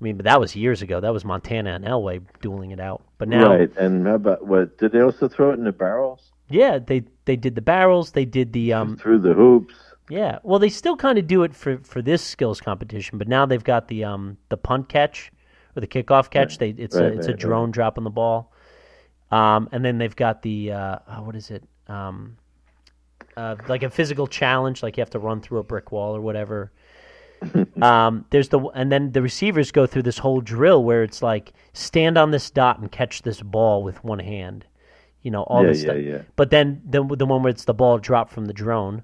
I 0.01 0.05
mean, 0.05 0.17
but 0.17 0.23
that 0.27 0.39
was 0.39 0.55
years 0.55 0.81
ago. 0.81 1.01
That 1.01 1.13
was 1.13 1.25
Montana 1.25 1.75
and 1.75 1.85
Elway 1.85 2.23
dueling 2.41 2.71
it 2.71 2.79
out. 2.79 3.03
But 3.19 3.27
now, 3.27 3.51
right. 3.51 3.77
And 3.79 4.07
how 4.07 4.15
about 4.15 4.47
what? 4.47 4.79
Did 4.79 4.93
they 4.93 5.01
also 5.01 5.27
throw 5.27 5.51
it 5.51 5.55
in 5.55 5.65
the 5.65 5.73
barrels? 5.73 6.31
yeah, 6.51 6.79
they 6.79 7.05
they 7.25 7.37
did 7.37 7.55
the 7.55 7.63
barrels. 7.63 8.13
They 8.13 8.25
did 8.25 8.53
the 8.53 8.73
um, 8.73 8.97
Through 8.97 9.21
the 9.21 9.35
hoops? 9.35 9.75
Yeah, 10.11 10.41
well, 10.43 10.59
they 10.59 10.71
still 10.71 10.97
kind 10.97 11.19
of 11.19 11.29
do 11.29 11.45
it 11.45 11.55
for, 11.55 11.79
for 11.79 12.03
this 12.03 12.23
skills 12.23 12.61
competition, 12.61 13.17
but 13.19 13.29
now 13.29 13.47
they've 13.47 13.65
got 13.65 13.89
the 13.89 14.05
um 14.05 14.39
the 14.51 14.57
punt 14.59 14.89
catch 14.89 15.33
or 15.77 15.81
the 15.81 15.87
kickoff 15.87 16.31
catch. 16.31 16.59
They 16.59 16.71
it's 16.71 17.01
Right, 17.01 17.01
a 17.01 17.15
it's 17.15 17.29
a 17.29 17.35
drone 17.35 17.71
drop 17.71 17.97
on 17.97 18.05
the 18.05 18.11
ball, 18.11 18.53
um, 19.31 19.69
and 19.73 19.85
then 19.85 19.99
they've 19.99 20.17
got 20.17 20.43
the 20.43 20.73
uh, 20.73 20.99
oh, 21.09 21.23
what 21.23 21.37
is 21.37 21.51
it 21.53 21.65
um, 21.89 22.39
uh, 23.37 23.57
like 23.69 23.85
a 23.85 23.91
physical 23.91 24.27
challenge, 24.27 24.83
like 24.83 24.97
you 24.97 25.03
have 25.03 25.11
to 25.11 25.21
run 25.21 25.41
through 25.41 25.59
a 25.59 25.65
brick 25.65 25.93
wall 25.93 26.17
or 26.17 26.21
whatever. 26.21 26.73
um, 27.83 28.27
there's 28.31 28.49
the 28.51 28.61
and 28.75 28.93
then 28.93 29.13
the 29.13 29.23
receivers 29.23 29.73
go 29.73 29.87
through 29.87 30.03
this 30.03 30.19
whole 30.19 30.41
drill 30.41 30.85
where 30.85 31.03
it's 31.03 31.23
like 31.23 31.53
stand 31.73 32.19
on 32.19 32.31
this 32.31 32.51
dot 32.51 32.79
and 32.79 32.93
catch 32.93 33.23
this 33.23 33.41
ball 33.43 33.83
with 33.83 34.05
one 34.05 34.19
hand, 34.19 34.67
you 35.23 35.31
know 35.31 35.43
all 35.45 35.65
Yeah, 35.65 35.67
this 35.67 35.79
yeah, 35.79 35.81
stuff. 35.81 35.97
yeah. 35.97 36.23
But 36.37 36.51
then 36.51 36.83
the 36.85 37.05
the 37.05 37.27
one 37.27 37.43
where 37.43 37.51
it's 37.51 37.65
the 37.65 37.75
ball 37.75 37.99
dropped 37.99 38.33
from 38.33 38.47
the 38.47 38.53
drone. 38.53 39.03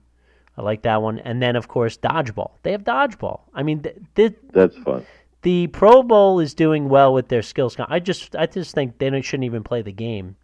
I 0.57 0.63
like 0.63 0.83
that 0.83 1.03
one. 1.03 1.19
And 1.19 1.43
then, 1.43 1.57
of 1.57 1.69
course, 1.69 1.99
dodgeball. 1.99 2.53
They 2.63 2.73
have 2.73 2.85
dodgeball. 2.85 3.41
I 3.55 3.63
mean, 3.63 3.83
the 3.83 3.95
the, 4.15 4.35
That's 4.53 4.77
fun. 4.79 5.05
the 5.43 5.67
Pro 5.69 6.03
Bowl 6.03 6.41
is 6.41 6.55
doing 6.55 6.89
well 6.89 7.13
with 7.13 7.29
their 7.29 7.43
skills. 7.43 7.77
I 7.79 7.99
just 8.01 8.35
I 8.37 8.47
just 8.47 8.75
think 8.75 8.99
they 8.99 9.21
shouldn't 9.23 9.45
even 9.45 9.63
play 9.63 9.83
the 9.83 9.93
game. 9.93 10.37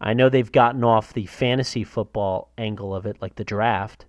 I 0.00 0.14
know 0.14 0.28
they've 0.28 0.50
gotten 0.50 0.82
off 0.84 1.12
the 1.12 1.26
fantasy 1.26 1.84
football 1.84 2.50
angle 2.56 2.94
of 2.94 3.04
it, 3.06 3.20
like 3.20 3.34
the 3.34 3.44
draft, 3.44 4.06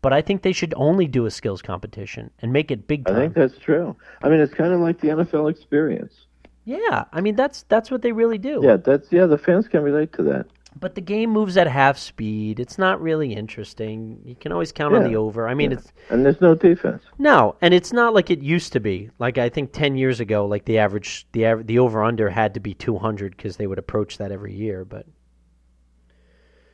but 0.00 0.12
I 0.12 0.22
think 0.22 0.42
they 0.42 0.52
should 0.52 0.74
only 0.76 1.06
do 1.08 1.26
a 1.26 1.30
skills 1.30 1.60
competition 1.62 2.30
and 2.40 2.52
make 2.52 2.70
it 2.70 2.86
big 2.86 3.04
time. 3.06 3.16
I 3.16 3.20
think 3.20 3.34
that's 3.34 3.58
true. 3.58 3.96
I 4.22 4.28
mean, 4.28 4.38
it's 4.40 4.54
kind 4.54 4.72
of 4.72 4.80
like 4.80 5.00
the 5.00 5.08
NFL 5.08 5.50
experience. 5.50 6.26
yeah, 6.64 7.04
I 7.12 7.20
mean 7.20 7.34
that's 7.36 7.64
that's 7.64 7.90
what 7.90 8.02
they 8.02 8.12
really 8.12 8.38
do. 8.38 8.60
Yeah, 8.62 8.76
that's 8.76 9.10
yeah. 9.10 9.26
The 9.26 9.38
fans 9.38 9.66
can 9.66 9.82
relate 9.82 10.12
to 10.14 10.22
that. 10.24 10.46
But 10.78 10.94
the 10.96 11.00
game 11.00 11.30
moves 11.30 11.56
at 11.56 11.66
half 11.68 11.96
speed. 11.98 12.58
It's 12.58 12.78
not 12.78 13.00
really 13.00 13.32
interesting. 13.32 14.20
You 14.24 14.34
can 14.34 14.50
always 14.52 14.72
count 14.72 14.94
on 14.94 15.04
the 15.04 15.16
over. 15.16 15.46
I 15.48 15.54
mean, 15.54 15.70
Yeah. 15.70 15.78
it's 15.78 15.92
And 16.10 16.26
there's 16.26 16.40
no 16.40 16.54
defense. 16.54 17.02
No, 17.18 17.56
and 17.60 17.72
it's 17.72 17.92
not 17.92 18.12
like 18.12 18.30
it 18.30 18.40
used 18.42 18.72
to 18.74 18.80
be. 18.80 19.10
Like 19.18 19.38
I 19.38 19.48
think 19.48 19.72
ten 19.72 19.96
years 19.96 20.20
ago, 20.20 20.46
like 20.46 20.64
the 20.64 20.78
average, 20.78 21.26
the 21.32 21.62
the 21.64 21.78
over 21.78 22.02
under 22.02 22.28
had 22.28 22.54
to 22.54 22.60
be 22.60 22.74
two 22.74 22.98
hundred 22.98 23.36
because 23.36 23.56
they 23.56 23.66
would 23.66 23.78
approach 23.78 24.18
that 24.18 24.32
every 24.32 24.52
year. 24.54 24.84
But 24.84 25.06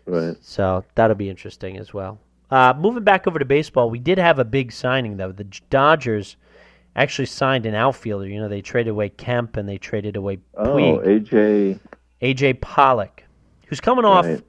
Right. 0.07 0.37
so 0.41 0.85
that'll 0.95 1.17
be 1.17 1.31
interesting 1.31 1.77
as 1.77 1.93
well. 1.95 2.19
Uh, 2.51 2.75
moving 2.77 3.05
back 3.05 3.27
over 3.29 3.39
to 3.39 3.45
baseball, 3.45 3.91
we 3.91 4.01
did 4.01 4.19
have 4.19 4.39
a 4.39 4.45
big 4.45 4.73
signing 4.73 5.17
though. 5.19 5.31
The 5.31 5.45
Dodgers 5.69 6.37
actually 6.97 7.27
signed 7.27 7.65
an 7.67 7.75
outfielder. 7.75 8.27
You 8.27 8.41
know, 8.41 8.49
they 8.49 8.61
traded 8.63 8.91
away 8.91 9.11
Kemp 9.11 9.57
and 9.57 9.69
they 9.69 9.79
traded 9.79 10.17
away 10.17 10.39
Oh, 10.57 10.77
AJ. 10.99 11.79
AJ 12.21 12.61
Pollock, 12.61 13.23
who's 13.71 13.81
coming 13.81 14.05
off. 14.05 14.27
Right. 14.27 14.43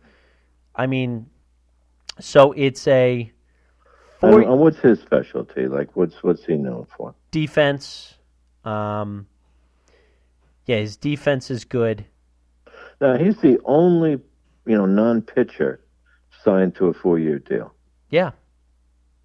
I 0.76 0.88
mean, 0.88 1.28
so 2.20 2.52
it's 2.52 2.86
a 2.88 3.32
four 4.20 4.42
and 4.42 4.60
what's 4.60 4.80
his 4.80 5.00
specialty? 5.00 5.68
Like, 5.68 5.96
what's 5.96 6.22
what's 6.22 6.44
he 6.44 6.56
known 6.56 6.88
for? 6.98 7.16
defense. 7.32 8.16
Um, 8.66 9.28
yeah, 10.66 10.78
his 10.78 10.98
defense 10.98 11.50
is 11.50 11.66
good. 11.66 12.06
Now 13.00 13.18
he's 13.18 13.38
the 13.38 13.60
only, 13.66 14.20
you 14.66 14.78
know, 14.78 14.86
non-pitcher 14.86 15.82
signed 16.44 16.76
to 16.76 16.88
a 16.88 16.94
four-year 16.94 17.40
deal. 17.40 17.74
Yeah. 18.10 18.32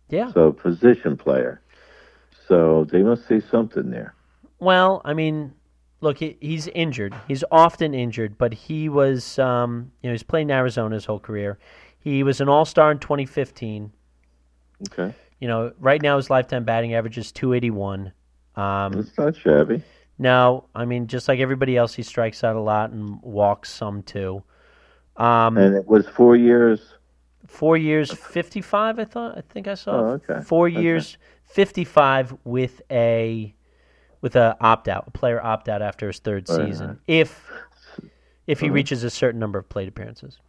Yeah. 0.09 0.32
So 0.32 0.53
position 0.53 1.16
player. 1.16 1.61
So 2.49 2.86
they 2.90 3.03
must 3.03 3.28
see 3.28 3.40
something 3.40 3.90
there. 3.90 4.14
Well, 4.61 5.03
I 5.05 5.12
mean, 5.12 5.53
look, 6.01 6.18
he, 6.18 6.36
he's 6.40 6.68
injured. 6.68 7.14
He's 7.28 7.44
often 7.51 7.94
injured, 7.94 8.38
but 8.38 8.53
he 8.55 8.88
was, 8.88 9.38
um, 9.38 9.90
you 10.03 10.09
know, 10.11 10.14
he's 10.14 10.22
played 10.22 10.42
in 10.42 10.51
Arizona 10.51 10.94
his 10.94 11.05
whole 11.05 11.20
career. 11.20 11.59
He 11.99 12.22
was 12.22 12.40
an 12.40 12.49
All 12.49 12.64
Star 12.64 12.90
in 12.92 12.99
2015. 12.99 13.92
Okay, 14.92 15.14
You 15.40 15.49
know, 15.49 15.72
right 15.80 16.01
now 16.03 16.16
his 16.18 16.28
lifetime 16.28 16.64
batting 16.64 16.94
average 16.94 17.16
is 17.18 17.32
281. 17.32 18.12
Um, 18.57 18.92
it's 18.94 19.16
not 19.16 19.34
shabby. 19.34 19.82
Now, 20.18 20.64
I 20.74 20.84
mean, 20.84 21.07
just 21.07 21.28
like 21.28 21.40
everybody 21.40 21.76
else, 21.76 21.94
he 21.94 22.03
strikes 22.03 22.44
out 22.44 22.57
a 22.57 22.61
lot 22.61 22.90
and 22.90 23.20
walks 23.22 23.70
some 23.72 24.03
too. 24.03 24.42
Um, 25.16 25.57
And 25.57 25.74
it 25.74 25.86
was 25.86 26.07
four 26.07 26.36
years. 26.36 26.94
four 27.47 27.76
years, 27.78 28.12
55. 28.12 28.99
I 28.99 29.05
thought. 29.05 29.36
I 29.38 29.40
think 29.40 29.66
I 29.66 29.74
saw. 29.74 29.92
Oh, 29.92 30.20
okay. 30.28 30.40
Four 30.42 30.66
Okay. 30.68 30.80
years, 30.80 31.16
55 31.47 32.36
with 32.44 32.82
a 32.90 33.55
with 34.27 34.35
a 34.35 34.57
opt 34.61 34.89
out, 34.89 35.05
a 35.07 35.11
player 35.12 35.41
opt 35.41 35.68
out 35.68 35.83
after 35.83 36.09
his 36.09 36.18
third 36.18 36.49
Right. 36.49 36.66
season, 36.66 36.99
if 37.07 37.49
if 38.49 38.59
Uh-huh. 38.59 38.66
he 38.66 38.70
reaches 38.70 39.05
a 39.05 39.11
certain 39.11 39.39
number 39.39 39.57
of 39.61 39.68
plate 39.68 39.87
appearances. 39.87 40.41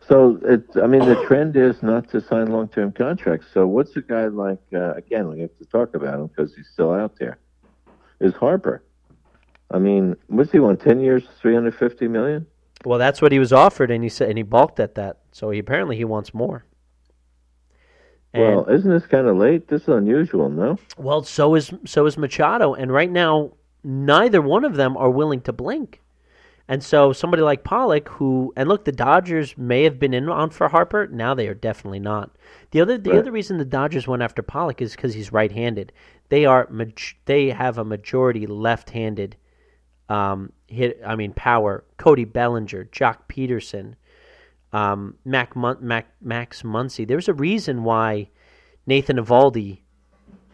So 0.00 0.38
it, 0.44 0.64
I 0.80 0.86
mean, 0.86 1.04
the 1.04 1.16
trend 1.26 1.56
is 1.56 1.82
not 1.82 2.08
to 2.10 2.20
sign 2.20 2.52
long-term 2.52 2.92
contracts. 2.92 3.48
So 3.52 3.66
what's 3.66 3.96
a 3.96 4.02
guy 4.02 4.26
like? 4.28 4.60
Uh, 4.72 4.92
again, 4.94 5.28
we 5.30 5.40
have 5.40 5.56
to 5.58 5.64
talk 5.64 5.96
about 5.96 6.20
him 6.20 6.28
because 6.28 6.54
he's 6.54 6.68
still 6.68 6.92
out 6.92 7.16
there. 7.18 7.38
Is 8.20 8.34
Harper? 8.34 8.84
I 9.72 9.78
mean, 9.80 10.14
what's 10.28 10.52
he 10.52 10.60
want? 10.60 10.78
Ten 10.80 11.00
years, 11.00 11.28
three 11.40 11.54
hundred 11.54 11.74
fifty 11.74 12.06
million. 12.06 12.46
Well, 12.84 13.00
that's 13.00 13.20
what 13.20 13.32
he 13.32 13.40
was 13.40 13.52
offered, 13.52 13.90
and 13.90 14.04
he 14.04 14.08
said, 14.10 14.28
and 14.28 14.38
he 14.38 14.44
balked 14.44 14.78
at 14.78 14.94
that. 14.94 15.22
So 15.32 15.50
he 15.50 15.58
apparently 15.58 15.96
he 15.96 16.04
wants 16.04 16.32
more. 16.32 16.64
And, 18.34 18.42
Well, 18.56 18.64
isn't 18.68 18.90
this 18.90 19.06
kind 19.06 19.26
of 19.26 19.36
late? 19.36 19.68
This 19.68 19.82
is 19.82 19.88
unusual, 19.88 20.48
no? 20.48 20.78
well, 20.96 21.22
so 21.22 21.54
is 21.54 21.72
so 21.84 22.06
is 22.06 22.16
Machado, 22.16 22.74
and 22.74 22.90
right 22.92 23.10
now 23.10 23.52
neither 23.84 24.40
one 24.40 24.64
of 24.64 24.76
them 24.76 24.96
are 24.96 25.10
willing 25.10 25.40
to 25.42 25.52
blink. 25.52 26.00
And 26.68 26.82
so 26.82 27.12
somebody 27.12 27.42
like 27.42 27.64
Pollock, 27.64 28.08
who 28.08 28.52
and 28.56 28.68
look, 28.68 28.84
the 28.84 28.92
Dodgers 28.92 29.58
may 29.58 29.82
have 29.82 29.98
been 29.98 30.14
in 30.14 30.28
on 30.28 30.50
for 30.50 30.68
Harper. 30.68 31.08
Now 31.08 31.34
they 31.34 31.48
are 31.48 31.54
definitely 31.54 31.98
not. 31.98 32.30
The 32.70 32.80
other 32.80 32.96
the 32.96 33.10
Right. 33.10 33.18
other 33.18 33.32
reason 33.32 33.58
the 33.58 33.64
Dodgers 33.64 34.06
went 34.08 34.22
after 34.22 34.42
Pollock 34.42 34.80
is 34.80 34.92
because 34.96 35.12
he's 35.14 35.32
right-handed. 35.32 35.92
They 36.28 36.46
are 36.46 36.68
they 37.26 37.50
have 37.50 37.76
a 37.78 37.84
majority 37.84 38.46
left-handed. 38.46 39.36
Um, 40.08 40.52
hit 40.68 41.00
I 41.04 41.16
mean 41.16 41.32
power. 41.34 41.84
Cody 41.98 42.24
Bellinger, 42.24 42.84
Joc 42.86 43.18
Pederson, 43.28 43.94
um, 44.72 45.16
Mac, 45.24 45.54
Mun- 45.54 45.78
Mac 45.80 46.08
Max 46.20 46.62
Muncy. 46.62 47.06
There's 47.06 47.28
a 47.28 47.34
reason 47.34 47.84
why 47.84 48.30
Nathan 48.86 49.16
Eovaldi, 49.16 49.80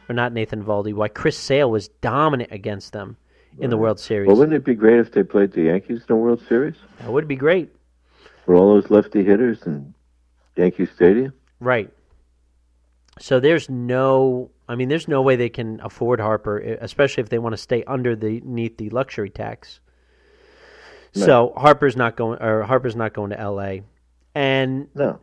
or 0.08 0.14
not 0.14 0.32
Nathan 0.32 0.64
Eovaldi, 0.64 0.92
why 0.92 1.08
Chris 1.08 1.38
Sale 1.38 1.70
was 1.70 1.88
dominant 1.88 2.50
against 2.52 2.92
them 2.92 3.16
in 3.60 3.70
the 3.70 3.76
World 3.76 3.98
Series. 3.98 4.28
Well, 4.28 4.36
wouldn't 4.36 4.56
it 4.56 4.64
be 4.64 4.74
great 4.74 5.00
if 5.00 5.12
they 5.12 5.22
played 5.22 5.52
the 5.52 5.62
Yankees 5.62 6.00
in 6.00 6.06
the 6.08 6.16
World 6.16 6.40
Series 6.48 6.76
that 7.00 7.10
would 7.10 7.26
be 7.26 7.36
great. 7.36 7.70
for 8.44 8.54
all 8.54 8.74
those 8.74 8.90
lefty 8.90 9.24
hitters 9.24 9.62
in 9.66 9.94
Yankee 10.56 10.86
Stadium? 10.86 11.32
Right. 11.60 11.90
So 13.18 13.40
there's 13.40 13.68
no, 13.68 14.50
I 14.68 14.76
mean, 14.76 14.88
there's 14.88 15.08
no 15.08 15.22
way 15.22 15.34
they 15.34 15.48
can 15.48 15.80
afford 15.82 16.20
Harper, 16.20 16.58
especially 16.58 17.22
if 17.22 17.30
they 17.30 17.38
want 17.38 17.52
to 17.54 17.56
stay 17.56 17.82
underneath 17.84 18.76
the 18.76 18.90
luxury 18.90 19.30
tax. 19.30 19.80
So 21.14 21.52
Harper's 21.56 21.96
not 21.96 22.16
going, 22.16 22.40
or 22.40 22.62
Harper's 22.62 22.94
not 22.94 23.12
going 23.12 23.30
to 23.30 23.40
L.A. 23.40 23.82
And 24.38 24.86
No. 24.94 25.18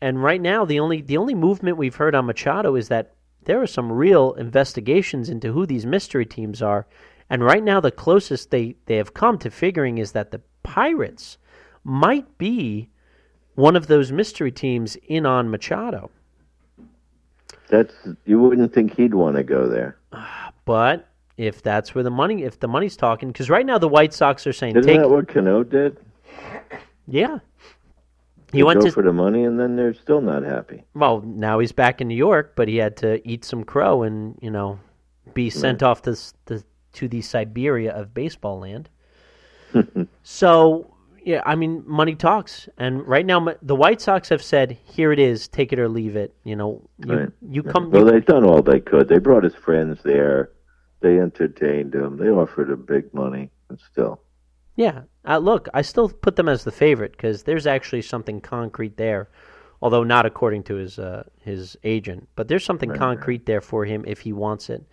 and 0.00 0.20
right 0.24 0.40
now 0.40 0.64
the 0.64 0.80
only 0.80 1.02
the 1.02 1.16
only 1.18 1.36
movement 1.36 1.76
we've 1.76 1.94
heard 1.94 2.16
on 2.16 2.26
Machado 2.26 2.74
is 2.74 2.88
that 2.88 3.14
there 3.44 3.62
are 3.62 3.66
some 3.66 3.92
real 3.92 4.32
investigations 4.32 5.28
into 5.28 5.52
who 5.52 5.66
these 5.66 5.86
mystery 5.86 6.26
teams 6.26 6.60
are, 6.60 6.84
and 7.30 7.44
right 7.44 7.62
now 7.62 7.78
the 7.78 7.92
closest 7.92 8.50
they 8.50 8.74
they 8.86 8.96
have 8.96 9.14
come 9.14 9.38
to 9.38 9.50
figuring 9.52 9.98
is 9.98 10.10
that 10.12 10.32
the 10.32 10.40
Pirates 10.64 11.38
might 11.84 12.38
be 12.38 12.88
one 13.54 13.76
of 13.76 13.86
those 13.86 14.10
mystery 14.10 14.50
teams 14.50 14.96
in 15.06 15.26
on 15.26 15.48
Machado. 15.48 16.10
That's 17.68 17.94
you 18.24 18.40
wouldn't 18.40 18.74
think 18.74 18.96
he'd 18.96 19.14
want 19.14 19.36
to 19.36 19.44
go 19.44 19.68
there. 19.68 19.96
But 20.66 21.08
if 21.36 21.62
that's 21.62 21.94
where 21.94 22.04
the 22.04 22.10
money, 22.10 22.42
if 22.44 22.60
the 22.60 22.68
money's 22.68 22.96
talking, 22.96 23.28
because 23.28 23.48
right 23.48 23.64
now 23.66 23.78
the 23.78 23.88
White 23.88 24.12
Sox 24.12 24.46
are 24.46 24.52
saying 24.52 24.76
Isn't 24.76 24.88
take, 24.88 25.00
that 25.00 25.08
what 25.08 25.26
Cano 25.26 25.62
did? 25.64 25.96
yeah, 27.08 27.38
he 28.52 28.62
went 28.62 28.80
go 28.80 28.86
to 28.86 28.92
for 28.92 29.02
the 29.02 29.12
money, 29.12 29.44
and 29.44 29.58
then 29.58 29.76
they're 29.76 29.94
still 29.94 30.20
not 30.20 30.42
happy. 30.42 30.84
well 30.94 31.20
now 31.22 31.58
he's 31.58 31.72
back 31.72 32.00
in 32.00 32.08
New 32.08 32.16
York, 32.16 32.52
but 32.56 32.68
he 32.68 32.76
had 32.76 32.96
to 32.98 33.26
eat 33.28 33.44
some 33.44 33.64
crow 33.64 34.02
and 34.02 34.36
you 34.40 34.50
know 34.50 34.78
be 35.34 35.50
sent 35.50 35.82
off 35.82 36.02
to 36.02 36.16
the 36.46 36.64
to 36.92 37.08
the 37.08 37.20
Siberia 37.22 37.92
of 37.92 38.12
baseball 38.14 38.60
land. 38.60 38.88
so 40.22 40.94
yeah, 41.24 41.42
I 41.44 41.54
mean 41.54 41.84
money 41.86 42.14
talks, 42.14 42.68
and 42.78 43.06
right 43.06 43.24
now 43.26 43.46
the 43.62 43.76
White 43.76 44.00
Sox 44.00 44.28
have 44.30 44.42
said 44.42 44.78
here 44.84 45.12
it 45.12 45.18
is, 45.18 45.48
take 45.48 45.72
it 45.72 45.78
or 45.78 45.88
leave 45.88 46.16
it. 46.16 46.34
You 46.44 46.56
know, 46.56 46.82
you 47.06 47.14
Right. 47.18 47.28
you 47.48 47.62
come. 47.62 47.90
Well, 47.90 48.04
you- 48.06 48.10
they've 48.12 48.24
done 48.24 48.44
all 48.44 48.62
they 48.62 48.80
could. 48.80 49.08
They 49.08 49.18
brought 49.18 49.44
his 49.44 49.54
friends 49.54 50.02
there. 50.02 50.50
They 51.00 51.18
entertained 51.18 51.94
him. 51.94 52.16
They 52.16 52.28
offered 52.28 52.70
him 52.70 52.84
big 52.86 53.12
money, 53.14 53.50
and 53.68 53.78
still. 53.78 54.20
Yeah, 54.80 55.02
uh, 55.26 55.36
look, 55.38 55.68
I 55.74 55.82
still 55.82 56.08
put 56.08 56.36
them 56.36 56.48
as 56.48 56.64
the 56.64 56.72
favorite 56.72 57.12
because 57.12 57.42
there's 57.42 57.66
actually 57.66 58.02
something 58.02 58.40
concrete 58.40 58.96
there 58.96 59.28
although 59.82 60.04
not 60.04 60.26
according 60.26 60.62
to 60.64 60.74
his 60.74 60.98
uh, 60.98 61.24
his 61.40 61.76
agent. 61.84 62.28
But 62.36 62.48
there's 62.48 62.64
something 62.64 62.94
concrete 62.94 63.46
there 63.46 63.60
for 63.60 63.84
him 63.84 64.04
if 64.06 64.20
he 64.20 64.32
wants 64.32 64.70
it. 64.70 64.84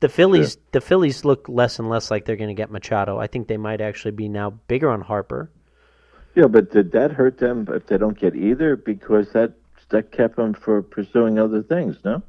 The 0.00 0.08
Phillies 0.08 0.58
the 0.72 0.80
Phillies 0.80 1.24
look 1.24 1.48
less 1.48 1.78
and 1.78 1.88
less 1.88 2.10
like 2.10 2.24
they're 2.24 2.36
going 2.36 2.48
to 2.48 2.54
get 2.54 2.70
Machado. 2.70 3.18
I 3.18 3.26
think 3.26 3.48
they 3.48 3.56
might 3.56 3.80
actually 3.80 4.12
be 4.12 4.28
now 4.28 4.50
bigger 4.50 4.90
on 4.90 5.00
Harper. 5.00 5.50
Yeah, 6.34 6.46
but 6.46 6.70
did 6.70 6.92
that 6.92 7.12
hurt 7.12 7.38
them 7.38 7.68
if 7.70 7.86
they 7.86 7.98
don't 7.98 8.18
get 8.18 8.34
either? 8.34 8.76
Because 8.76 9.32
that 9.32 9.52
that 9.90 10.10
kept 10.10 10.36
them 10.36 10.54
for 10.54 10.82
pursuing 10.82 11.38
other 11.38 11.62
things. 11.62 11.98
No. 12.04 12.22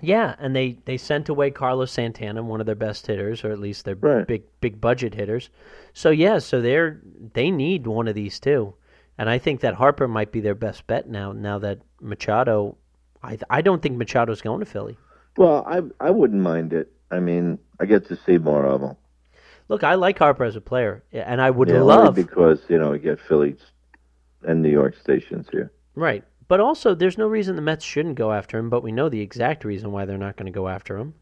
Yeah, 0.00 0.36
and 0.38 0.54
they, 0.54 0.78
they 0.84 0.96
sent 0.96 1.28
away 1.28 1.50
Carlos 1.50 1.90
Santana, 1.90 2.42
one 2.42 2.60
of 2.60 2.66
their 2.66 2.74
best 2.74 3.06
hitters, 3.06 3.44
or 3.44 3.50
at 3.50 3.58
least 3.58 3.84
their 3.84 3.96
Right. 3.96 4.26
big 4.26 4.44
big 4.60 4.80
budget 4.80 5.14
hitters. 5.14 5.50
So 5.92 6.10
yeah, 6.10 6.38
so 6.38 6.60
they're 6.60 7.00
they 7.34 7.50
need 7.50 7.86
one 7.86 8.06
of 8.08 8.14
these 8.14 8.38
two, 8.38 8.74
and 9.18 9.28
I 9.28 9.38
think 9.38 9.60
that 9.60 9.74
Harper 9.74 10.06
might 10.08 10.30
be 10.32 10.40
their 10.40 10.54
best 10.54 10.86
bet 10.86 11.08
now. 11.08 11.32
Now 11.32 11.58
that 11.58 11.80
Machado, 12.00 12.76
I 13.22 13.38
I 13.50 13.60
don't 13.62 13.82
think 13.82 13.96
Machado's 13.98 14.40
going 14.40 14.60
to 14.60 14.66
Philly. 14.66 14.98
Well, 15.36 15.64
I 15.66 15.82
I 16.00 16.10
wouldn't 16.10 16.42
mind 16.42 16.72
it. 16.72 16.92
I 17.10 17.20
mean, 17.20 17.58
I 17.80 17.86
get 17.86 18.06
to 18.08 18.16
see 18.16 18.38
more 18.38 18.66
of 18.66 18.80
them. 18.80 18.96
Look, 19.68 19.84
I 19.84 19.94
like 19.94 20.18
Harper 20.18 20.44
as 20.44 20.56
a 20.56 20.60
player, 20.60 21.04
and 21.12 21.40
I 21.40 21.50
would 21.50 21.70
Yeah, 21.70 21.82
love 21.82 22.14
because 22.14 22.60
you 22.68 22.78
know 22.78 22.90
we 22.90 22.98
get 22.98 23.20
Philly 23.20 23.56
and 24.42 24.62
New 24.62 24.70
York 24.70 24.96
stations 24.96 25.48
here. 25.50 25.72
right. 25.94 26.24
But 26.48 26.60
also, 26.60 26.94
there's 26.94 27.18
no 27.18 27.26
reason 27.26 27.56
the 27.56 27.62
Mets 27.62 27.84
shouldn't 27.84 28.14
go 28.16 28.32
after 28.32 28.58
him. 28.58 28.70
But 28.70 28.82
we 28.82 28.90
know 28.92 29.08
the 29.08 29.20
exact 29.20 29.64
reason 29.64 29.92
why 29.92 30.04
they're 30.06 30.18
not 30.18 30.36
going 30.36 30.46
to 30.46 30.52
go 30.56 30.68
after 30.68 30.96
him. 30.96 31.14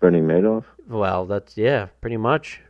Bernie 0.00 0.20
Madoff. 0.20 0.64
Well, 0.88 1.26
that's 1.26 1.56
yeah, 1.56 1.86
pretty 2.00 2.16
much. 2.16 2.60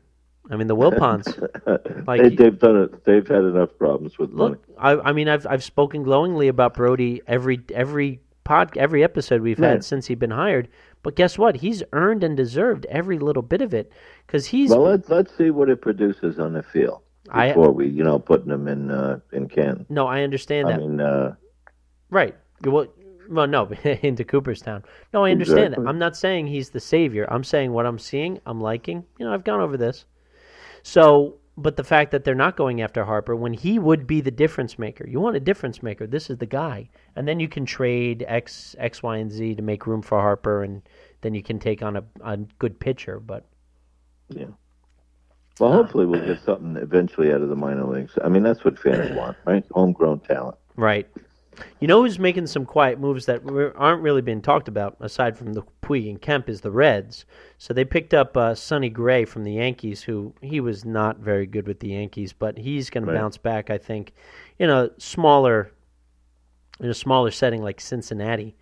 I 0.51 0.57
mean, 0.57 0.67
the 0.69 0.77
Wilpons. 0.77 1.27
Like- 2.07 2.23
they, 2.23 2.29
they've 2.29 2.59
done 2.59 2.77
it. 2.83 3.05
They've 3.05 3.27
had 3.27 3.43
enough 3.43 3.71
problems 3.79 4.17
with 4.17 4.31
money. 4.31 4.51
Look, 4.51 4.65
I, 4.79 4.93
I 4.93 5.13
mean, 5.13 5.29
I've 5.29 5.45
I've 5.49 5.65
spoken 5.65 6.05
glowingly 6.05 6.47
about 6.47 6.75
Brodie 6.75 7.21
every 7.27 7.61
every 7.75 8.21
pod 8.45 8.77
every 8.77 9.03
episode 9.03 9.41
we've 9.43 9.59
had 9.59 9.85
since 9.85 10.07
he's 10.07 10.19
been 10.19 10.31
hired. 10.31 10.69
But 11.03 11.17
guess 11.17 11.37
what? 11.37 11.57
He's 11.57 11.83
earned 11.93 12.23
and 12.23 12.37
deserved 12.37 12.87
every 12.87 13.19
little 13.19 13.43
bit 13.43 13.61
of 13.61 13.75
it 13.75 13.91
because 14.25 14.47
he's 14.47 14.71
Well, 14.71 14.83
let's 14.83 15.09
let's 15.09 15.37
see 15.37 15.51
what 15.51 15.69
it 15.69 15.81
produces 15.81 16.39
on 16.39 16.53
the 16.53 16.63
field 16.63 17.03
I- 17.31 17.49
before 17.49 17.73
we, 17.73 17.89
you 17.89 18.05
know, 18.05 18.21
putting 18.21 18.51
him 18.53 18.69
in 18.69 18.91
uh, 18.93 19.19
in 19.33 19.49
Canton. 19.49 19.87
no, 19.89 20.07
I 20.07 20.23
understand 20.23 20.69
I 20.69 20.73
that. 20.73 20.81
mean, 20.81 21.01
uh, 21.01 21.35
Right. 22.11 22.35
Well, 22.65 22.87
well, 23.29 23.47
no, 23.47 23.67
into 24.03 24.25
Cooperstown. 24.25 24.85
No, 25.13 25.25
I 25.25 25.31
understand 25.31 25.75
that. 25.75 25.87
I'm 25.87 25.99
not 25.99 26.17
saying 26.17 26.47
he's 26.47 26.71
the 26.71 26.81
savior. 26.81 27.27
I'm 27.31 27.45
saying 27.45 27.73
what 27.73 27.87
I'm 27.87 27.99
seeing, 27.99 28.41
I'm 28.47 28.61
liking. 28.61 29.05
You 29.19 29.27
know, 29.27 29.35
I've 29.35 29.45
gone 29.45 29.61
over 29.61 29.77
this. 29.77 30.05
So, 30.83 31.39
but 31.57 31.77
the 31.77 31.85
fact 31.85 32.13
that 32.13 32.25
they're 32.25 32.35
not 32.35 32.57
going 32.57 32.83
after 32.83 33.05
Harper 33.05 33.35
when 33.35 33.53
he 33.53 33.79
would 33.79 34.07
be 34.07 34.21
the 34.21 34.31
difference 34.31 34.79
maker. 34.79 35.07
You 35.09 35.21
want 35.21 35.37
a 35.37 35.41
difference 35.41 35.83
maker. 35.83 36.07
This 36.07 36.31
is 36.31 36.39
the 36.39 36.47
guy. 36.47 36.89
And 37.17 37.27
then 37.27 37.41
you 37.41 37.49
can 37.49 37.65
trade 37.65 38.25
X, 38.29 38.77
X, 38.79 39.03
Y, 39.03 39.17
and 39.17 39.31
Z 39.31 39.55
to 39.57 39.63
make 39.63 39.87
room 39.87 40.03
for 40.03 40.21
Harper, 40.21 40.63
and 40.63 40.83
then 41.23 41.35
you 41.35 41.43
can 41.43 41.59
take 41.59 41.83
on 41.83 41.97
a, 41.97 42.05
a 42.23 42.37
good 42.59 42.79
pitcher. 42.79 43.19
But 43.19 43.47
yeah. 44.29 44.47
Well, 45.59 45.73
hopefully 45.73 46.05
we'll 46.05 46.27
get 46.27 46.43
something 46.45 46.77
eventually 46.77 47.33
out 47.33 47.41
of 47.41 47.49
the 47.49 47.57
minor 47.57 47.87
leagues. 47.87 48.13
I 48.23 48.29
mean, 48.29 48.43
that's 48.43 48.63
what 48.63 48.79
fans 48.79 49.17
want, 49.17 49.39
right? 49.47 49.65
Homegrown 49.71 50.21
talent. 50.21 50.59
Right. 50.77 51.09
You 51.81 51.89
know 51.89 52.03
who's 52.03 52.19
making 52.19 52.47
some 52.49 52.67
quiet 52.67 52.99
moves 53.01 53.27
that 53.27 53.43
aren't 53.77 54.03
really 54.03 54.23
being 54.23 54.43
talked 54.43 54.69
about, 54.69 54.97
aside 55.01 55.37
from 55.37 55.53
the 55.55 55.63
Puig 55.83 56.09
and 56.09 56.21
Kemp, 56.21 56.49
is 56.49 56.61
the 56.61 56.71
Reds. 56.71 57.25
So 57.59 57.73
they 57.73 57.85
picked 57.85 58.13
up 58.15 58.37
uh, 58.37 58.55
Sonny 58.55 58.89
Gray 58.91 59.25
from 59.25 59.45
the 59.45 59.53
Yankees, 59.53 60.03
who 60.03 60.35
he 60.43 60.61
was 60.61 60.85
not 60.85 61.19
very 61.19 61.47
good 61.47 61.67
with 61.67 61.81
the 61.81 61.89
Yankees, 61.89 62.33
but 62.33 62.59
he's 62.59 62.91
going 62.91 63.05
Right. 63.07 63.15
to 63.15 63.19
bounce 63.19 63.39
back, 63.39 63.71
I 63.71 63.79
think, 63.79 64.13
in 64.59 64.69
a 64.71 64.91
smaller, 64.99 65.71
in 66.81 66.91
a 66.91 66.95
smaller 66.95 67.31
setting 67.31 67.63
like 67.63 67.81
Cincinnati. 67.81 68.55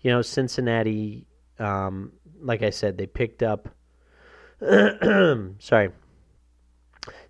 You 0.00 0.10
know, 0.10 0.22
Cincinnati, 0.22 1.26
um, 1.60 2.12
like 2.40 2.62
I 2.62 2.70
said, 2.70 2.98
they 2.98 3.06
picked 3.06 3.42
up. 3.42 3.68
sorry, 5.58 5.90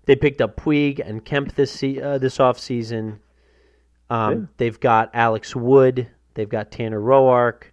they 0.05 0.17
picked 0.17 0.41
up 0.41 0.57
Puig 0.57 1.01
and 1.05 1.25
Kemp 1.25 1.55
this 1.55 1.83
uh, 1.83 2.19
this 2.19 2.39
off 2.41 2.59
season. 2.59 3.21
Um, 4.13 4.33
Yeah. 4.33 4.47
They've 4.59 4.81
got 4.81 5.11
Alex 5.15 5.57
Wood. 5.57 6.09
They've 6.35 6.49
got 6.49 6.71
Tanner 6.71 7.01
Roark. 7.01 7.65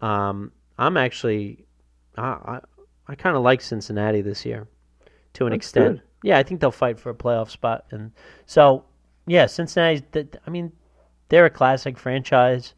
Um, 0.00 0.52
I'm 0.78 0.96
actually, 0.96 1.64
I 2.16 2.22
I, 2.22 2.60
I 3.08 3.14
kind 3.14 3.36
of 3.36 3.42
like 3.42 3.60
Cincinnati 3.60 4.20
this 4.20 4.44
year, 4.44 4.68
to 5.34 5.46
an 5.46 5.50
That's 5.50 5.58
extent. 5.66 5.96
good. 5.96 6.02
Yeah, 6.24 6.38
I 6.38 6.42
think 6.42 6.60
they'll 6.60 6.70
fight 6.70 6.98
for 7.00 7.10
a 7.10 7.14
playoff 7.14 7.50
spot, 7.50 7.86
and 7.90 8.12
so 8.46 8.84
yeah, 9.26 9.46
Cincinnati. 9.46 10.02
I 10.46 10.50
mean, 10.50 10.72
they're 11.28 11.46
a 11.46 11.50
classic 11.50 11.98
franchise. 11.98 12.74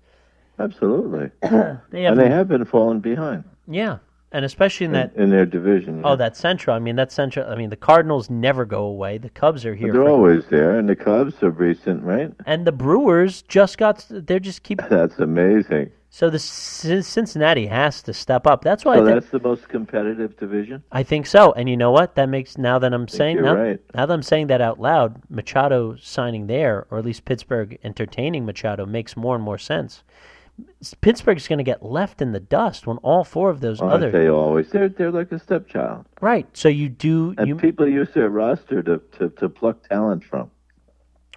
Absolutely. 0.59 1.30
They 1.90 2.03
have, 2.03 2.12
and 2.12 2.20
they 2.20 2.28
have 2.30 2.49
been 2.49 2.64
falling 2.64 3.01
behind 3.01 3.45
yeah, 3.66 3.99
and 4.35 4.45
especially 4.45 4.85
in 4.85 4.93
that 4.93 5.14
in 5.16 5.30
their 5.30 5.47
division. 5.47 6.03
oh 6.05 6.11
yeah. 6.11 6.16
that 6.16 6.37
Central. 6.37 6.76
I 6.76 6.78
mean, 6.80 6.97
that 6.97 7.11
Central. 7.12 7.49
I 7.51 7.55
mean, 7.55 7.70
the 7.70 7.76
Cardinals 7.76 8.28
never 8.28 8.64
go 8.66 8.85
away. 8.85 9.16
The 9.16 9.30
Cubs 9.30 9.64
are 9.64 9.74
here, 9.74 9.93
They're 9.93 10.09
always 10.09 10.45
there, 10.51 10.78
and 10.78 10.89
the 10.89 10.97
Cubs 10.97 11.43
are 11.43 11.51
recent, 11.51 12.03
right? 12.03 12.30
and 12.45 12.66
the 12.66 12.72
Brewers 12.72 13.41
just 13.43 13.78
got. 13.78 14.05
They're 14.11 14.41
just 14.41 14.62
keep. 14.62 14.80
That's 14.91 15.18
amazing. 15.20 15.91
So 16.11 16.30
the 16.30 16.39
C- 16.39 17.03
Cincinnati 17.03 17.66
has 17.66 18.01
to 18.03 18.12
step 18.14 18.47
up. 18.47 18.62
That's 18.62 18.85
why 18.85 18.95
So 18.99 19.05
think. 19.05 19.16
that's 19.16 19.32
the 19.32 19.41
most 19.41 19.68
competitive 19.68 20.37
division. 20.37 20.85
I 20.93 21.03
think 21.03 21.26
so. 21.26 21.51
And 21.55 21.68
you 21.68 21.76
know 21.76 21.91
what? 21.91 22.14
That 22.14 22.28
makes 22.28 22.57
now 22.57 22.78
that 22.78 22.95
I'm 22.95 23.09
saying 23.09 23.43
now, 23.43 23.55
right. 23.57 23.80
now 23.97 24.07
that 24.07 24.14
I'm 24.14 24.22
saying 24.22 24.47
that 24.47 24.61
out 24.61 24.78
loud, 24.78 25.20
Machado 25.28 25.97
signing 26.01 26.47
there, 26.47 26.87
or 26.89 26.99
at 26.99 27.05
least 27.05 27.24
Pittsburgh 27.24 27.78
entertaining 27.82 28.47
Machado, 28.47 28.87
makes 28.87 29.16
more 29.16 29.35
and 29.35 29.43
more 29.43 29.59
sense. 29.59 30.05
Pittsburgh's 31.00 31.48
going 31.48 31.59
to 31.59 31.64
get 31.64 31.82
left 31.82 32.22
in 32.22 32.32
the 32.32 32.40
dust 32.40 32.86
when 32.86 32.98
all 32.98 33.24
four 33.24 33.50
of 33.50 33.61
those 33.61 33.80
Aren't 33.80 33.94
other 33.94 34.11
they 34.11 34.28
always? 34.28 34.70
They're 34.70 34.88
they're 34.88 35.11
like 35.11 35.32
a 35.32 35.38
stepchild, 35.38 36.07
right. 36.20 36.46
So 36.57 36.68
you 36.68 36.88
do 36.88 37.34
and 37.38 37.48
you 37.48 37.57
people 37.57 37.88
use 37.88 38.09
their 38.14 38.28
roster 38.30 38.82
to, 38.82 38.98
to, 39.18 39.30
to 39.30 39.48
pluck 39.48 39.88
talent 39.88 40.22
from. 40.24 40.50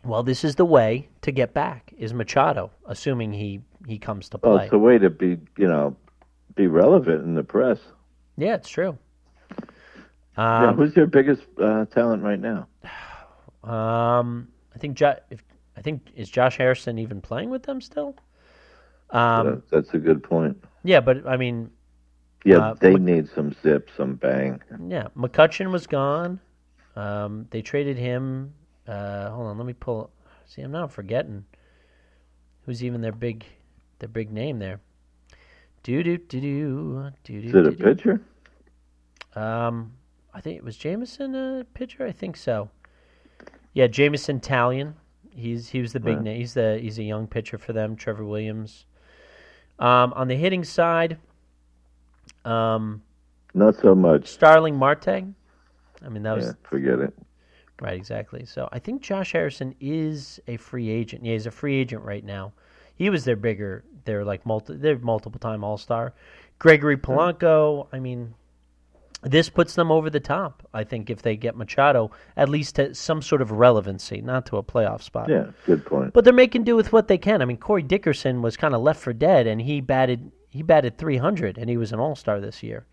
well. 0.04 0.22
This 0.24 0.44
is 0.44 0.56
the 0.56 0.66
way 0.66 1.10
to 1.22 1.32
get 1.32 1.54
back 1.54 1.94
is 1.98 2.14
Machado, 2.14 2.70
assuming 2.86 3.34
he 3.34 3.62
he 3.88 3.98
comes 3.98 4.30
to 4.30 4.40
Well, 4.44 4.58
play. 4.58 4.66
it's 4.66 4.74
a 4.74 4.78
way 4.78 4.98
to 5.00 5.10
be 5.10 5.38
you 5.58 5.68
know 5.68 5.96
be 6.56 6.68
relevant 6.68 7.24
in 7.24 7.34
the 7.34 7.44
press. 7.44 7.80
yeah, 8.38 8.54
it's 8.56 8.70
true. 8.70 8.98
yeah, 10.38 10.68
Um, 10.70 10.76
who's 10.76 10.96
your 10.96 11.08
biggest 11.08 11.42
uh, 11.62 11.86
talent 11.86 12.22
right 12.24 12.40
now? 12.40 12.68
um, 13.64 14.48
I 14.76 14.78
think 14.80 14.96
jo- 14.96 15.20
if, 15.32 15.44
I 15.76 15.82
think 15.82 16.02
is 16.16 16.30
Josh 16.30 16.58
Harrison 16.58 17.00
even 17.00 17.22
playing 17.22 17.50
with 17.50 17.64
them 17.64 17.82
still? 17.82 18.16
Um, 19.12 19.46
That- 19.48 19.70
that's 19.70 19.94
a 19.94 19.98
good 20.00 20.22
point. 20.24 20.62
yeah, 20.84 21.00
but 21.00 21.26
I 21.28 21.38
mean, 21.38 21.72
Yeah, 22.44 22.58
uh, 22.58 22.74
they 22.76 22.94
Mc- 22.94 23.02
need 23.02 23.30
some 23.30 23.54
zip, 23.62 23.90
some 23.96 24.16
bang. 24.16 24.62
Yeah, 24.88 25.08
McCutchen 25.16 25.72
was 25.72 25.88
gone. 25.88 26.40
Um, 26.96 27.48
they 27.52 27.62
traded 27.62 27.98
him. 27.98 28.54
Uh, 28.88 29.30
hold 29.32 29.48
on, 29.48 29.58
let 29.58 29.68
me 29.68 29.74
pull. 29.74 30.10
See, 30.46 30.62
I'm 30.62 30.72
now 30.72 30.88
forgetting 30.88 31.46
who's 32.66 32.84
even 32.84 33.02
their 33.02 33.12
big, 33.12 33.46
their 34.00 34.10
big 34.10 34.32
name 34.32 34.60
there. 34.60 34.80
Do 35.84 36.04
do 36.04 36.18
do 36.18 36.42
do 36.42 37.12
do 37.24 37.42
do. 37.42 37.48
Is 37.48 37.56
it 37.56 37.68
a 37.68 37.72
pitcher? 37.72 38.22
Um, 39.36 39.94
I 40.34 40.42
think 40.42 40.58
it 40.58 40.64
was 40.64 40.78
Jameson 40.78 41.36
a 41.36 41.66
pitcher. 41.74 42.06
I 42.06 42.12
think 42.12 42.38
so. 42.38 42.70
Yeah, 43.74 43.88
Jameson 43.88 44.40
Taillon. 44.40 44.94
He's 45.32 45.70
he 45.70 45.82
was 45.82 45.94
the 45.94 46.00
big 46.00 46.16
Right. 46.18 46.24
name. 46.24 46.38
He's 46.40 46.54
the 46.56 46.80
he's 46.82 46.98
a 46.98 47.04
young 47.04 47.28
pitcher 47.28 47.58
for 47.58 47.74
them. 47.74 47.96
Trevor 47.96 48.26
Williams. 48.26 48.86
Um, 49.80 50.14
on 50.14 50.28
the 50.28 50.36
hitting 50.36 50.64
side, 50.64 51.18
um, 52.46 53.04
Not 53.54 53.76
so 53.76 53.94
much. 53.94 54.28
Starling 54.28 54.76
Marte. 54.76 55.08
I 55.08 56.10
mean 56.10 56.24
that 56.24 56.36
was 56.36 56.46
Yeah, 56.48 56.54
forget 56.64 57.00
it. 57.00 57.14
Right, 57.80 57.96
exactly. 57.96 58.46
So 58.46 58.68
I 58.72 58.80
think 58.80 59.02
Josh 59.02 59.34
Harrison 59.34 59.76
is 59.80 60.40
a 60.48 60.58
free 60.58 60.90
agent. 60.90 61.24
Yeah, 61.24 61.34
he's 61.34 61.46
a 61.46 61.52
free 61.52 61.76
agent 61.76 62.04
right 62.04 62.24
now. 62.24 62.54
He 62.96 63.12
was 63.12 63.24
their 63.24 63.36
bigger, 63.36 63.84
they're 64.06 64.26
like 64.26 64.46
multi, 64.46 64.76
they're 64.78 64.98
multiple 64.98 65.40
time 65.40 65.64
All 65.64 65.78
Star. 65.78 66.14
Gregory 66.58 66.98
Polanco. 66.98 67.88
I 67.94 68.00
mean, 68.00 68.34
this 69.24 69.50
puts 69.50 69.76
them 69.76 69.92
over 69.92 70.10
the 70.10 70.20
top. 70.20 70.68
I 70.74 70.84
think 70.84 71.10
if 71.10 71.22
they 71.22 71.36
get 71.36 71.56
Machado, 71.56 72.12
at 72.36 72.50
least 72.50 72.76
to 72.76 72.94
some 72.94 73.22
sort 73.22 73.42
of 73.42 73.52
relevancy, 73.52 74.22
not 74.22 74.46
to 74.48 74.58
a 74.58 74.64
playoff 74.64 75.02
spot. 75.02 75.28
Yeah, 75.30 75.48
good 75.66 75.86
point. 75.86 76.14
But 76.14 76.24
they're 76.24 76.34
making 76.34 76.64
do 76.64 76.76
with 76.76 76.94
what 76.94 77.08
they 77.08 77.18
can. 77.18 77.42
I 77.42 77.46
mean, 77.46 77.58
Corey 77.58 77.82
Dickerson 77.84 78.42
was 78.42 78.56
kind 78.58 78.76
of 78.76 78.82
left 78.82 79.02
for 79.02 79.14
dead, 79.14 79.48
and 79.48 79.60
he 79.62 79.82
batted 79.82 80.32
he 80.50 80.62
batted 80.64 80.98
300, 80.98 81.58
and 81.58 81.70
he 81.70 81.78
was 81.78 81.92
an 81.92 82.00
All 82.00 82.16
Star 82.16 82.40
this 82.40 82.62
year. 82.64 82.86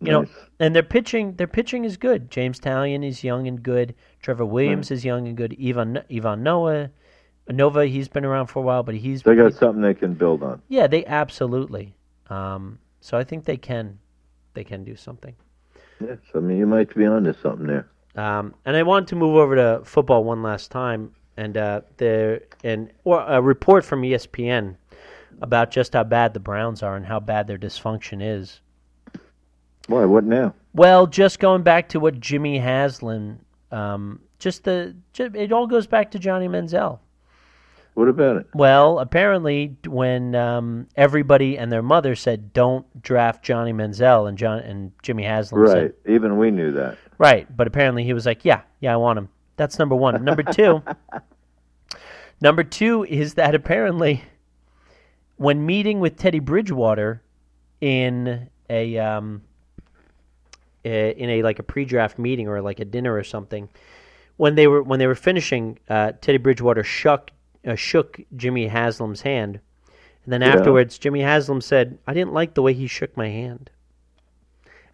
You 0.00 0.12
know, 0.12 0.20
Nice. 0.22 0.30
and 0.60 0.74
their 0.76 0.82
pitching 0.82 1.34
their 1.36 1.46
pitching 1.46 1.84
is 1.86 1.96
good. 1.96 2.30
James 2.30 2.60
Taillon 2.60 3.02
is 3.06 3.24
young 3.24 3.46
and 3.46 3.62
good. 3.62 3.94
Trevor 4.20 4.44
Williams 4.44 4.90
is 4.90 5.04
young 5.04 5.26
and 5.26 5.36
good. 5.36 5.56
Ivan 5.62 6.02
Ivan 6.12 6.42
Noah 6.42 6.90
Nova 7.48 7.86
he's 7.86 8.08
been 8.08 8.24
around 8.24 8.48
for 8.48 8.58
a 8.58 8.62
while, 8.62 8.82
but 8.82 8.94
he's 8.96 9.22
They 9.22 9.34
got 9.36 9.54
something 9.54 9.80
they 9.80 9.94
can 9.94 10.12
build 10.14 10.42
on. 10.42 10.60
yeah 10.68 10.86
they 10.86 11.06
absolutely. 11.06 11.94
Um, 12.28 12.78
so 13.00 13.16
I 13.16 13.24
think 13.24 13.44
they 13.44 13.56
can 13.56 13.98
they 14.54 14.64
can 14.64 14.84
do 14.84 14.96
something. 14.96 15.34
Yes, 16.00 16.18
I 16.34 16.40
mean 16.40 16.58
you 16.58 16.66
might 16.66 16.94
be 16.94 17.06
onto 17.06 17.32
something 17.40 17.66
there. 17.66 17.88
Um, 18.16 18.54
and 18.64 18.76
I 18.76 18.82
want 18.82 19.08
to 19.08 19.16
move 19.16 19.36
over 19.36 19.56
to 19.56 19.82
football 19.84 20.24
one 20.24 20.42
last 20.42 20.70
time. 20.70 21.12
and 21.36 21.56
uh, 21.56 21.82
the 21.98 22.42
and 22.64 22.90
or 23.04 23.22
a 23.26 23.40
report 23.40 23.84
from 23.84 24.02
ESPN 24.02 24.76
about 25.42 25.70
just 25.70 25.92
how 25.92 26.04
bad 26.04 26.32
the 26.34 26.40
Browns 26.40 26.82
are 26.82 26.96
and 26.96 27.06
how 27.06 27.20
bad 27.20 27.46
their 27.46 27.58
dysfunction 27.58 28.20
is. 28.22 28.60
Why? 29.86 30.04
What 30.04 30.24
now? 30.24 30.54
Well, 30.74 31.06
just 31.06 31.38
going 31.38 31.62
back 31.62 31.88
to 31.90 32.00
what 32.00 32.20
Jimmy 32.20 32.58
Haslam, 32.58 33.38
um, 33.70 34.20
just 34.38 34.64
the 34.64 34.96
it 35.18 35.52
all 35.52 35.66
goes 35.66 35.86
back 35.86 36.10
to 36.12 36.18
Johnny 36.18 36.48
Manziel. 36.48 36.98
What 37.96 38.08
about 38.08 38.36
it? 38.36 38.46
Well, 38.54 38.98
apparently, 38.98 39.74
when 39.86 40.34
um, 40.34 40.86
everybody 40.96 41.56
and 41.56 41.72
their 41.72 41.80
mother 41.80 42.14
said, 42.14 42.52
"Don't 42.52 42.84
draft 43.02 43.42
Johnny 43.42 43.72
Manziel," 43.72 44.28
and 44.28 44.36
John 44.36 44.58
and 44.58 44.92
Jimmy 45.02 45.22
Haslam 45.24 45.62
Right. 45.62 45.72
said, 45.72 45.94
Even 46.06 46.36
we 46.36 46.50
knew 46.50 46.72
that. 46.72 46.98
Right, 47.16 47.48
but 47.56 47.66
apparently 47.66 48.04
he 48.04 48.12
was 48.12 48.26
like, 48.26 48.44
"Yeah, 48.44 48.60
yeah, 48.80 48.92
I 48.92 48.96
want 48.96 49.18
him." 49.18 49.30
That's 49.56 49.78
number 49.78 49.94
one. 49.96 50.22
Number 50.22 50.42
two, 50.42 50.82
number 52.42 52.62
two 52.64 53.04
is 53.04 53.32
that 53.34 53.54
apparently, 53.54 54.22
when 55.38 55.64
meeting 55.64 55.98
with 55.98 56.18
Teddy 56.18 56.38
Bridgewater 56.40 57.22
in 57.80 58.50
a 58.68 58.98
um, 58.98 59.40
in 60.84 61.30
a 61.30 61.42
like 61.42 61.58
a 61.60 61.62
pre-draft 61.62 62.18
meeting 62.18 62.46
or 62.46 62.60
like 62.60 62.78
a 62.78 62.84
dinner 62.84 63.14
or 63.14 63.24
something, 63.24 63.70
when 64.36 64.54
they 64.54 64.66
were 64.66 64.82
when 64.82 64.98
they 64.98 65.06
were 65.06 65.14
finishing, 65.14 65.78
uh, 65.88 66.12
Teddy 66.20 66.36
Bridgewater 66.36 66.84
shook 66.84 67.30
uh, 67.66 67.74
shook 67.74 68.20
Jimmy 68.36 68.68
Haslam's 68.68 69.22
hand, 69.22 69.60
and 70.24 70.32
then 70.32 70.40
Yeah. 70.42 70.54
afterwards, 70.54 70.98
Jimmy 70.98 71.20
Haslam 71.20 71.60
said, 71.60 71.98
"I 72.06 72.14
didn't 72.14 72.32
like 72.32 72.54
the 72.54 72.62
way 72.62 72.72
he 72.72 72.86
shook 72.86 73.16
my 73.16 73.28
hand." 73.28 73.70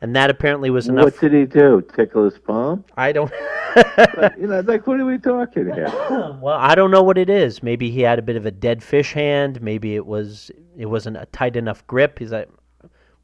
And 0.00 0.16
that 0.16 0.30
apparently 0.30 0.68
was 0.68 0.88
enough. 0.88 1.04
What 1.04 1.20
did 1.20 1.32
he 1.32 1.44
do? 1.46 1.80
Tickle 1.94 2.24
his 2.24 2.36
palm? 2.36 2.84
I 2.96 3.12
don't. 3.12 3.32
But, 3.74 4.38
you 4.38 4.48
know, 4.48 4.60
like 4.60 4.86
what 4.86 5.00
are 5.00 5.06
we 5.06 5.16
talking 5.16 5.64
here? 5.72 5.86
well, 6.42 6.58
I 6.58 6.74
don't 6.74 6.90
know 6.90 7.02
what 7.02 7.16
it 7.16 7.30
is. 7.30 7.62
Maybe 7.62 7.90
he 7.90 8.02
had 8.02 8.18
a 8.18 8.22
bit 8.22 8.36
of 8.36 8.44
a 8.44 8.50
dead 8.50 8.82
fish 8.82 9.14
hand. 9.14 9.62
Maybe 9.62 9.94
it 9.94 10.04
was 10.04 10.50
it 10.76 10.84
wasn't 10.86 11.16
a 11.16 11.24
tight 11.32 11.56
enough 11.56 11.86
grip. 11.86 12.18
He's 12.18 12.32
like, 12.32 12.50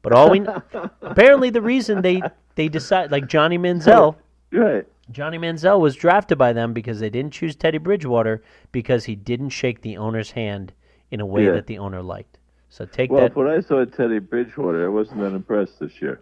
but 0.01 0.11
all 0.11 0.31
we 0.31 0.43
apparently 1.03 1.51
the 1.51 1.61
reason 1.61 2.01
they 2.01 2.23
they 2.55 2.67
decide 2.67 3.11
like 3.11 3.27
Johnny 3.27 3.59
Manziel. 3.59 4.15
Right. 4.51 4.87
Johnny 5.11 5.37
Manziel 5.37 5.79
was 5.79 5.95
drafted 5.95 6.37
by 6.37 6.53
them 6.53 6.73
because 6.73 6.99
they 6.99 7.09
didn't 7.09 7.31
choose 7.33 7.55
Teddy 7.55 7.77
Bridgewater 7.79 8.43
because 8.71 9.05
he 9.05 9.15
didn't 9.15 9.49
shake 9.49 9.81
the 9.81 9.97
owner's 9.97 10.31
hand 10.31 10.73
in 11.11 11.19
a 11.19 11.25
way 11.25 11.45
Yeah. 11.45 11.51
that 11.53 11.67
the 11.67 11.79
owner 11.79 12.01
liked. 12.01 12.37
So 12.69 12.85
take 12.85 13.11
Well, 13.11 13.21
that. 13.21 13.35
when 13.35 13.47
I 13.47 13.59
saw 13.61 13.83
Teddy 13.85 14.19
Bridgewater, 14.19 14.85
I 14.85 14.89
wasn't 14.89 15.21
that 15.21 15.33
impressed 15.33 15.79
this 15.79 16.01
year. 16.01 16.19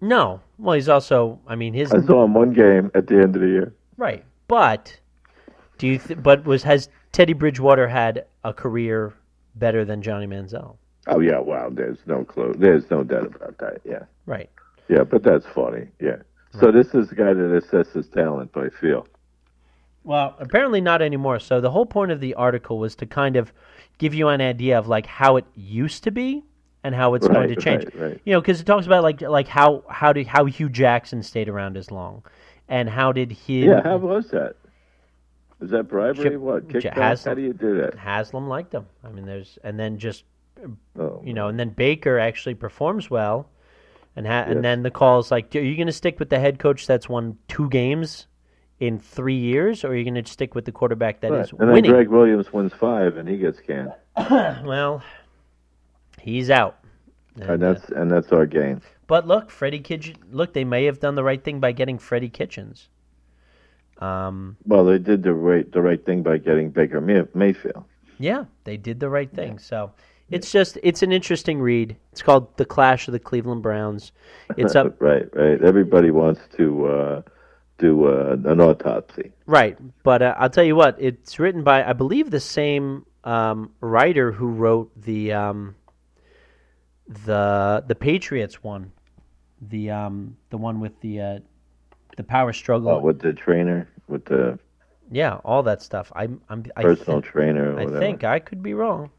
No, 0.00 0.40
well, 0.58 0.74
he's 0.74 0.88
also. 0.88 1.40
I 1.46 1.56
mean, 1.56 1.72
his 1.74 1.92
I 1.92 2.00
saw 2.02 2.24
him 2.24 2.34
one 2.34 2.52
game 2.52 2.90
at 2.94 3.06
the 3.06 3.16
end 3.16 3.34
of 3.34 3.42
the 3.42 3.48
year. 3.48 3.72
Right, 3.96 4.24
but 4.46 4.96
do 5.78 5.88
you? 5.88 5.98
Th- 5.98 6.22
but 6.22 6.44
was 6.44 6.62
has 6.62 6.88
Teddy 7.10 7.32
Bridgewater 7.32 7.88
had 7.88 8.26
a 8.44 8.52
career 8.52 9.14
better 9.56 9.84
than 9.84 10.00
Johnny 10.02 10.26
Manziel? 10.26 10.76
Oh 11.08 11.18
yeah, 11.20 11.38
wow. 11.40 11.70
There's 11.70 11.98
no 12.06 12.22
clue. 12.24 12.54
There's 12.56 12.88
no 12.90 13.02
doubt 13.02 13.34
about 13.34 13.58
that. 13.58 13.80
Yeah, 13.84 14.04
Right. 14.26 14.50
yeah. 14.88 15.02
But 15.02 15.22
that's 15.24 15.46
funny. 15.46 15.88
Yeah. 16.00 16.16
So 16.60 16.70
this 16.72 16.94
is 16.94 17.08
the 17.08 17.14
guy 17.14 17.32
that 17.32 17.62
assesses 17.62 18.12
talent 18.12 18.52
by 18.52 18.68
feel. 18.68 19.06
Well, 20.04 20.36
apparently 20.38 20.80
not 20.80 21.02
anymore. 21.02 21.38
So 21.38 21.60
the 21.60 21.70
whole 21.70 21.86
point 21.86 22.12
of 22.12 22.20
the 22.20 22.34
article 22.34 22.78
was 22.78 22.94
to 22.96 23.06
kind 23.06 23.36
of 23.36 23.52
give 23.98 24.14
you 24.14 24.28
an 24.28 24.40
idea 24.40 24.78
of 24.78 24.88
like 24.88 25.06
how 25.06 25.36
it 25.36 25.44
used 25.54 26.04
to 26.04 26.10
be 26.10 26.44
and 26.84 26.94
how 26.94 27.14
it's 27.14 27.28
going 27.28 27.48
to 27.48 27.56
change. 27.56 27.84
right, 27.84 28.00
right. 28.00 28.20
You 28.24 28.32
know, 28.32 28.40
because 28.40 28.60
it 28.60 28.64
talks 28.64 28.86
about 28.86 29.02
like 29.02 29.20
like 29.20 29.48
how 29.48 29.84
how 29.88 30.12
did 30.12 30.26
how 30.26 30.44
Hue 30.46 30.68
Jackson 30.68 31.22
stayed 31.22 31.48
around 31.48 31.76
as 31.76 31.90
long, 31.90 32.22
and 32.68 32.88
how 32.88 33.12
did 33.12 33.32
he 33.32 33.66
Yeah. 33.66 33.82
How 33.82 33.96
was 33.96 34.30
that? 34.30 34.56
Is 35.60 35.70
that 35.70 35.88
bribery? 35.88 36.30
Chip- 36.30 36.40
what? 36.40 36.68
Kickback? 36.68 36.94
Haslam- 36.94 37.30
How 37.32 37.34
do 37.34 37.42
you 37.42 37.52
do 37.52 37.76
that? 37.78 37.96
Haslam 37.96 38.48
liked 38.48 38.72
him. 38.72 38.86
I 39.04 39.10
mean, 39.10 39.26
there's 39.26 39.58
and 39.64 39.78
then 39.78 39.98
just 39.98 40.24
Oh, 40.98 41.22
you 41.24 41.34
know, 41.34 41.48
and 41.48 41.58
then 41.58 41.70
Baker 41.70 42.18
actually 42.18 42.54
performs 42.54 43.10
well, 43.10 43.48
and 44.18 44.26
ha- 44.26 44.44
and 44.48 44.64
then 44.64 44.82
the 44.82 44.90
call 44.90 45.20
is 45.20 45.30
like, 45.30 45.54
are 45.54 45.60
you 45.60 45.76
going 45.76 45.86
to 45.86 45.92
stick 45.92 46.18
with 46.18 46.28
the 46.28 46.40
head 46.40 46.58
coach 46.58 46.88
that's 46.88 47.08
won 47.08 47.38
two 47.46 47.68
games 47.70 48.26
in 48.80 48.98
three 48.98 49.38
years, 49.38 49.84
or 49.84 49.88
are 49.88 49.94
you 49.94 50.02
going 50.02 50.20
to 50.22 50.28
stick 50.28 50.54
with 50.56 50.64
the 50.64 50.72
quarterback 50.72 51.20
that 51.20 51.32
is 51.32 51.52
right. 51.52 51.60
And 51.60 51.68
then 51.68 51.74
winning? 51.74 51.90
Gregg 51.92 52.08
Williams 52.08 52.52
wins 52.52 52.72
five, 52.72 53.16
and 53.16 53.28
he 53.28 53.36
gets 53.36 53.60
canned, 53.60 53.92
well, 54.66 55.02
he's 56.20 56.50
out. 56.50 56.78
and 57.36 57.44
And, 57.44 57.62
uh, 57.62 57.72
that's 57.74 57.88
and 57.90 58.10
that's 58.10 58.32
our 58.32 58.44
gain. 58.46 58.82
but 59.06 59.26
look, 59.26 59.50
Freddie 59.50 59.78
Kitchen. 59.80 60.16
Look, 60.32 60.52
they 60.52 60.64
may 60.64 60.84
have 60.86 60.98
done 60.98 61.14
the 61.14 61.24
right 61.24 61.42
thing 61.42 61.60
by 61.60 61.70
getting 61.72 61.98
Freddie 61.98 62.28
Kitchens. 62.28 62.88
Um, 63.98 64.56
Well, 64.64 64.84
they 64.84 64.98
did 64.98 65.22
the 65.22 65.32
right 65.34 65.70
the 65.70 65.82
right 65.82 66.04
thing 66.04 66.22
by 66.22 66.38
getting 66.38 66.70
Baker 66.70 67.00
May- 67.00 67.26
Mayfield. 67.34 67.84
yeah, 68.18 68.44
they 68.64 68.76
did 68.76 68.98
the 69.00 69.08
right 69.10 69.30
thing. 69.32 69.58
So 69.58 69.92
it's 70.30 70.50
just 70.50 70.78
it's 70.82 71.02
an 71.02 71.12
interesting 71.12 71.60
read. 71.60 71.96
It's 72.12 72.22
called 72.22 72.56
"The 72.56 72.64
Clash 72.64 73.08
of 73.08 73.12
the 73.12 73.18
Cleveland 73.18 73.62
Browns." 73.62 74.12
It's 74.56 74.76
up 74.76 74.96
right, 75.00 75.28
right. 75.34 75.62
Everybody 75.62 76.10
wants 76.10 76.40
to 76.56 76.86
uh, 76.86 77.22
do 77.78 78.06
uh, 78.06 78.36
an 78.44 78.60
autopsy. 78.60 79.32
Right, 79.46 79.78
but 80.02 80.22
uh, 80.22 80.34
I'll 80.38 80.50
tell 80.50 80.64
you 80.64 80.76
what, 80.76 80.96
it's 80.98 81.38
written 81.38 81.62
by 81.62 81.84
I 81.84 81.92
believe 81.92 82.30
the 82.30 82.40
same 82.40 83.06
um, 83.24 83.72
writer 83.80 84.32
who 84.32 84.48
wrote 84.48 84.90
the 85.00 85.32
um, 85.32 85.74
the 87.24 87.84
the 87.86 87.94
Patriots 87.94 88.62
one, 88.62 88.92
the 89.62 89.90
um, 89.90 90.36
the 90.50 90.58
one 90.58 90.80
with 90.80 91.00
the 91.00 91.20
uh, 91.20 91.38
the 92.16 92.24
power 92.24 92.52
struggle. 92.52 92.96
Uh, 92.96 93.00
with 93.00 93.20
the 93.20 93.32
trainer, 93.32 93.88
with 94.08 94.26
the 94.26 94.58
yeah, 95.10 95.36
all 95.44 95.62
that 95.62 95.82
stuff. 95.82 96.12
I'm 96.14 96.40
I'm 96.48 96.64
I, 96.76 96.82
personal 96.82 97.22
trainer. 97.22 97.74
Or 97.74 97.80
I 97.80 97.98
think 97.98 98.24
I 98.24 98.38
could 98.38 98.62
be 98.62 98.74
wrong. 98.74 99.10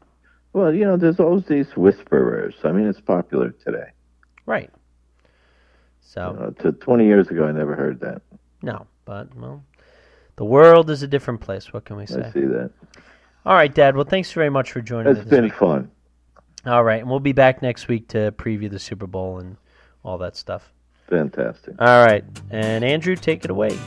Well, 0.52 0.74
you 0.74 0.84
know, 0.84 0.96
there's 0.96 1.20
always 1.20 1.44
these 1.46 1.76
whisperers. 1.76 2.54
I 2.64 2.72
mean, 2.72 2.86
it's 2.86 3.00
popular 3.00 3.50
today. 3.50 3.90
Right. 4.46 4.70
So 6.00 6.52
Uh, 6.56 6.62
to 6.62 6.72
20 6.72 7.04
years 7.06 7.28
ago, 7.28 7.46
I 7.46 7.52
never 7.52 7.76
heard 7.76 8.00
that. 8.00 8.22
no, 8.62 8.86
but 9.04 9.34
well, 9.36 9.62
the 10.36 10.44
world 10.44 10.90
is 10.90 11.02
a 11.02 11.06
different 11.06 11.40
place. 11.40 11.72
What 11.72 11.84
can 11.84 11.96
we 11.96 12.06
say? 12.06 12.22
I 12.24 12.30
see 12.30 12.46
that. 12.46 12.70
All 13.46 13.54
right, 13.54 13.72
Dad. 13.72 13.94
Well, 13.94 14.04
thanks 14.04 14.32
very 14.32 14.50
much 14.50 14.72
for 14.72 14.80
joining 14.80 15.16
It's 15.16 15.28
been 15.28 15.44
week. 15.44 15.54
fun. 15.54 15.90
All 16.66 16.82
right, 16.84 17.00
and 17.00 17.08
we'll 17.08 17.20
be 17.20 17.32
back 17.32 17.62
next 17.62 17.88
week 17.88 18.08
to 18.08 18.32
preview 18.32 18.68
the 18.70 18.78
Super 18.78 19.06
Bowl 19.06 19.38
and 19.38 19.56
all 20.04 20.18
that 20.18 20.36
stuff. 20.36 20.72
Fantastic. 21.08 21.74
All 21.78 22.04
right, 22.04 22.24
and 22.50 22.84
Andrew, 22.84 23.16
take 23.16 23.44
it 23.44 23.50
away. 23.50 23.78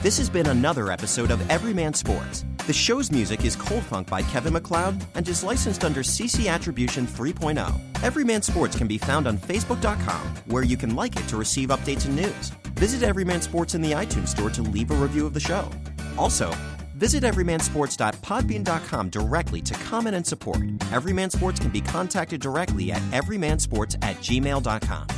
This 0.00 0.16
has 0.18 0.30
been 0.30 0.46
another 0.46 0.92
episode 0.92 1.32
of 1.32 1.50
Everyman 1.50 1.92
Sports. 1.92 2.44
The 2.68 2.72
show's 2.72 3.10
music 3.10 3.44
is 3.44 3.56
Cold 3.56 3.82
Funk 3.82 4.08
by 4.08 4.22
Kevin 4.22 4.52
MacLeod 4.52 5.04
and 5.16 5.28
is 5.28 5.42
licensed 5.42 5.82
under 5.82 6.04
CC 6.04 6.46
Attribution 6.46 7.04
3.0. 7.04 7.74
Everyman 8.04 8.42
Sports 8.42 8.78
can 8.78 8.86
be 8.86 8.96
found 8.96 9.26
on 9.26 9.36
Facebook.com, 9.36 10.22
where 10.46 10.62
you 10.62 10.76
can 10.76 10.94
like 10.94 11.16
it 11.16 11.26
to 11.26 11.36
receive 11.36 11.70
updates 11.70 12.06
and 12.06 12.14
news. 12.14 12.50
Visit 12.76 13.02
Everyman 13.02 13.42
Sports 13.42 13.74
in 13.74 13.82
the 13.82 13.90
iTunes 13.90 14.28
Store 14.28 14.50
to 14.50 14.62
leave 14.62 14.92
a 14.92 14.94
review 14.94 15.26
of 15.26 15.34
the 15.34 15.40
show. 15.40 15.68
Also, 16.16 16.54
visit 16.94 17.24
everymansports.podbean.com 17.24 19.10
directly 19.10 19.60
to 19.62 19.74
comment 19.74 20.14
and 20.14 20.24
support. 20.24 20.60
Everyman 20.92 21.30
Sports 21.30 21.58
can 21.58 21.70
be 21.70 21.80
contacted 21.80 22.40
directly 22.40 22.92
at 22.92 23.02
everymansports 23.10 23.96
at 24.02 24.14
gmail.com. 24.18 25.08